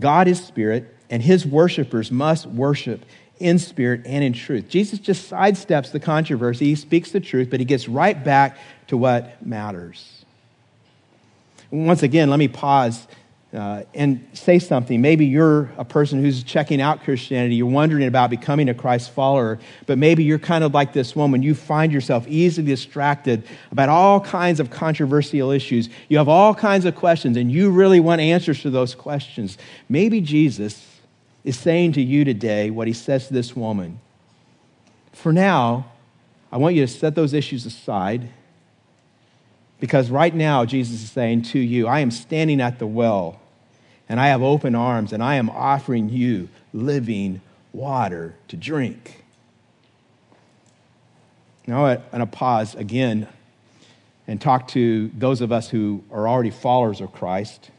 God 0.00 0.28
is 0.28 0.42
spirit, 0.42 0.96
and 1.10 1.22
his 1.22 1.44
worshipers 1.44 2.10
must 2.10 2.46
worship 2.46 3.04
in 3.38 3.58
spirit 3.58 4.00
and 4.06 4.24
in 4.24 4.32
truth. 4.32 4.70
Jesus 4.70 4.98
just 4.98 5.30
sidesteps 5.30 5.92
the 5.92 6.00
controversy. 6.00 6.64
He 6.64 6.74
speaks 6.74 7.10
the 7.10 7.20
truth, 7.20 7.50
but 7.50 7.60
he 7.60 7.66
gets 7.66 7.86
right 7.86 8.24
back 8.24 8.56
to 8.86 8.96
what 8.96 9.44
matters. 9.44 10.24
Once 11.70 12.02
again, 12.02 12.30
let 12.30 12.38
me 12.38 12.48
pause 12.48 13.06
uh, 13.54 13.82
and 13.94 14.26
say 14.32 14.58
something. 14.58 15.00
Maybe 15.00 15.26
you're 15.26 15.70
a 15.78 15.84
person 15.84 16.20
who's 16.20 16.42
checking 16.42 16.80
out 16.80 17.04
Christianity. 17.04 17.54
You're 17.54 17.68
wondering 17.68 18.06
about 18.06 18.28
becoming 18.28 18.68
a 18.68 18.74
Christ 18.74 19.10
follower, 19.10 19.58
but 19.86 19.98
maybe 19.98 20.24
you're 20.24 20.38
kind 20.38 20.64
of 20.64 20.74
like 20.74 20.92
this 20.92 21.14
woman. 21.14 21.42
You 21.42 21.54
find 21.54 21.92
yourself 21.92 22.26
easily 22.28 22.66
distracted 22.66 23.44
about 23.70 23.88
all 23.88 24.20
kinds 24.20 24.60
of 24.60 24.70
controversial 24.70 25.50
issues. 25.50 25.88
You 26.08 26.18
have 26.18 26.28
all 26.28 26.54
kinds 26.54 26.84
of 26.84 26.96
questions, 26.96 27.36
and 27.36 27.50
you 27.50 27.70
really 27.70 28.00
want 28.00 28.20
answers 28.20 28.62
to 28.62 28.70
those 28.70 28.94
questions. 28.94 29.56
Maybe 29.88 30.20
Jesus 30.20 30.84
is 31.44 31.58
saying 31.58 31.92
to 31.92 32.02
you 32.02 32.24
today 32.24 32.70
what 32.70 32.88
he 32.88 32.92
says 32.92 33.28
to 33.28 33.34
this 33.34 33.54
woman. 33.54 34.00
For 35.12 35.32
now, 35.32 35.92
I 36.50 36.58
want 36.58 36.74
you 36.74 36.84
to 36.84 36.92
set 36.92 37.14
those 37.14 37.32
issues 37.32 37.64
aside 37.64 38.28
because 39.78 40.10
right 40.10 40.34
now, 40.34 40.64
Jesus 40.64 41.02
is 41.02 41.10
saying 41.10 41.42
to 41.42 41.58
you, 41.58 41.86
I 41.86 42.00
am 42.00 42.10
standing 42.10 42.60
at 42.60 42.78
the 42.78 42.86
well 42.86 43.40
and 44.08 44.18
I 44.20 44.28
have 44.28 44.42
open 44.42 44.74
arms 44.74 45.12
and 45.12 45.22
I 45.22 45.34
am 45.34 45.50
offering 45.50 46.08
you 46.08 46.48
living 46.72 47.40
water 47.72 48.34
to 48.48 48.56
drink. 48.56 49.24
Now, 51.66 51.86
I'm 51.86 52.02
going 52.10 52.20
to 52.20 52.26
pause 52.26 52.74
again 52.74 53.28
and 54.26 54.40
talk 54.40 54.68
to 54.68 55.10
those 55.16 55.40
of 55.40 55.52
us 55.52 55.68
who 55.68 56.02
are 56.10 56.28
already 56.28 56.50
followers 56.50 57.00
of 57.00 57.12
Christ. 57.12 57.70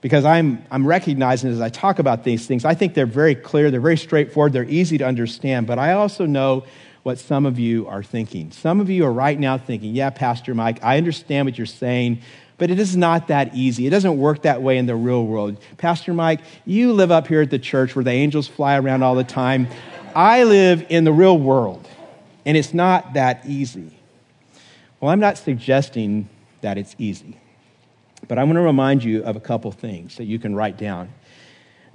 Because 0.00 0.24
I'm, 0.24 0.64
I'm 0.70 0.86
recognizing 0.86 1.50
as 1.50 1.60
I 1.60 1.68
talk 1.68 1.98
about 1.98 2.24
these 2.24 2.46
things, 2.46 2.64
I 2.64 2.74
think 2.74 2.94
they're 2.94 3.06
very 3.06 3.34
clear, 3.34 3.70
they're 3.70 3.80
very 3.80 3.96
straightforward, 3.96 4.52
they're 4.52 4.64
easy 4.64 4.98
to 4.98 5.06
understand, 5.06 5.66
but 5.66 5.78
I 5.78 5.92
also 5.92 6.26
know 6.26 6.64
what 7.06 7.20
some 7.20 7.46
of 7.46 7.56
you 7.56 7.86
are 7.86 8.02
thinking. 8.02 8.50
Some 8.50 8.80
of 8.80 8.90
you 8.90 9.04
are 9.04 9.12
right 9.12 9.38
now 9.38 9.58
thinking, 9.58 9.94
yeah, 9.94 10.10
Pastor 10.10 10.56
Mike, 10.56 10.82
I 10.82 10.96
understand 10.96 11.46
what 11.46 11.56
you're 11.56 11.64
saying, 11.64 12.20
but 12.58 12.68
it 12.68 12.80
is 12.80 12.96
not 12.96 13.28
that 13.28 13.54
easy. 13.54 13.86
It 13.86 13.90
doesn't 13.90 14.18
work 14.18 14.42
that 14.42 14.60
way 14.60 14.76
in 14.76 14.86
the 14.86 14.96
real 14.96 15.24
world. 15.24 15.56
Pastor 15.76 16.12
Mike, 16.12 16.40
you 16.64 16.92
live 16.92 17.12
up 17.12 17.28
here 17.28 17.42
at 17.42 17.50
the 17.50 17.60
church 17.60 17.94
where 17.94 18.02
the 18.02 18.10
angels 18.10 18.48
fly 18.48 18.76
around 18.76 19.04
all 19.04 19.14
the 19.14 19.22
time. 19.22 19.68
I 20.16 20.42
live 20.42 20.84
in 20.88 21.04
the 21.04 21.12
real 21.12 21.38
world, 21.38 21.88
and 22.44 22.56
it's 22.56 22.74
not 22.74 23.12
that 23.12 23.46
easy. 23.46 23.96
Well, 24.98 25.12
I'm 25.12 25.20
not 25.20 25.38
suggesting 25.38 26.28
that 26.62 26.76
it's 26.76 26.96
easy, 26.98 27.38
but 28.26 28.36
I 28.36 28.42
want 28.42 28.56
to 28.56 28.62
remind 28.62 29.04
you 29.04 29.22
of 29.22 29.36
a 29.36 29.40
couple 29.40 29.70
things 29.70 30.16
that 30.16 30.24
you 30.24 30.40
can 30.40 30.56
write 30.56 30.76
down. 30.76 31.12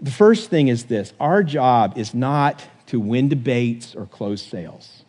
The 0.02 0.10
first 0.10 0.50
thing 0.50 0.70
is 0.70 0.86
this 0.86 1.12
our 1.20 1.44
job 1.44 1.98
is 1.98 2.14
not 2.14 2.66
to 2.92 3.00
win 3.00 3.30
debates 3.30 3.96
or 3.96 4.06
close 4.06 4.42
sales. 4.42 5.01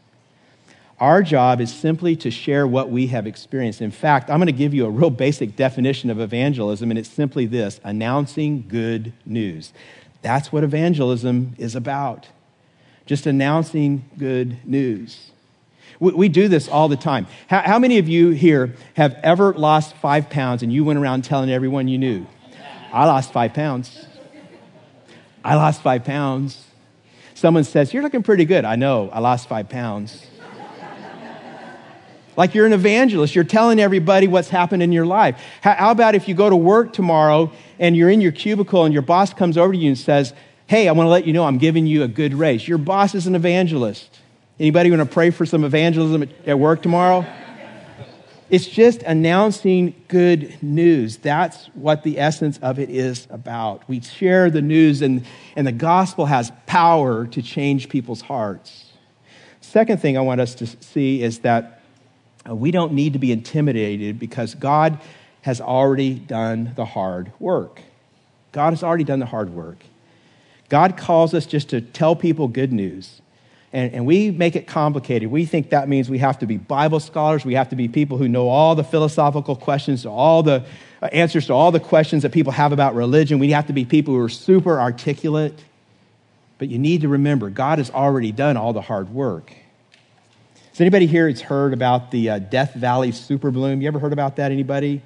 Our 1.01 1.23
job 1.23 1.61
is 1.61 1.73
simply 1.73 2.15
to 2.17 2.31
share 2.31 2.67
what 2.67 2.91
we 2.91 3.09
have 3.09 3.27
experienced. 3.27 3.81
In 3.81 3.91
fact, 3.91 4.31
I'm 4.31 4.39
going 4.39 4.47
to 4.47 4.53
give 4.53 4.73
you 4.73 4.87
a 4.87 4.91
real 4.91 5.11
basic 5.11 5.57
definition 5.57 6.11
of 6.11 6.21
evangelism, 6.21 6.91
and 6.91 6.99
it's 6.99 7.09
simply 7.09 7.47
this 7.47 7.81
announcing 7.83 8.65
good 8.69 9.13
news. 9.27 9.73
That's 10.23 10.53
what 10.53 10.63
evangelism 10.63 11.55
is 11.59 11.75
about. 11.75 12.29
Just 13.07 13.27
announcing 13.27 14.09
good 14.17 14.65
news. 14.65 15.33
We, 15.99 16.13
we 16.13 16.29
do 16.29 16.49
this 16.49 16.69
all 16.69 16.89
the 16.89 16.97
time. 16.97 17.27
How, 17.49 17.61
how 17.61 17.79
many 17.79 17.99
of 17.99 18.09
you 18.09 18.31
here 18.31 18.75
have 18.95 19.15
ever 19.23 19.53
lost 19.53 19.97
five 19.97 20.31
pounds 20.31 20.63
and 20.63 20.73
you 20.73 20.85
went 20.85 20.99
around 20.99 21.23
telling 21.23 21.51
everyone 21.51 21.89
you 21.89 21.99
knew? 21.99 22.27
I 22.93 23.07
lost 23.07 23.33
five 23.33 23.55
pounds. 23.55 24.07
I 25.45 25.57
lost 25.57 25.83
five 25.83 26.05
pounds. 26.05 26.65
Someone 27.35 27.65
says, 27.65 27.93
You're 27.93 28.03
looking 28.03 28.23
pretty 28.23 28.45
good. 28.45 28.65
I 28.65 28.77
know, 28.77 29.11
I 29.13 29.19
lost 29.19 29.49
five 29.49 29.69
pounds. 29.69 30.27
Like 32.37 32.55
you're 32.55 32.67
an 32.67 32.73
evangelist, 32.73 33.35
you're 33.35 33.45
telling 33.45 33.79
everybody 33.79 34.27
what's 34.27 34.49
happened 34.49 34.83
in 34.83 34.93
your 34.93 35.07
life. 35.07 35.41
How, 35.61 35.91
about 35.91 36.15
if 36.15 36.29
you 36.29 36.35
go 36.35 36.49
to 36.49 36.57
work 36.57 36.93
tomorrow 36.93 37.53
and 37.79 37.97
you're 37.97 38.11
in 38.11 38.21
your 38.21 38.33
cubicle 38.33 38.85
and 38.85 38.93
your 38.93 39.03
boss 39.03 39.35
comes 39.35 39.59
over 39.59 39.73
to 39.73 39.79
you 39.79 39.89
and 39.89 39.99
says, 39.99 40.33
Hey, 40.67 40.89
I 40.89 40.93
want 40.93 41.07
to 41.07 41.11
let 41.11 41.27
you 41.27 41.33
know 41.33 41.45
I'm 41.45 41.59
giving 41.59 41.87
you 41.87 42.03
a 42.03 42.09
good 42.09 42.33
raise. 42.33 42.67
Your 42.67 42.79
boss 42.79 43.15
is 43.15 43.27
an 43.27 43.35
evangelist. 43.35 44.21
Anybody 44.59 44.91
want 44.91 45.01
to 45.03 45.13
pray 45.13 45.31
for 45.31 45.45
some 45.45 45.65
evangelism 45.65 46.31
at 46.47 46.59
work 46.59 46.83
tomorrow? 46.83 47.27
It's 48.49 48.67
just 48.67 49.03
announcing 49.03 49.95
good 50.09 50.63
news. 50.63 51.17
That's 51.17 51.67
what 51.69 52.03
the 52.03 52.19
essence 52.21 52.59
of 52.59 52.79
it 52.79 52.91
is 52.91 53.27
about. 53.31 53.89
We 53.89 54.03
share 54.03 54.51
the 54.51 54.61
news, 54.61 55.01
and, 55.01 55.25
and 55.57 55.67
the 55.67 55.73
gospel 55.73 56.27
has 56.27 56.53
power 56.67 57.27
to 57.29 57.43
change 57.43 57.89
people's 57.89 58.21
hearts. 58.21 58.91
Second 59.63 60.03
thing 60.03 60.19
I 60.19 60.21
want 60.21 60.41
us 60.41 60.55
to 60.57 60.67
see 60.67 61.23
is 61.23 61.39
that 61.41 61.82
uh, 62.49 62.55
we 62.55 62.71
don't 62.71 62.93
need 62.93 63.13
to 63.13 63.19
be 63.19 63.33
intimidated 63.33 64.19
because 64.19 64.55
God 64.55 64.99
has 65.43 65.61
already 65.61 66.15
done 66.15 66.73
the 66.77 66.85
hard 66.85 67.33
work. 67.39 67.81
God 68.53 68.71
has 68.71 68.83
already 68.83 69.05
done 69.05 69.19
the 69.19 69.27
hard 69.27 69.51
work. 69.51 69.79
God 70.69 70.97
calls 70.97 71.35
us 71.35 71.47
just 71.47 71.71
to 71.71 71.81
tell 71.81 72.17
people 72.17 72.49
good 72.49 72.73
news. 72.73 73.21
And, 73.73 73.95
and 73.95 74.07
we 74.07 74.31
make 74.31 74.55
it 74.55 74.67
complicated. 74.67 75.31
We 75.31 75.47
think 75.47 75.71
that 75.71 75.89
means 75.89 76.11
we 76.11 76.19
have 76.19 76.39
to 76.41 76.47
be 76.47 76.59
Bible 76.59 77.01
scholars. 77.01 77.45
We 77.45 77.55
have 77.55 77.71
to 77.71 77.77
be 77.77 77.89
people 77.89 78.19
who 78.19 78.29
know 78.29 78.49
all 78.49 78.75
the 78.75 78.85
philosophical 78.85 79.57
questions, 79.57 80.05
all 80.05 80.43
the 80.43 80.65
uh, 81.01 81.07
answers 81.07 81.47
to 81.47 81.55
all 81.55 81.73
the 81.73 81.81
questions 81.81 82.23
that 82.23 82.33
people 82.33 82.53
have 82.53 82.73
about 82.73 82.95
religion. 82.95 83.39
We 83.39 83.51
have 83.51 83.67
to 83.69 83.73
be 83.73 83.85
people 83.85 84.15
who 84.15 84.21
are 84.21 84.29
super 84.29 84.79
articulate. 84.79 85.59
But 86.59 86.69
you 86.69 86.79
need 86.79 87.01
to 87.01 87.09
remember, 87.09 87.51
God 87.51 87.79
has 87.79 87.91
already 87.91 88.31
done 88.31 88.57
all 88.57 88.73
the 88.73 88.83
hard 88.83 89.09
work. 89.13 89.53
Has 90.73 90.81
anybody 90.81 91.05
here 91.05 91.29
has 91.29 91.43
heard 91.43 91.75
about 91.75 92.11
the 92.11 92.31
uh, 92.31 92.39
Death 92.39 92.73
Valley 92.73 93.13
super 93.13 93.51
bloom? 93.51 93.83
You 93.83 93.89
ever 93.89 93.99
heard 93.99 94.15
about 94.15 94.37
that? 94.37 94.51
Anybody? 94.51 95.03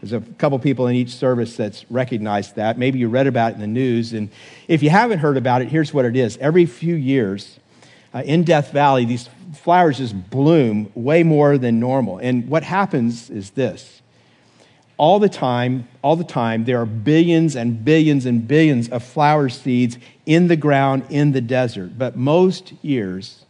There's 0.00 0.14
a 0.14 0.22
couple 0.38 0.58
people 0.58 0.86
in 0.86 0.96
each 0.96 1.10
service 1.10 1.54
that's 1.54 1.84
recognized 1.90 2.56
that. 2.56 2.78
Maybe 2.78 2.98
you 2.98 3.10
read 3.10 3.26
about 3.26 3.52
it 3.52 3.54
in 3.56 3.60
the 3.60 3.66
news. 3.66 4.14
And 4.14 4.30
if 4.68 4.82
you 4.82 4.88
haven't 4.88 5.18
heard 5.18 5.36
about 5.36 5.60
it, 5.60 5.68
here's 5.68 5.92
what 5.92 6.06
it 6.06 6.16
is. 6.16 6.38
Every 6.38 6.64
few 6.64 6.94
years, 6.94 7.60
uh, 8.14 8.22
in 8.24 8.42
Death 8.42 8.72
Valley, 8.72 9.04
these 9.04 9.28
flowers 9.52 9.98
just 9.98 10.30
bloom 10.30 10.90
way 10.94 11.22
more 11.22 11.58
than 11.58 11.78
normal. 11.78 12.16
And 12.16 12.48
what 12.48 12.62
happens 12.62 13.28
is 13.28 13.50
this 13.50 14.00
all 14.96 15.18
the 15.18 15.28
time, 15.28 15.88
all 16.00 16.16
the 16.16 16.24
time, 16.24 16.64
there 16.64 16.80
are 16.80 16.86
billions 16.86 17.54
and 17.54 17.84
billions 17.84 18.24
and 18.24 18.48
billions 18.48 18.88
of 18.88 19.04
flower 19.04 19.50
seeds 19.50 19.98
in 20.24 20.48
the 20.48 20.56
ground 20.56 21.04
in 21.10 21.32
the 21.32 21.42
desert. 21.42 21.98
But 21.98 22.16
most 22.16 22.72
years, 22.82 23.44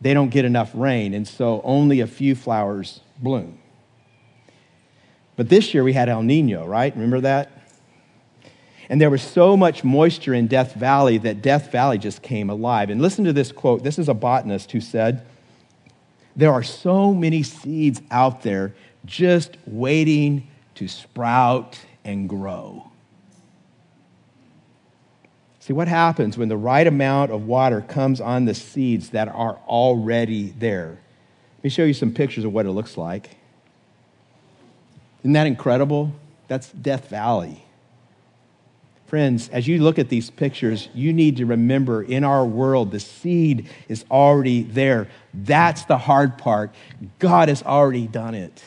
they 0.00 0.14
don't 0.14 0.30
get 0.30 0.44
enough 0.44 0.70
rain, 0.74 1.14
and 1.14 1.26
so 1.26 1.60
only 1.64 2.00
a 2.00 2.06
few 2.06 2.34
flowers 2.34 3.00
bloom. 3.18 3.58
But 5.36 5.48
this 5.48 5.74
year 5.74 5.84
we 5.84 5.92
had 5.92 6.08
El 6.08 6.22
Nino, 6.22 6.66
right? 6.66 6.94
Remember 6.94 7.20
that? 7.20 7.50
And 8.88 9.00
there 9.00 9.10
was 9.10 9.22
so 9.22 9.56
much 9.56 9.84
moisture 9.84 10.32
in 10.32 10.46
Death 10.46 10.74
Valley 10.74 11.18
that 11.18 11.42
Death 11.42 11.72
Valley 11.72 11.98
just 11.98 12.22
came 12.22 12.50
alive. 12.50 12.88
And 12.88 13.02
listen 13.02 13.24
to 13.24 13.32
this 13.32 13.52
quote. 13.52 13.82
This 13.82 13.98
is 13.98 14.08
a 14.08 14.14
botanist 14.14 14.70
who 14.72 14.80
said, 14.80 15.26
There 16.36 16.52
are 16.52 16.62
so 16.62 17.12
many 17.12 17.42
seeds 17.42 18.00
out 18.10 18.42
there 18.42 18.74
just 19.04 19.56
waiting 19.66 20.46
to 20.76 20.88
sprout 20.88 21.78
and 22.04 22.28
grow. 22.28 22.90
See, 25.66 25.72
what 25.72 25.88
happens 25.88 26.38
when 26.38 26.48
the 26.48 26.56
right 26.56 26.86
amount 26.86 27.32
of 27.32 27.48
water 27.48 27.80
comes 27.80 28.20
on 28.20 28.44
the 28.44 28.54
seeds 28.54 29.10
that 29.10 29.26
are 29.26 29.58
already 29.66 30.54
there? 30.56 30.90
Let 31.58 31.64
me 31.64 31.70
show 31.70 31.82
you 31.82 31.92
some 31.92 32.14
pictures 32.14 32.44
of 32.44 32.52
what 32.52 32.66
it 32.66 32.70
looks 32.70 32.96
like. 32.96 33.30
Isn't 35.22 35.32
that 35.32 35.48
incredible? 35.48 36.12
That's 36.46 36.70
Death 36.70 37.08
Valley. 37.08 37.64
Friends, 39.08 39.48
as 39.48 39.66
you 39.66 39.82
look 39.82 39.98
at 39.98 40.08
these 40.08 40.30
pictures, 40.30 40.88
you 40.94 41.12
need 41.12 41.38
to 41.38 41.46
remember 41.46 42.00
in 42.00 42.22
our 42.22 42.46
world, 42.46 42.92
the 42.92 43.00
seed 43.00 43.68
is 43.88 44.04
already 44.08 44.62
there. 44.62 45.08
That's 45.34 45.84
the 45.86 45.98
hard 45.98 46.38
part. 46.38 46.72
God 47.18 47.48
has 47.48 47.64
already 47.64 48.06
done 48.06 48.36
it. 48.36 48.62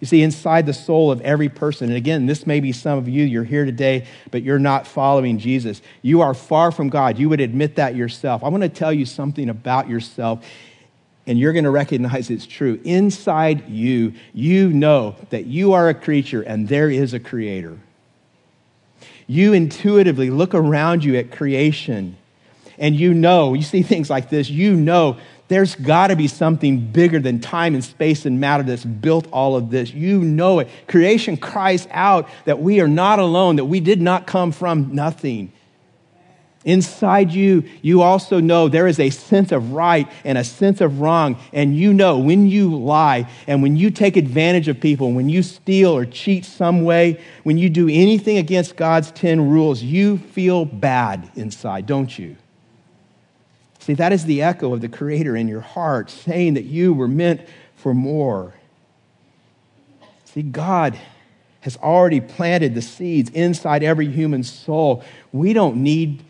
You 0.00 0.06
see, 0.06 0.22
inside 0.22 0.66
the 0.66 0.74
soul 0.74 1.10
of 1.10 1.20
every 1.22 1.48
person, 1.48 1.88
and 1.88 1.96
again, 1.96 2.26
this 2.26 2.46
may 2.46 2.60
be 2.60 2.72
some 2.72 2.98
of 2.98 3.08
you, 3.08 3.24
you're 3.24 3.44
here 3.44 3.64
today, 3.64 4.06
but 4.30 4.42
you're 4.42 4.58
not 4.58 4.86
following 4.86 5.38
Jesus. 5.38 5.80
You 6.02 6.20
are 6.20 6.34
far 6.34 6.70
from 6.72 6.90
God. 6.90 7.18
You 7.18 7.28
would 7.30 7.40
admit 7.40 7.76
that 7.76 7.94
yourself. 7.94 8.44
I 8.44 8.48
want 8.48 8.62
to 8.64 8.68
tell 8.68 8.92
you 8.92 9.06
something 9.06 9.48
about 9.48 9.88
yourself, 9.88 10.44
and 11.26 11.38
you're 11.38 11.52
going 11.52 11.64
to 11.64 11.70
recognize 11.70 12.28
it's 12.28 12.46
true. 12.46 12.80
Inside 12.84 13.70
you, 13.70 14.14
you 14.34 14.70
know 14.70 15.16
that 15.30 15.46
you 15.46 15.72
are 15.72 15.88
a 15.88 15.94
creature 15.94 16.42
and 16.42 16.68
there 16.68 16.90
is 16.90 17.14
a 17.14 17.20
creator 17.20 17.78
you 19.26 19.52
intuitively 19.52 20.30
look 20.30 20.54
around 20.54 21.04
you 21.04 21.16
at 21.16 21.32
creation 21.32 22.16
and 22.76 22.96
you 22.96 23.14
know, 23.14 23.54
you 23.54 23.62
see 23.62 23.82
things 23.82 24.10
like 24.10 24.30
this, 24.30 24.50
you 24.50 24.74
know 24.74 25.18
there's 25.54 25.76
got 25.76 26.08
to 26.08 26.16
be 26.16 26.26
something 26.26 26.90
bigger 26.90 27.20
than 27.20 27.38
time 27.38 27.74
and 27.74 27.84
space 27.84 28.26
and 28.26 28.40
matter 28.40 28.64
that's 28.64 28.84
built 28.84 29.28
all 29.30 29.54
of 29.54 29.70
this. 29.70 29.94
You 29.94 30.18
know 30.18 30.58
it. 30.58 30.68
Creation 30.88 31.36
cries 31.36 31.86
out 31.92 32.28
that 32.44 32.58
we 32.58 32.80
are 32.80 32.88
not 32.88 33.20
alone, 33.20 33.54
that 33.56 33.66
we 33.66 33.78
did 33.78 34.02
not 34.02 34.26
come 34.26 34.50
from 34.50 34.96
nothing. 34.96 35.52
Inside 36.64 37.30
you, 37.30 37.62
you 37.82 38.02
also 38.02 38.40
know 38.40 38.66
there 38.68 38.88
is 38.88 38.98
a 38.98 39.10
sense 39.10 39.52
of 39.52 39.70
right 39.70 40.10
and 40.24 40.36
a 40.36 40.42
sense 40.42 40.80
of 40.80 41.00
wrong. 41.00 41.38
And 41.52 41.76
you 41.76 41.94
know 41.94 42.18
when 42.18 42.48
you 42.48 42.74
lie 42.74 43.30
and 43.46 43.62
when 43.62 43.76
you 43.76 43.92
take 43.92 44.16
advantage 44.16 44.66
of 44.66 44.80
people, 44.80 45.12
when 45.12 45.28
you 45.28 45.44
steal 45.44 45.96
or 45.96 46.04
cheat 46.04 46.44
some 46.44 46.82
way, 46.82 47.20
when 47.44 47.58
you 47.58 47.70
do 47.70 47.88
anything 47.88 48.38
against 48.38 48.74
God's 48.74 49.12
10 49.12 49.50
rules, 49.50 49.84
you 49.84 50.18
feel 50.18 50.64
bad 50.64 51.30
inside, 51.36 51.86
don't 51.86 52.18
you? 52.18 52.34
See, 53.84 53.92
that 53.92 54.14
is 54.14 54.24
the 54.24 54.40
echo 54.40 54.72
of 54.72 54.80
the 54.80 54.88
Creator 54.88 55.36
in 55.36 55.46
your 55.46 55.60
heart 55.60 56.08
saying 56.08 56.54
that 56.54 56.64
you 56.64 56.94
were 56.94 57.06
meant 57.06 57.42
for 57.76 57.92
more. 57.92 58.54
See, 60.24 60.40
God 60.40 60.98
has 61.60 61.76
already 61.76 62.22
planted 62.22 62.74
the 62.74 62.80
seeds 62.80 63.28
inside 63.28 63.82
every 63.82 64.10
human 64.10 64.42
soul. 64.42 65.04
We 65.32 65.52
don't 65.52 65.82
need 65.82 66.24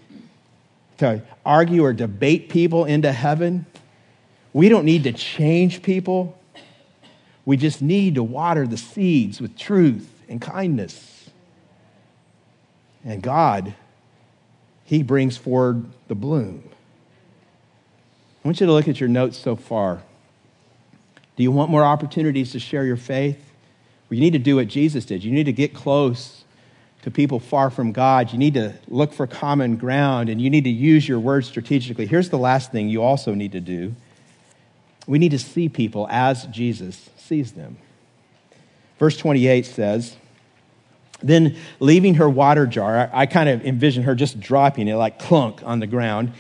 to 0.98 1.22
argue 1.46 1.84
or 1.84 1.92
debate 1.92 2.48
people 2.48 2.86
into 2.86 3.12
heaven. 3.12 3.66
We 4.52 4.68
don't 4.68 4.84
need 4.84 5.04
to 5.04 5.12
change 5.12 5.80
people. 5.80 6.36
We 7.44 7.56
just 7.56 7.80
need 7.80 8.16
to 8.16 8.24
water 8.24 8.66
the 8.66 8.76
seeds 8.76 9.40
with 9.40 9.56
truth 9.56 10.10
and 10.28 10.40
kindness. 10.40 11.30
And 13.04 13.22
God, 13.22 13.74
He 14.82 15.04
brings 15.04 15.36
forward 15.36 15.84
the 16.08 16.16
bloom. 16.16 16.70
I 18.44 18.48
want 18.48 18.60
you 18.60 18.66
to 18.66 18.72
look 18.72 18.88
at 18.88 19.00
your 19.00 19.08
notes 19.08 19.38
so 19.38 19.56
far. 19.56 20.02
Do 21.36 21.42
you 21.42 21.50
want 21.50 21.70
more 21.70 21.82
opportunities 21.82 22.52
to 22.52 22.58
share 22.58 22.84
your 22.84 22.98
faith? 22.98 23.38
Well, 24.08 24.16
you 24.16 24.20
need 24.20 24.34
to 24.34 24.38
do 24.38 24.56
what 24.56 24.68
Jesus 24.68 25.06
did. 25.06 25.24
You 25.24 25.32
need 25.32 25.44
to 25.44 25.52
get 25.52 25.72
close 25.72 26.44
to 27.02 27.10
people 27.10 27.40
far 27.40 27.70
from 27.70 27.92
God. 27.92 28.32
You 28.32 28.38
need 28.38 28.54
to 28.54 28.74
look 28.86 29.14
for 29.14 29.26
common 29.26 29.76
ground 29.76 30.28
and 30.28 30.42
you 30.42 30.50
need 30.50 30.64
to 30.64 30.70
use 30.70 31.08
your 31.08 31.18
words 31.18 31.48
strategically. 31.48 32.06
Here's 32.06 32.28
the 32.28 32.38
last 32.38 32.70
thing 32.70 32.88
you 32.88 33.02
also 33.02 33.34
need 33.34 33.52
to 33.52 33.60
do 33.60 33.94
we 35.06 35.18
need 35.18 35.32
to 35.32 35.38
see 35.38 35.68
people 35.68 36.06
as 36.10 36.46
Jesus 36.46 37.10
sees 37.16 37.52
them. 37.52 37.76
Verse 38.98 39.18
28 39.18 39.66
says, 39.66 40.16
Then 41.22 41.56
leaving 41.78 42.14
her 42.14 42.28
water 42.28 42.66
jar, 42.66 43.10
I, 43.12 43.22
I 43.22 43.26
kind 43.26 43.48
of 43.48 43.66
envision 43.66 44.04
her 44.04 44.14
just 44.14 44.40
dropping 44.40 44.88
it 44.88 44.94
like 44.94 45.18
clunk 45.18 45.62
on 45.62 45.80
the 45.80 45.86
ground. 45.86 46.32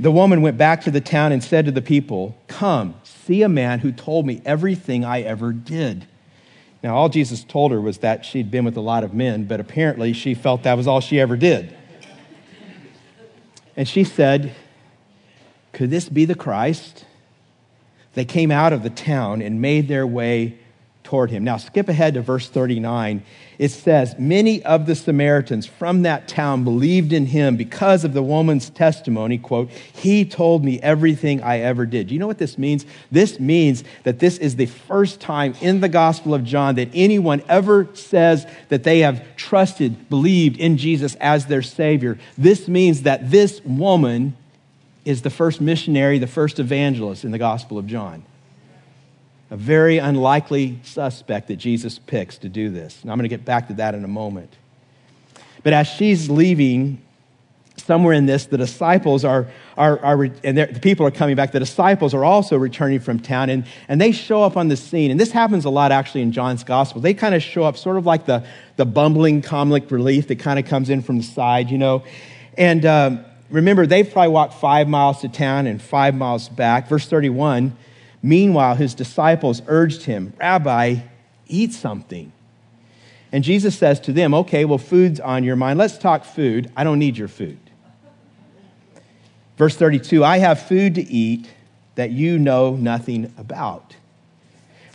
The 0.00 0.10
woman 0.10 0.40
went 0.40 0.56
back 0.56 0.80
to 0.82 0.90
the 0.90 1.02
town 1.02 1.30
and 1.30 1.44
said 1.44 1.66
to 1.66 1.70
the 1.70 1.82
people, 1.82 2.34
Come, 2.48 2.94
see 3.04 3.42
a 3.42 3.50
man 3.50 3.80
who 3.80 3.92
told 3.92 4.24
me 4.26 4.40
everything 4.46 5.04
I 5.04 5.20
ever 5.20 5.52
did. 5.52 6.06
Now, 6.82 6.96
all 6.96 7.10
Jesus 7.10 7.44
told 7.44 7.70
her 7.70 7.80
was 7.82 7.98
that 7.98 8.24
she'd 8.24 8.50
been 8.50 8.64
with 8.64 8.78
a 8.78 8.80
lot 8.80 9.04
of 9.04 9.12
men, 9.12 9.44
but 9.44 9.60
apparently 9.60 10.14
she 10.14 10.32
felt 10.32 10.62
that 10.62 10.78
was 10.78 10.86
all 10.86 11.02
she 11.02 11.20
ever 11.20 11.36
did. 11.36 11.76
And 13.76 13.86
she 13.86 14.02
said, 14.02 14.54
Could 15.74 15.90
this 15.90 16.08
be 16.08 16.24
the 16.24 16.34
Christ? 16.34 17.04
They 18.14 18.24
came 18.24 18.50
out 18.50 18.72
of 18.72 18.82
the 18.82 18.88
town 18.88 19.42
and 19.42 19.60
made 19.60 19.86
their 19.86 20.06
way 20.06 20.58
toward 21.04 21.30
him. 21.30 21.44
Now, 21.44 21.58
skip 21.58 21.90
ahead 21.90 22.14
to 22.14 22.22
verse 22.22 22.48
39. 22.48 23.22
It 23.60 23.72
says, 23.72 24.18
Many 24.18 24.64
of 24.64 24.86
the 24.86 24.94
Samaritans 24.94 25.66
from 25.66 26.00
that 26.04 26.26
town 26.26 26.64
believed 26.64 27.12
in 27.12 27.26
him 27.26 27.58
because 27.58 28.04
of 28.04 28.14
the 28.14 28.22
woman's 28.22 28.70
testimony. 28.70 29.36
Quote, 29.36 29.70
He 29.70 30.24
told 30.24 30.64
me 30.64 30.80
everything 30.80 31.42
I 31.42 31.58
ever 31.58 31.84
did. 31.84 32.10
You 32.10 32.18
know 32.18 32.26
what 32.26 32.38
this 32.38 32.56
means? 32.56 32.86
This 33.12 33.38
means 33.38 33.84
that 34.04 34.18
this 34.18 34.38
is 34.38 34.56
the 34.56 34.64
first 34.64 35.20
time 35.20 35.54
in 35.60 35.82
the 35.82 35.90
Gospel 35.90 36.32
of 36.32 36.42
John 36.42 36.76
that 36.76 36.88
anyone 36.94 37.42
ever 37.50 37.86
says 37.92 38.46
that 38.70 38.82
they 38.84 39.00
have 39.00 39.36
trusted, 39.36 40.08
believed 40.08 40.58
in 40.58 40.78
Jesus 40.78 41.14
as 41.16 41.44
their 41.44 41.60
Savior. 41.60 42.18
This 42.38 42.66
means 42.66 43.02
that 43.02 43.30
this 43.30 43.62
woman 43.62 44.38
is 45.04 45.20
the 45.20 45.28
first 45.28 45.60
missionary, 45.60 46.18
the 46.18 46.26
first 46.26 46.58
evangelist 46.58 47.26
in 47.26 47.30
the 47.30 47.36
Gospel 47.36 47.76
of 47.76 47.86
John 47.86 48.24
a 49.50 49.56
very 49.56 49.98
unlikely 49.98 50.78
suspect 50.84 51.48
that 51.48 51.56
Jesus 51.56 51.98
picks 51.98 52.38
to 52.38 52.48
do 52.48 52.70
this. 52.70 53.02
And 53.02 53.10
I'm 53.10 53.18
going 53.18 53.28
to 53.28 53.36
get 53.36 53.44
back 53.44 53.68
to 53.68 53.74
that 53.74 53.94
in 53.94 54.04
a 54.04 54.08
moment. 54.08 54.56
But 55.62 55.72
as 55.72 55.88
she's 55.88 56.30
leaving, 56.30 57.02
somewhere 57.76 58.14
in 58.14 58.26
this, 58.26 58.46
the 58.46 58.56
disciples 58.56 59.24
are, 59.24 59.48
are, 59.76 59.98
are 59.98 60.24
and 60.44 60.56
the 60.56 60.78
people 60.80 61.04
are 61.04 61.10
coming 61.10 61.34
back. 61.34 61.50
The 61.50 61.58
disciples 61.58 62.14
are 62.14 62.24
also 62.24 62.56
returning 62.56 63.00
from 63.00 63.18
town, 63.18 63.50
and, 63.50 63.66
and 63.88 64.00
they 64.00 64.12
show 64.12 64.42
up 64.44 64.56
on 64.56 64.68
the 64.68 64.76
scene. 64.76 65.10
And 65.10 65.18
this 65.18 65.32
happens 65.32 65.64
a 65.64 65.70
lot 65.70 65.90
actually 65.90 66.22
in 66.22 66.32
John's 66.32 66.62
gospel. 66.62 67.00
They 67.00 67.14
kind 67.14 67.34
of 67.34 67.42
show 67.42 67.64
up 67.64 67.76
sort 67.76 67.96
of 67.96 68.06
like 68.06 68.26
the, 68.26 68.46
the 68.76 68.86
bumbling 68.86 69.42
comic 69.42 69.90
relief 69.90 70.28
that 70.28 70.38
kind 70.38 70.58
of 70.58 70.66
comes 70.66 70.90
in 70.90 71.02
from 71.02 71.18
the 71.18 71.24
side, 71.24 71.70
you 71.70 71.78
know. 71.78 72.04
And 72.56 72.86
um, 72.86 73.24
remember, 73.50 73.86
they 73.86 74.04
probably 74.04 74.32
walked 74.32 74.54
five 74.54 74.88
miles 74.88 75.22
to 75.22 75.28
town 75.28 75.66
and 75.66 75.82
five 75.82 76.14
miles 76.14 76.48
back. 76.48 76.88
Verse 76.88 77.06
31 77.06 77.76
Meanwhile, 78.22 78.76
his 78.76 78.94
disciples 78.94 79.62
urged 79.66 80.02
him, 80.02 80.34
Rabbi, 80.38 80.96
eat 81.46 81.72
something. 81.72 82.32
And 83.32 83.44
Jesus 83.44 83.78
says 83.78 84.00
to 84.00 84.12
them, 84.12 84.34
Okay, 84.34 84.64
well, 84.64 84.78
food's 84.78 85.20
on 85.20 85.44
your 85.44 85.56
mind. 85.56 85.78
Let's 85.78 85.98
talk 85.98 86.24
food. 86.24 86.70
I 86.76 86.84
don't 86.84 86.98
need 86.98 87.16
your 87.16 87.28
food. 87.28 87.58
Verse 89.56 89.76
32 89.76 90.24
I 90.24 90.38
have 90.38 90.62
food 90.62 90.94
to 90.96 91.02
eat 91.02 91.48
that 91.94 92.10
you 92.10 92.38
know 92.38 92.76
nothing 92.76 93.32
about. 93.36 93.96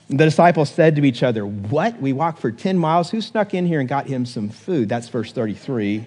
The 0.08 0.26
disciples 0.26 0.70
said 0.70 0.96
to 0.98 1.06
each 1.06 1.24
other, 1.24 1.46
What? 1.46 2.00
We 2.00 2.14
walked 2.14 2.40
for 2.40 2.52
10 2.52 2.78
miles? 2.78 3.10
Who 3.10 3.22
snuck 3.22 3.54
in 3.54 3.66
here 3.66 3.80
and 3.80 3.90
got 3.90 4.08
him 4.08 4.26
some 4.26 4.50
food? 4.50 4.90
That's 4.90 5.10
verse 5.10 5.32
33. 5.32 6.06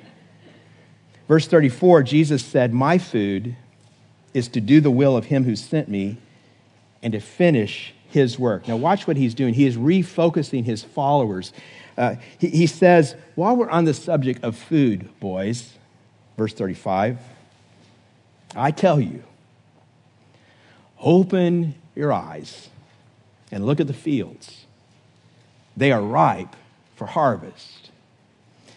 Verse 1.27 1.47
34, 1.47 2.05
Jesus 2.05 2.45
said, 2.45 2.73
My 2.73 2.99
food 2.99 3.57
is 4.35 4.49
to 4.49 4.61
do 4.61 4.81
the 4.81 4.91
will 4.91 5.17
of 5.17 5.27
him 5.27 5.45
who 5.45 5.57
sent 5.57 5.89
me 5.89 6.19
and 7.03 7.13
to 7.13 7.21
finish 7.21 7.95
his 8.09 8.39
work. 8.39 8.67
Now, 8.69 8.77
watch 8.77 9.07
what 9.07 9.17
he's 9.17 9.35
doing. 9.35 9.55
He 9.55 9.67
is 9.67 9.77
refocusing 9.77 10.65
his 10.65 10.83
followers. 10.83 11.53
Uh, 11.97 12.17
he, 12.39 12.49
he 12.49 12.67
says, 12.67 13.15
while 13.35 13.57
we're 13.57 13.71
on 13.71 13.85
the 13.85 13.95
subject 13.95 14.43
of 14.43 14.57
food, 14.57 15.09
boys, 15.21 15.75
verse 16.37 16.55
35, 16.55 17.19
I 18.57 18.71
tell 18.71 19.01
you, 19.01 19.23
open 21.01 21.75
your 21.95 22.13
eyes 22.13 22.69
and 23.53 23.65
look 23.67 23.81
at 23.81 23.87
the 23.87 23.95
fields. 23.95 24.65
They 25.77 25.93
are 25.93 26.01
ripe 26.01 26.57
for 26.97 27.07
harvest. 27.07 27.91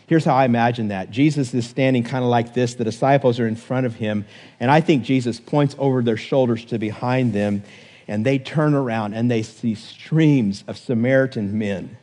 Here's 0.07 0.25
how 0.25 0.35
I 0.35 0.43
imagine 0.43 0.89
that 0.89 1.09
Jesus 1.09 1.53
is 1.53 1.67
standing 1.67 2.03
kind 2.03 2.23
of 2.23 2.29
like 2.29 2.53
this. 2.53 2.75
The 2.75 2.83
disciples 2.83 3.39
are 3.39 3.47
in 3.47 3.55
front 3.55 3.85
of 3.85 3.95
him, 3.95 4.25
and 4.59 4.69
I 4.69 4.81
think 4.81 5.03
Jesus 5.03 5.39
points 5.39 5.73
over 5.79 6.01
their 6.01 6.17
shoulders 6.17 6.65
to 6.65 6.77
behind 6.77 7.31
them 7.31 7.63
and 8.07 8.25
they 8.25 8.39
turn 8.39 8.73
around 8.73 9.13
and 9.13 9.29
they 9.29 9.43
see 9.43 9.75
streams 9.75 10.63
of 10.67 10.77
Samaritan 10.77 11.57
men 11.57 11.97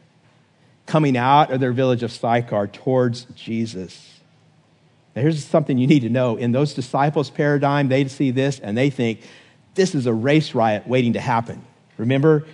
coming 0.86 1.16
out 1.16 1.50
of 1.50 1.60
their 1.60 1.72
village 1.72 2.02
of 2.02 2.10
Sychar 2.10 2.66
towards 2.66 3.24
Jesus. 3.34 4.20
Now, 5.14 5.22
here's 5.22 5.44
something 5.44 5.78
you 5.78 5.86
need 5.86 6.00
to 6.00 6.08
know. 6.08 6.36
In 6.36 6.52
those 6.52 6.74
disciples' 6.74 7.30
paradigm, 7.30 7.88
they 7.88 8.06
see 8.08 8.30
this 8.30 8.58
and 8.58 8.76
they 8.76 8.90
think 8.90 9.20
this 9.74 9.94
is 9.94 10.06
a 10.06 10.12
race 10.12 10.54
riot 10.54 10.86
waiting 10.86 11.12
to 11.12 11.20
happen. 11.20 11.64
Remember, 11.98 12.46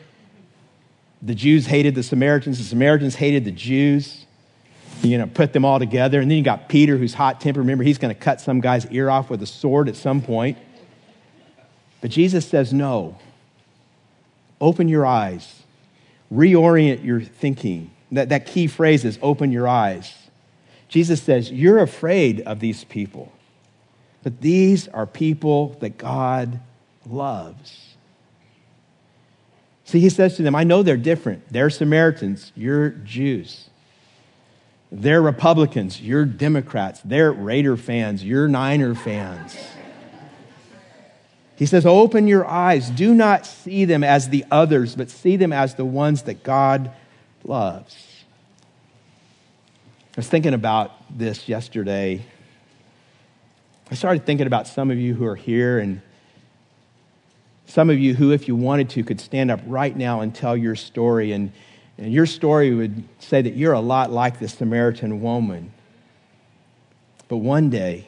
the 1.23 1.35
Jews 1.35 1.67
hated 1.67 1.95
the 1.95 2.03
Samaritans, 2.03 2.59
the 2.59 2.65
Samaritans 2.65 3.15
hated 3.15 3.45
the 3.45 3.53
Jews. 3.53 4.21
You 5.03 5.19
know, 5.19 5.27
put 5.27 5.53
them 5.53 5.65
all 5.65 5.79
together. 5.79 6.21
And 6.21 6.31
then 6.31 6.39
you 6.39 6.45
got 6.45 6.69
Peter, 6.69 6.97
who's 6.97 7.13
hot 7.13 7.41
tempered. 7.41 7.61
Remember, 7.61 7.85
he's 7.85 7.99
going 7.99 8.15
to 8.15 8.19
cut 8.19 8.41
some 8.41 8.61
guy's 8.61 8.87
ear 8.87 9.11
off 9.11 9.29
with 9.29 9.43
a 9.43 9.47
sword 9.47 9.89
at 9.89 9.97
some 9.97 10.23
point. 10.23 10.57
But 12.01 12.11
Jesus 12.11 12.47
says, 12.47 12.73
no. 12.73 13.19
Open 14.65 14.89
your 14.89 15.05
eyes, 15.05 15.63
reorient 16.33 17.05
your 17.05 17.21
thinking. 17.21 17.91
That, 18.13 18.31
that 18.31 18.47
key 18.47 18.67
phrase 18.67 19.05
is 19.05 19.19
open 19.21 19.53
your 19.53 19.69
eyes. 19.69 20.11
Jesus 20.89 21.23
says, 21.23 21.53
You're 21.53 21.81
afraid 21.81 22.41
of 22.41 22.61
these 22.61 22.83
people, 22.85 23.31
but 24.23 24.41
these 24.41 24.89
are 24.89 25.05
people 25.05 25.77
that 25.81 25.99
God 25.99 26.61
loves. 27.05 27.95
See, 29.85 30.01
he 30.01 30.09
says 30.09 30.35
to 30.37 30.43
them, 30.43 30.55
I 30.55 30.65
know 30.65 30.83
they're 30.83 30.97
different. 30.97 31.43
They're 31.51 31.69
Samaritans, 31.69 32.51
you're 32.57 32.89
Jews. 32.89 33.69
They're 34.91 35.21
Republicans, 35.21 36.01
you're 36.01 36.25
Democrats. 36.25 37.03
They're 37.05 37.33
Raider 37.33 37.77
fans, 37.77 38.25
you're 38.25 38.49
Niner 38.49 38.95
fans. 38.95 39.55
He 41.57 41.67
says, 41.67 41.87
Open 41.87 42.27
your 42.27 42.47
eyes. 42.47 42.91
Do 42.91 43.15
not 43.15 43.47
see 43.47 43.85
them 43.85 44.03
as 44.03 44.29
the 44.29 44.45
others, 44.51 44.97
but 44.97 45.11
see 45.11 45.37
them 45.37 45.53
as 45.53 45.75
the 45.75 45.85
ones 45.85 46.23
that 46.23 46.43
God 46.43 46.91
loves. 47.45 48.25
I 50.17 50.21
was 50.21 50.29
thinking 50.29 50.55
about 50.55 50.93
this 51.17 51.49
yesterday. 51.49 52.25
I 53.91 53.95
started 53.95 54.25
thinking 54.25 54.47
about 54.47 54.67
some 54.67 54.91
of 54.91 54.99
you 54.99 55.15
who 55.15 55.27
are 55.27 55.37
here, 55.37 55.79
and 55.79 56.01
some 57.67 57.91
of 57.91 57.99
you 57.99 58.15
who, 58.15 58.33
if 58.33 58.49
you 58.49 58.57
wanted 58.57 58.91
to, 58.91 59.05
could 59.05 59.21
stand 59.21 59.51
up 59.51 59.61
right 59.67 59.97
now 59.97 60.21
and 60.21 60.35
tell 60.35 60.57
your 60.57 60.75
story. 60.75 61.33
And, 61.33 61.53
and 61.99 62.13
your 62.13 62.27
story 62.27 62.75
would 62.75 63.05
say 63.19 63.43
that 63.43 63.55
you're 63.55 63.73
a 63.73 63.81
lot 63.81 64.11
like 64.11 64.39
the 64.41 64.49
Samaritan 64.49 65.21
woman. 65.21 65.73
But 67.29 67.39
one 67.39 67.71
day, 67.71 68.07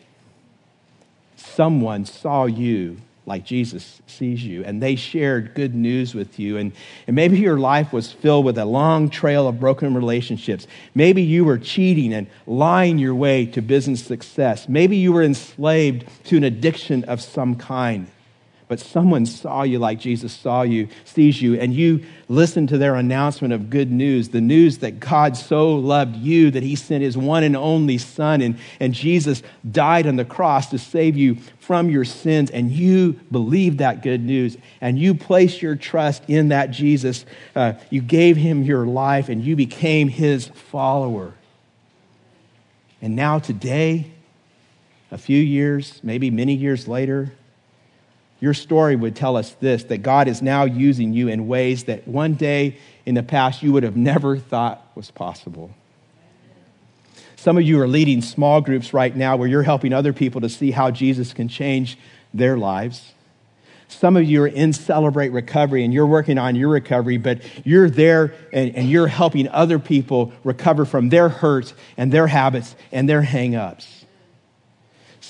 someone 1.36 2.04
saw 2.04 2.46
you 2.46 2.98
like 3.26 3.44
Jesus 3.44 4.00
sees 4.06 4.44
you, 4.44 4.64
and 4.64 4.80
they 4.80 4.94
shared 4.94 5.54
good 5.54 5.74
news 5.74 6.14
with 6.14 6.38
you. 6.38 6.56
And, 6.56 6.72
and 7.06 7.16
maybe 7.16 7.38
your 7.38 7.58
life 7.58 7.92
was 7.92 8.12
filled 8.12 8.44
with 8.44 8.56
a 8.56 8.64
long 8.64 9.10
trail 9.10 9.48
of 9.48 9.58
broken 9.58 9.94
relationships. 9.94 10.66
Maybe 10.94 11.22
you 11.22 11.44
were 11.44 11.58
cheating 11.58 12.14
and 12.14 12.28
lying 12.46 12.98
your 12.98 13.16
way 13.16 13.44
to 13.46 13.60
business 13.60 14.04
success. 14.04 14.68
Maybe 14.68 14.96
you 14.96 15.12
were 15.12 15.24
enslaved 15.24 16.06
to 16.26 16.36
an 16.36 16.44
addiction 16.44 17.04
of 17.04 17.20
some 17.20 17.56
kind 17.56 18.06
but 18.68 18.80
someone 18.80 19.24
saw 19.26 19.62
you 19.62 19.78
like 19.78 20.00
Jesus 20.00 20.32
saw 20.32 20.62
you, 20.62 20.88
sees 21.04 21.40
you, 21.40 21.54
and 21.58 21.72
you 21.72 22.04
listened 22.28 22.68
to 22.70 22.78
their 22.78 22.96
announcement 22.96 23.54
of 23.54 23.70
good 23.70 23.92
news, 23.92 24.30
the 24.30 24.40
news 24.40 24.78
that 24.78 24.98
God 24.98 25.36
so 25.36 25.76
loved 25.76 26.16
you 26.16 26.50
that 26.50 26.64
he 26.64 26.74
sent 26.74 27.04
his 27.04 27.16
one 27.16 27.44
and 27.44 27.56
only 27.56 27.96
Son, 27.98 28.40
and, 28.40 28.58
and 28.80 28.92
Jesus 28.92 29.42
died 29.70 30.08
on 30.08 30.16
the 30.16 30.24
cross 30.24 30.70
to 30.70 30.78
save 30.78 31.16
you 31.16 31.36
from 31.60 31.88
your 31.90 32.04
sins, 32.04 32.50
and 32.50 32.72
you 32.72 33.12
believed 33.30 33.78
that 33.78 34.02
good 34.02 34.22
news, 34.22 34.56
and 34.80 34.98
you 34.98 35.14
placed 35.14 35.62
your 35.62 35.76
trust 35.76 36.24
in 36.26 36.48
that 36.48 36.72
Jesus. 36.72 37.24
Uh, 37.54 37.74
you 37.90 38.00
gave 38.00 38.36
him 38.36 38.64
your 38.64 38.84
life, 38.84 39.28
and 39.28 39.44
you 39.44 39.54
became 39.54 40.08
his 40.08 40.48
follower. 40.48 41.34
And 43.00 43.14
now, 43.14 43.38
today, 43.38 44.10
a 45.12 45.18
few 45.18 45.40
years, 45.40 46.00
maybe 46.02 46.30
many 46.30 46.54
years 46.54 46.88
later, 46.88 47.32
your 48.40 48.54
story 48.54 48.96
would 48.96 49.16
tell 49.16 49.36
us 49.36 49.52
this 49.60 49.84
that 49.84 49.98
God 49.98 50.28
is 50.28 50.42
now 50.42 50.64
using 50.64 51.12
you 51.12 51.28
in 51.28 51.46
ways 51.48 51.84
that 51.84 52.06
one 52.06 52.34
day 52.34 52.76
in 53.04 53.14
the 53.14 53.22
past 53.22 53.62
you 53.62 53.72
would 53.72 53.82
have 53.82 53.96
never 53.96 54.36
thought 54.36 54.86
was 54.94 55.10
possible. 55.10 55.70
Some 57.36 57.56
of 57.56 57.62
you 57.62 57.80
are 57.80 57.88
leading 57.88 58.22
small 58.22 58.60
groups 58.60 58.92
right 58.92 59.14
now 59.14 59.36
where 59.36 59.48
you're 59.48 59.62
helping 59.62 59.92
other 59.92 60.12
people 60.12 60.40
to 60.40 60.48
see 60.48 60.72
how 60.72 60.90
Jesus 60.90 61.32
can 61.32 61.48
change 61.48 61.96
their 62.34 62.56
lives. 62.56 63.12
Some 63.88 64.16
of 64.16 64.24
you 64.24 64.42
are 64.42 64.48
in 64.48 64.72
Celebrate 64.72 65.28
Recovery 65.28 65.84
and 65.84 65.94
you're 65.94 66.06
working 66.06 66.38
on 66.38 66.56
your 66.56 66.68
recovery, 66.68 67.18
but 67.18 67.40
you're 67.64 67.88
there 67.88 68.34
and, 68.52 68.74
and 68.74 68.90
you're 68.90 69.06
helping 69.06 69.48
other 69.48 69.78
people 69.78 70.32
recover 70.42 70.84
from 70.84 71.08
their 71.08 71.28
hurts 71.28 71.72
and 71.96 72.10
their 72.10 72.26
habits 72.26 72.74
and 72.90 73.08
their 73.08 73.22
hang 73.22 73.54
ups. 73.54 73.95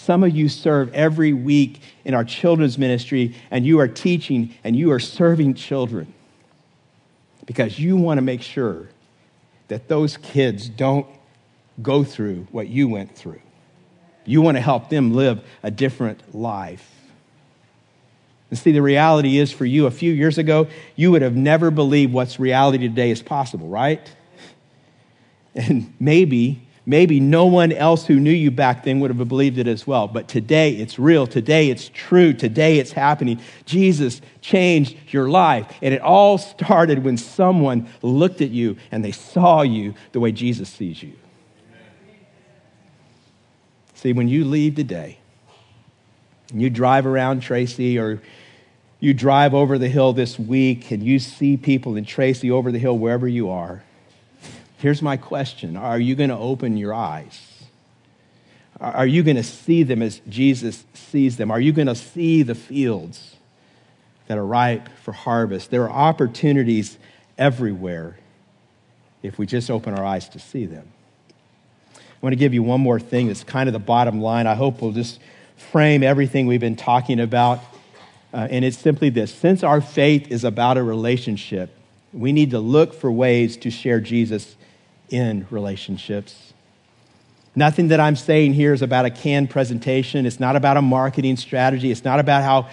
Some 0.06 0.22
of 0.22 0.36
you 0.36 0.48
serve 0.48 0.94
every 0.94 1.32
week 1.32 1.80
in 2.04 2.14
our 2.14 2.22
children's 2.22 2.78
ministry, 2.78 3.34
and 3.50 3.66
you 3.66 3.80
are 3.80 3.88
teaching 3.88 4.54
and 4.62 4.76
you 4.76 4.92
are 4.92 5.00
serving 5.00 5.54
children 5.54 6.14
because 7.44 7.80
you 7.80 7.96
want 7.96 8.18
to 8.18 8.22
make 8.22 8.40
sure 8.40 8.88
that 9.66 9.88
those 9.88 10.16
kids 10.16 10.68
don't 10.68 11.08
go 11.82 12.04
through 12.04 12.46
what 12.52 12.68
you 12.68 12.88
went 12.88 13.16
through. 13.16 13.40
You 14.24 14.42
want 14.42 14.56
to 14.56 14.60
help 14.60 14.90
them 14.90 15.12
live 15.12 15.42
a 15.64 15.72
different 15.72 16.32
life. 16.32 16.88
And 18.50 18.56
see, 18.60 18.70
the 18.70 18.82
reality 18.82 19.38
is 19.38 19.50
for 19.50 19.64
you, 19.64 19.86
a 19.86 19.90
few 19.90 20.12
years 20.12 20.38
ago, 20.38 20.68
you 20.94 21.10
would 21.10 21.22
have 21.22 21.34
never 21.34 21.72
believed 21.72 22.12
what's 22.12 22.38
reality 22.38 22.78
today 22.78 23.10
is 23.10 23.22
possible, 23.22 23.66
right? 23.66 24.08
And 25.56 25.94
maybe, 25.98 26.65
maybe 26.86 27.20
no 27.20 27.46
one 27.46 27.72
else 27.72 28.06
who 28.06 28.18
knew 28.18 28.30
you 28.30 28.50
back 28.50 28.84
then 28.84 29.00
would 29.00 29.10
have 29.10 29.28
believed 29.28 29.58
it 29.58 29.66
as 29.66 29.86
well. 29.86 30.06
But 30.08 30.28
today 30.28 30.70
it's 30.76 30.98
real. 30.98 31.26
Today 31.26 31.68
it's 31.68 31.90
true. 31.92 32.32
Today 32.32 32.78
it's 32.78 32.92
happening. 32.92 33.40
Jesus 33.66 34.22
changed 34.40 34.96
your 35.08 35.28
life. 35.28 35.66
And 35.82 35.92
it 35.92 36.00
all 36.00 36.38
started 36.38 37.04
when 37.04 37.18
someone 37.18 37.88
looked 38.02 38.40
at 38.40 38.50
you 38.50 38.76
and 38.92 39.04
they 39.04 39.12
saw 39.12 39.62
you 39.62 39.94
the 40.12 40.20
way 40.20 40.32
Jesus 40.32 40.70
sees 40.70 41.02
you. 41.02 41.12
See, 43.94 44.12
when 44.12 44.28
you 44.28 44.44
leave 44.44 44.76
today, 44.76 45.18
and 46.50 46.62
you 46.62 46.70
drive 46.70 47.06
around 47.06 47.40
Tracy 47.40 47.98
or 47.98 48.22
you 49.00 49.12
drive 49.12 49.52
over 49.52 49.78
the 49.78 49.88
hill 49.88 50.12
this 50.12 50.38
week 50.38 50.90
and 50.90 51.02
you 51.02 51.18
see 51.18 51.56
people 51.56 51.96
in 51.96 52.04
Tracy 52.04 52.50
over 52.50 52.70
the 52.70 52.78
hill, 52.78 52.96
wherever 52.96 53.26
you 53.26 53.50
are, 53.50 53.82
here's 54.78 55.02
my 55.02 55.16
question 55.16 55.76
Are 55.76 55.98
you 55.98 56.14
going 56.14 56.30
to 56.30 56.38
open 56.38 56.76
your 56.76 56.94
eyes? 56.94 57.52
Are 58.78 59.06
you 59.06 59.22
going 59.22 59.36
to 59.36 59.42
see 59.42 59.84
them 59.84 60.02
as 60.02 60.20
Jesus 60.28 60.84
sees 60.92 61.38
them? 61.38 61.50
Are 61.50 61.60
you 61.60 61.72
going 61.72 61.86
to 61.86 61.94
see 61.94 62.42
the 62.42 62.54
fields 62.54 63.36
that 64.26 64.36
are 64.36 64.44
ripe 64.44 64.90
for 65.02 65.12
harvest? 65.12 65.70
There 65.70 65.84
are 65.84 65.90
opportunities 65.90 66.98
everywhere 67.38 68.18
if 69.22 69.38
we 69.38 69.46
just 69.46 69.70
open 69.70 69.94
our 69.94 70.04
eyes 70.04 70.28
to 70.30 70.38
see 70.38 70.66
them. 70.66 70.86
I 71.96 72.00
want 72.20 72.32
to 72.32 72.36
give 72.36 72.52
you 72.52 72.62
one 72.62 72.82
more 72.82 73.00
thing 73.00 73.28
that's 73.28 73.44
kind 73.44 73.66
of 73.68 73.72
the 73.72 73.78
bottom 73.78 74.20
line. 74.20 74.46
I 74.46 74.54
hope 74.54 74.82
we'll 74.82 74.92
just 74.92 75.20
frame 75.56 76.02
everything 76.02 76.46
we've 76.46 76.60
been 76.60 76.76
talking 76.76 77.18
about. 77.18 77.60
Uh, 78.32 78.48
and 78.50 78.64
it's 78.64 78.76
simply 78.78 79.08
this 79.08 79.34
since 79.34 79.62
our 79.62 79.80
faith 79.80 80.30
is 80.30 80.44
about 80.44 80.76
a 80.76 80.82
relationship, 80.82 81.74
we 82.12 82.32
need 82.32 82.50
to 82.50 82.58
look 82.58 82.92
for 82.92 83.10
ways 83.10 83.56
to 83.58 83.70
share 83.70 84.00
Jesus 84.00 84.56
in 85.10 85.46
relationships. 85.50 86.52
Nothing 87.54 87.88
that 87.88 88.00
I'm 88.00 88.16
saying 88.16 88.52
here 88.52 88.74
is 88.74 88.82
about 88.82 89.06
a 89.06 89.10
canned 89.10 89.48
presentation. 89.48 90.26
It's 90.26 90.38
not 90.38 90.56
about 90.56 90.76
a 90.76 90.82
marketing 90.82 91.36
strategy. 91.36 91.90
It's 91.90 92.04
not 92.04 92.20
about 92.20 92.42
how 92.42 92.68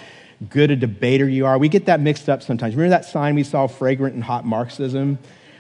good 0.50 0.72
a 0.72 0.76
debater 0.76 1.28
you 1.28 1.46
are. 1.46 1.58
We 1.58 1.70
get 1.70 1.86
that 1.86 2.02
mixed 2.02 2.28
up 2.28 2.44
sometimes. 2.44 2.76
Remember 2.76 2.90
that 2.90 3.06
sign 3.06 3.36
we 3.36 3.44
saw, 3.44 3.68
fragrant 3.68 4.16
and 4.16 4.24
hot 4.24 4.46
Marxism? 4.46 5.20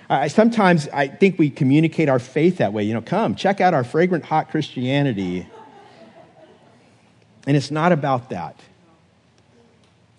I, 0.09 0.27
sometimes 0.27 0.89
I 0.89 1.07
think 1.07 1.39
we 1.39 1.49
communicate 1.49 2.09
our 2.09 2.19
faith 2.19 2.57
that 2.57 2.73
way. 2.73 2.83
You 2.83 2.93
know, 2.93 3.01
come, 3.01 3.35
check 3.35 3.61
out 3.61 3.73
our 3.73 3.85
fragrant 3.85 4.25
hot 4.25 4.51
Christianity. 4.51 5.47
And 7.47 7.55
it's 7.55 7.71
not 7.71 7.91
about 7.91 8.29
that. 8.29 8.59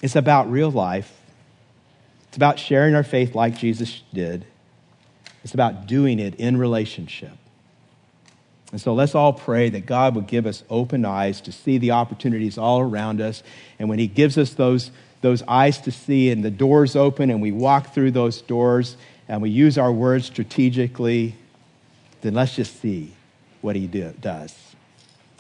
It's 0.01 0.17
about 0.17 0.51
real 0.51 0.71
life. 0.71 1.13
It's 2.29 2.37
about 2.37 2.59
sharing 2.59 2.95
our 2.95 3.05
faith 3.05 3.35
like 3.35 3.57
Jesus 3.57 4.03
did. 4.13 4.47
It's 5.45 5.55
about 5.55 5.87
doing 5.87 6.19
it 6.19 6.35
in 6.37 6.57
relationship. 6.57 7.33
And 8.73 8.81
so 8.81 8.93
let's 8.93 9.15
all 9.15 9.33
pray 9.33 9.69
that 9.71 9.87
God 9.87 10.17
would 10.17 10.27
give 10.27 10.47
us 10.47 10.65
open 10.69 11.05
eyes 11.05 11.41
to 11.43 11.53
see 11.53 11.79
the 11.79 11.93
opportunities 11.93 12.59
all 12.59 12.81
around 12.81 13.21
us. 13.21 13.45
And 13.79 13.89
when 13.89 14.01
He 14.01 14.09
gives 14.09 14.37
us 14.37 14.55
those, 14.55 14.91
those 15.21 15.43
eyes 15.47 15.79
to 15.83 15.93
see 15.93 16.31
and 16.31 16.45
the 16.45 16.51
doors 16.51 16.97
open 16.97 17.31
and 17.31 17.41
we 17.41 17.53
walk 17.53 17.95
through 17.95 18.11
those 18.11 18.43
doors 18.43 18.97
and 19.29 19.41
we 19.41 19.51
use 19.51 19.79
our 19.79 19.93
words 19.93 20.27
strategically, 20.27 21.37
then 22.23 22.35
let's 22.35 22.57
just 22.57 22.81
see 22.81 23.13
what 23.61 23.77
He 23.77 23.87
do, 23.87 24.13
does 24.21 24.65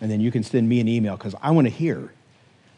and 0.00 0.10
then 0.10 0.20
you 0.20 0.30
can 0.30 0.42
send 0.42 0.68
me 0.68 0.80
an 0.80 0.88
email 0.88 1.16
because 1.16 1.34
I 1.40 1.50
want 1.52 1.66
to 1.66 1.72
hear. 1.72 2.12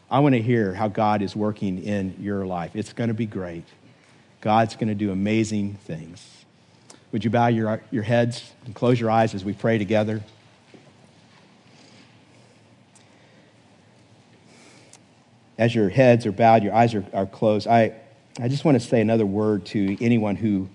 I 0.09 0.19
want 0.19 0.33
to 0.33 0.41
hear 0.41 0.73
how 0.73 0.87
God 0.87 1.21
is 1.21 1.35
working 1.35 1.83
in 1.83 2.15
your 2.21 2.45
life. 2.45 2.73
It's 2.73 2.93
going 2.93 3.09
to 3.09 3.13
be 3.13 3.25
great. 3.25 3.65
God's 4.39 4.75
going 4.75 4.87
to 4.87 4.95
do 4.95 5.11
amazing 5.11 5.73
things. 5.73 6.45
Would 7.11 7.23
you 7.23 7.29
bow 7.29 7.47
your, 7.47 7.81
your 7.91 8.03
heads 8.03 8.53
and 8.65 8.75
close 8.75 8.99
your 8.99 9.09
eyes 9.09 9.33
as 9.33 9.45
we 9.45 9.53
pray 9.53 9.77
together? 9.77 10.21
As 15.57 15.73
your 15.73 15.89
heads 15.89 16.25
are 16.25 16.31
bowed, 16.31 16.63
your 16.63 16.73
eyes 16.73 16.93
are, 16.93 17.05
are 17.13 17.25
closed, 17.25 17.67
I, 17.67 17.93
I 18.39 18.47
just 18.47 18.63
want 18.65 18.79
to 18.79 18.85
say 18.85 19.01
another 19.01 19.25
word 19.25 19.65
to 19.67 20.03
anyone 20.03 20.35
who 20.35 20.69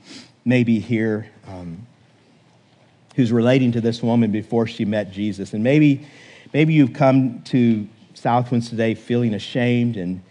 may 0.44 0.64
be 0.64 0.80
here 0.80 1.30
um, 1.46 1.86
who's 3.14 3.30
relating 3.30 3.72
to 3.72 3.80
this 3.80 4.02
woman 4.02 4.32
before 4.32 4.66
she 4.66 4.84
met 4.84 5.12
Jesus. 5.12 5.52
And 5.52 5.62
maybe 5.62 6.06
Maybe 6.52 6.74
you've 6.74 6.92
come 6.92 7.40
to 7.44 7.88
Southwinds 8.14 8.68
today 8.68 8.94
feeling 8.94 9.32
ashamed 9.32 9.96
and 9.96 10.22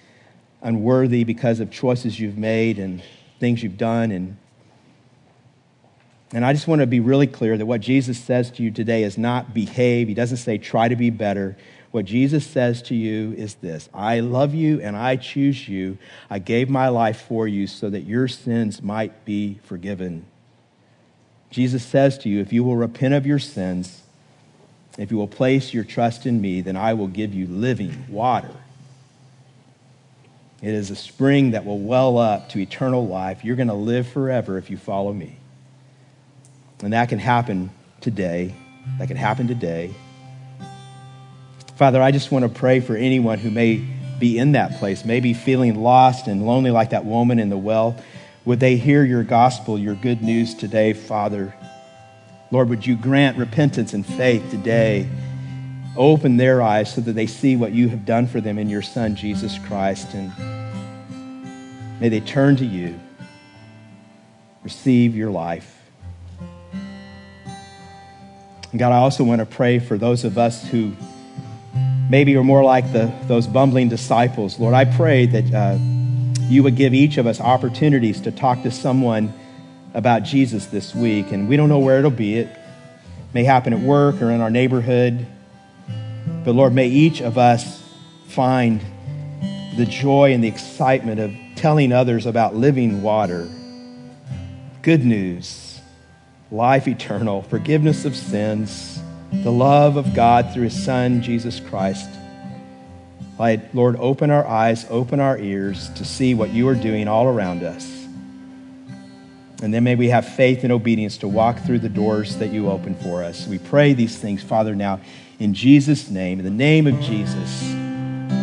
unworthy 0.62 1.24
because 1.24 1.60
of 1.60 1.72
choices 1.72 2.20
you've 2.20 2.38
made 2.38 2.78
and 2.78 3.02
things 3.39 3.64
you've 3.64 3.78
done. 3.78 4.12
And, 4.12 4.38
and 6.34 6.45
I 6.45 6.53
just 6.53 6.67
want 6.67 6.79
to 6.79 6.88
be 6.88 7.01
really 7.01 7.27
clear 7.27 7.57
that 7.57 7.65
what 7.65 7.82
Jesus 7.82 8.17
says 8.17 8.51
to 8.51 8.63
you 8.63 8.71
today 8.71 9.03
is 9.03 9.17
not 9.17 9.53
behave. 9.53 10.07
He 10.07 10.13
doesn't 10.13 10.38
say 10.38 10.57
try 10.57 10.88
to 10.88 10.95
be 10.95 11.09
better. 11.09 11.57
What 11.91 12.05
Jesus 12.05 12.47
says 12.47 12.82
to 12.84 12.95
you 12.95 13.34
is 13.34 13.55
this 13.55 13.89
I 13.93 14.21
love 14.21 14.53
you 14.53 14.79
and 14.79 14.95
I 14.95 15.17
choose 15.17 15.67
you. 15.67 15.97
I 16.29 16.39
gave 16.39 16.69
my 16.69 16.88
life 16.88 17.21
for 17.27 17.47
you 17.47 17.67
so 17.67 17.89
that 17.89 18.01
your 18.01 18.29
sins 18.29 18.82
might 18.82 19.25
be 19.25 19.59
forgiven. 19.63 20.25
Jesus 21.49 21.84
says 21.84 22.17
to 22.19 22.29
you, 22.29 22.39
if 22.39 22.53
you 22.53 22.63
will 22.63 22.77
repent 22.77 23.13
of 23.13 23.27
your 23.27 23.39
sins, 23.39 24.01
if 24.97 25.11
you 25.11 25.17
will 25.17 25.27
place 25.27 25.73
your 25.73 25.84
trust 25.84 26.25
in 26.25 26.39
me, 26.39 26.61
then 26.61 26.77
I 26.77 26.93
will 26.93 27.07
give 27.07 27.34
you 27.34 27.45
living 27.45 28.05
water. 28.07 28.55
It 30.61 30.73
is 30.73 30.91
a 30.91 30.95
spring 30.95 31.51
that 31.51 31.65
will 31.65 31.79
well 31.79 32.17
up 32.17 32.49
to 32.49 32.59
eternal 32.59 33.05
life. 33.05 33.43
You're 33.43 33.57
going 33.57 33.67
to 33.67 33.73
live 33.73 34.07
forever 34.07 34.57
if 34.57 34.69
you 34.69 34.77
follow 34.77 35.11
me. 35.11 35.41
And 36.84 36.93
that 36.93 37.09
can 37.09 37.19
happen 37.19 37.69
today. 37.99 38.55
That 38.97 39.07
can 39.07 39.17
happen 39.17 39.47
today. 39.47 39.93
Father, 41.75 42.01
I 42.01 42.11
just 42.11 42.32
want 42.32 42.43
to 42.43 42.49
pray 42.49 42.79
for 42.79 42.95
anyone 42.95 43.39
who 43.39 43.49
may 43.51 43.84
be 44.19 44.38
in 44.38 44.51
that 44.51 44.77
place, 44.77 45.03
maybe 45.03 45.34
feeling 45.34 45.75
lost 45.82 46.27
and 46.27 46.45
lonely 46.45 46.71
like 46.71 46.91
that 46.91 47.05
woman 47.05 47.39
in 47.39 47.49
the 47.49 47.57
well. 47.57 47.95
Would 48.45 48.59
they 48.59 48.75
hear 48.75 49.03
your 49.03 49.23
gospel, 49.23 49.77
your 49.77 49.95
good 49.95 50.21
news 50.21 50.53
today, 50.53 50.93
Father? 50.93 51.55
Lord, 52.51 52.69
would 52.69 52.86
you 52.86 52.95
grant 52.95 53.38
repentance 53.38 53.93
and 53.93 54.05
faith 54.05 54.49
today? 54.51 55.07
Open 55.97 56.38
their 56.38 56.61
eyes 56.61 56.93
so 56.93 57.01
that 57.01 57.13
they 57.13 57.27
see 57.27 57.55
what 57.55 57.71
you 57.71 57.89
have 57.89 58.05
done 58.05 58.27
for 58.27 58.41
them 58.41 58.57
in 58.57 58.69
your 58.69 58.82
Son, 58.82 59.15
Jesus 59.15 59.57
Christ. 59.59 60.13
And 60.13 60.32
may 61.99 62.09
they 62.09 62.19
turn 62.19 62.55
to 62.57 62.65
you, 62.65 62.99
receive 64.63 65.15
your 65.15 65.32
life. 65.32 65.80
And 68.72 68.80
God, 68.80 68.91
I 68.91 68.97
also 68.97 69.24
want 69.24 69.39
to 69.39 69.45
pray 69.45 69.80
for 69.80 69.97
those 69.97 70.24
of 70.24 70.38
us 70.38 70.65
who 70.65 70.93
maybe 72.09 72.36
are 72.36 72.43
more 72.43 72.63
like 72.63 72.91
the, 72.93 73.13
those 73.28 73.47
bumbling 73.47 73.89
disciples. 73.89 74.59
Lord, 74.59 74.74
I 74.74 74.86
pray 74.86 75.26
that 75.26 75.53
uh, 75.53 75.78
you 76.43 76.63
would 76.63 76.76
give 76.76 76.93
each 76.93 77.17
of 77.17 77.28
us 77.28 77.39
opportunities 77.39 78.22
to 78.22 78.32
talk 78.32 78.63
to 78.63 78.72
someone 78.72 79.34
about 79.93 80.24
Jesus 80.24 80.67
this 80.67 80.95
week, 80.95 81.32
and 81.32 81.49
we 81.49 81.57
don't 81.57 81.69
know 81.69 81.80
where 81.80 81.99
it'll 81.99 82.11
be. 82.11 82.38
It 82.38 82.49
may 83.34 83.43
happen 83.43 83.74
at 83.74 83.80
work 83.80 84.22
or 84.22 84.32
in 84.32 84.41
our 84.41 84.49
neighborhood. 84.49 85.26
But 86.43 86.55
Lord, 86.55 86.74
may 86.74 86.88
each 86.88 87.22
of 87.22 87.38
us 87.38 87.84
find 88.28 88.82
the 89.78 89.86
joy 89.86 90.34
and 90.34 90.43
the 90.43 90.47
excitement 90.47 91.19
of 91.19 91.34
telling 91.55 91.91
others 91.91 92.26
about 92.26 92.55
living 92.55 93.01
water, 93.01 93.49
good 94.82 95.05
news, 95.05 95.61
life 96.52 96.88
eternal, 96.88 97.41
forgiveness 97.43 98.04
of 98.06 98.16
sins, 98.16 99.02
the 99.32 99.52
love 99.52 99.95
of 99.95 100.14
God 100.14 100.54
through 100.54 100.66
His 100.66 100.84
Son, 100.84 101.22
Jesus 101.22 101.60
Christ. 101.60 102.10
Lord, 103.74 103.95
open 103.95 104.30
our 104.30 104.45
eyes, 104.45 104.86
open 104.89 105.20
our 105.20 105.38
ears 105.38 105.89
to 105.95 106.06
see 106.06 106.36
what 106.36 106.52
you 106.52 106.68
are 106.68 106.76
doing 106.76 107.08
all 107.08 107.26
around 107.26 107.64
us. 107.64 107.89
And 109.64 109.74
then 109.74 109.84
may 109.84 109.95
we 109.95 110.10
have 110.10 110.28
faith 110.28 110.64
and 110.64 110.72
obedience 110.72 111.18
to 111.20 111.28
walk 111.28 111.60
through 111.60 111.80
the 111.80 111.89
doors 111.89 112.38
that 112.38 112.52
you 112.52 112.70
open 112.70 112.95
for 112.95 113.24
us. 113.24 113.47
We 113.47 113.60
pray 113.60 113.93
these 113.93 114.18
things, 114.18 114.43
Father, 114.43 114.76
now 114.76 114.99
in 115.39 115.54
Jesus' 115.54 116.10
name, 116.10 116.39
in 116.39 116.45
the 116.45 116.52
name 116.52 116.88
of 116.88 116.99
Jesus. 116.99 117.64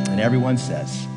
And 0.09 0.21
everyone 0.21 0.59
says, 0.59 1.08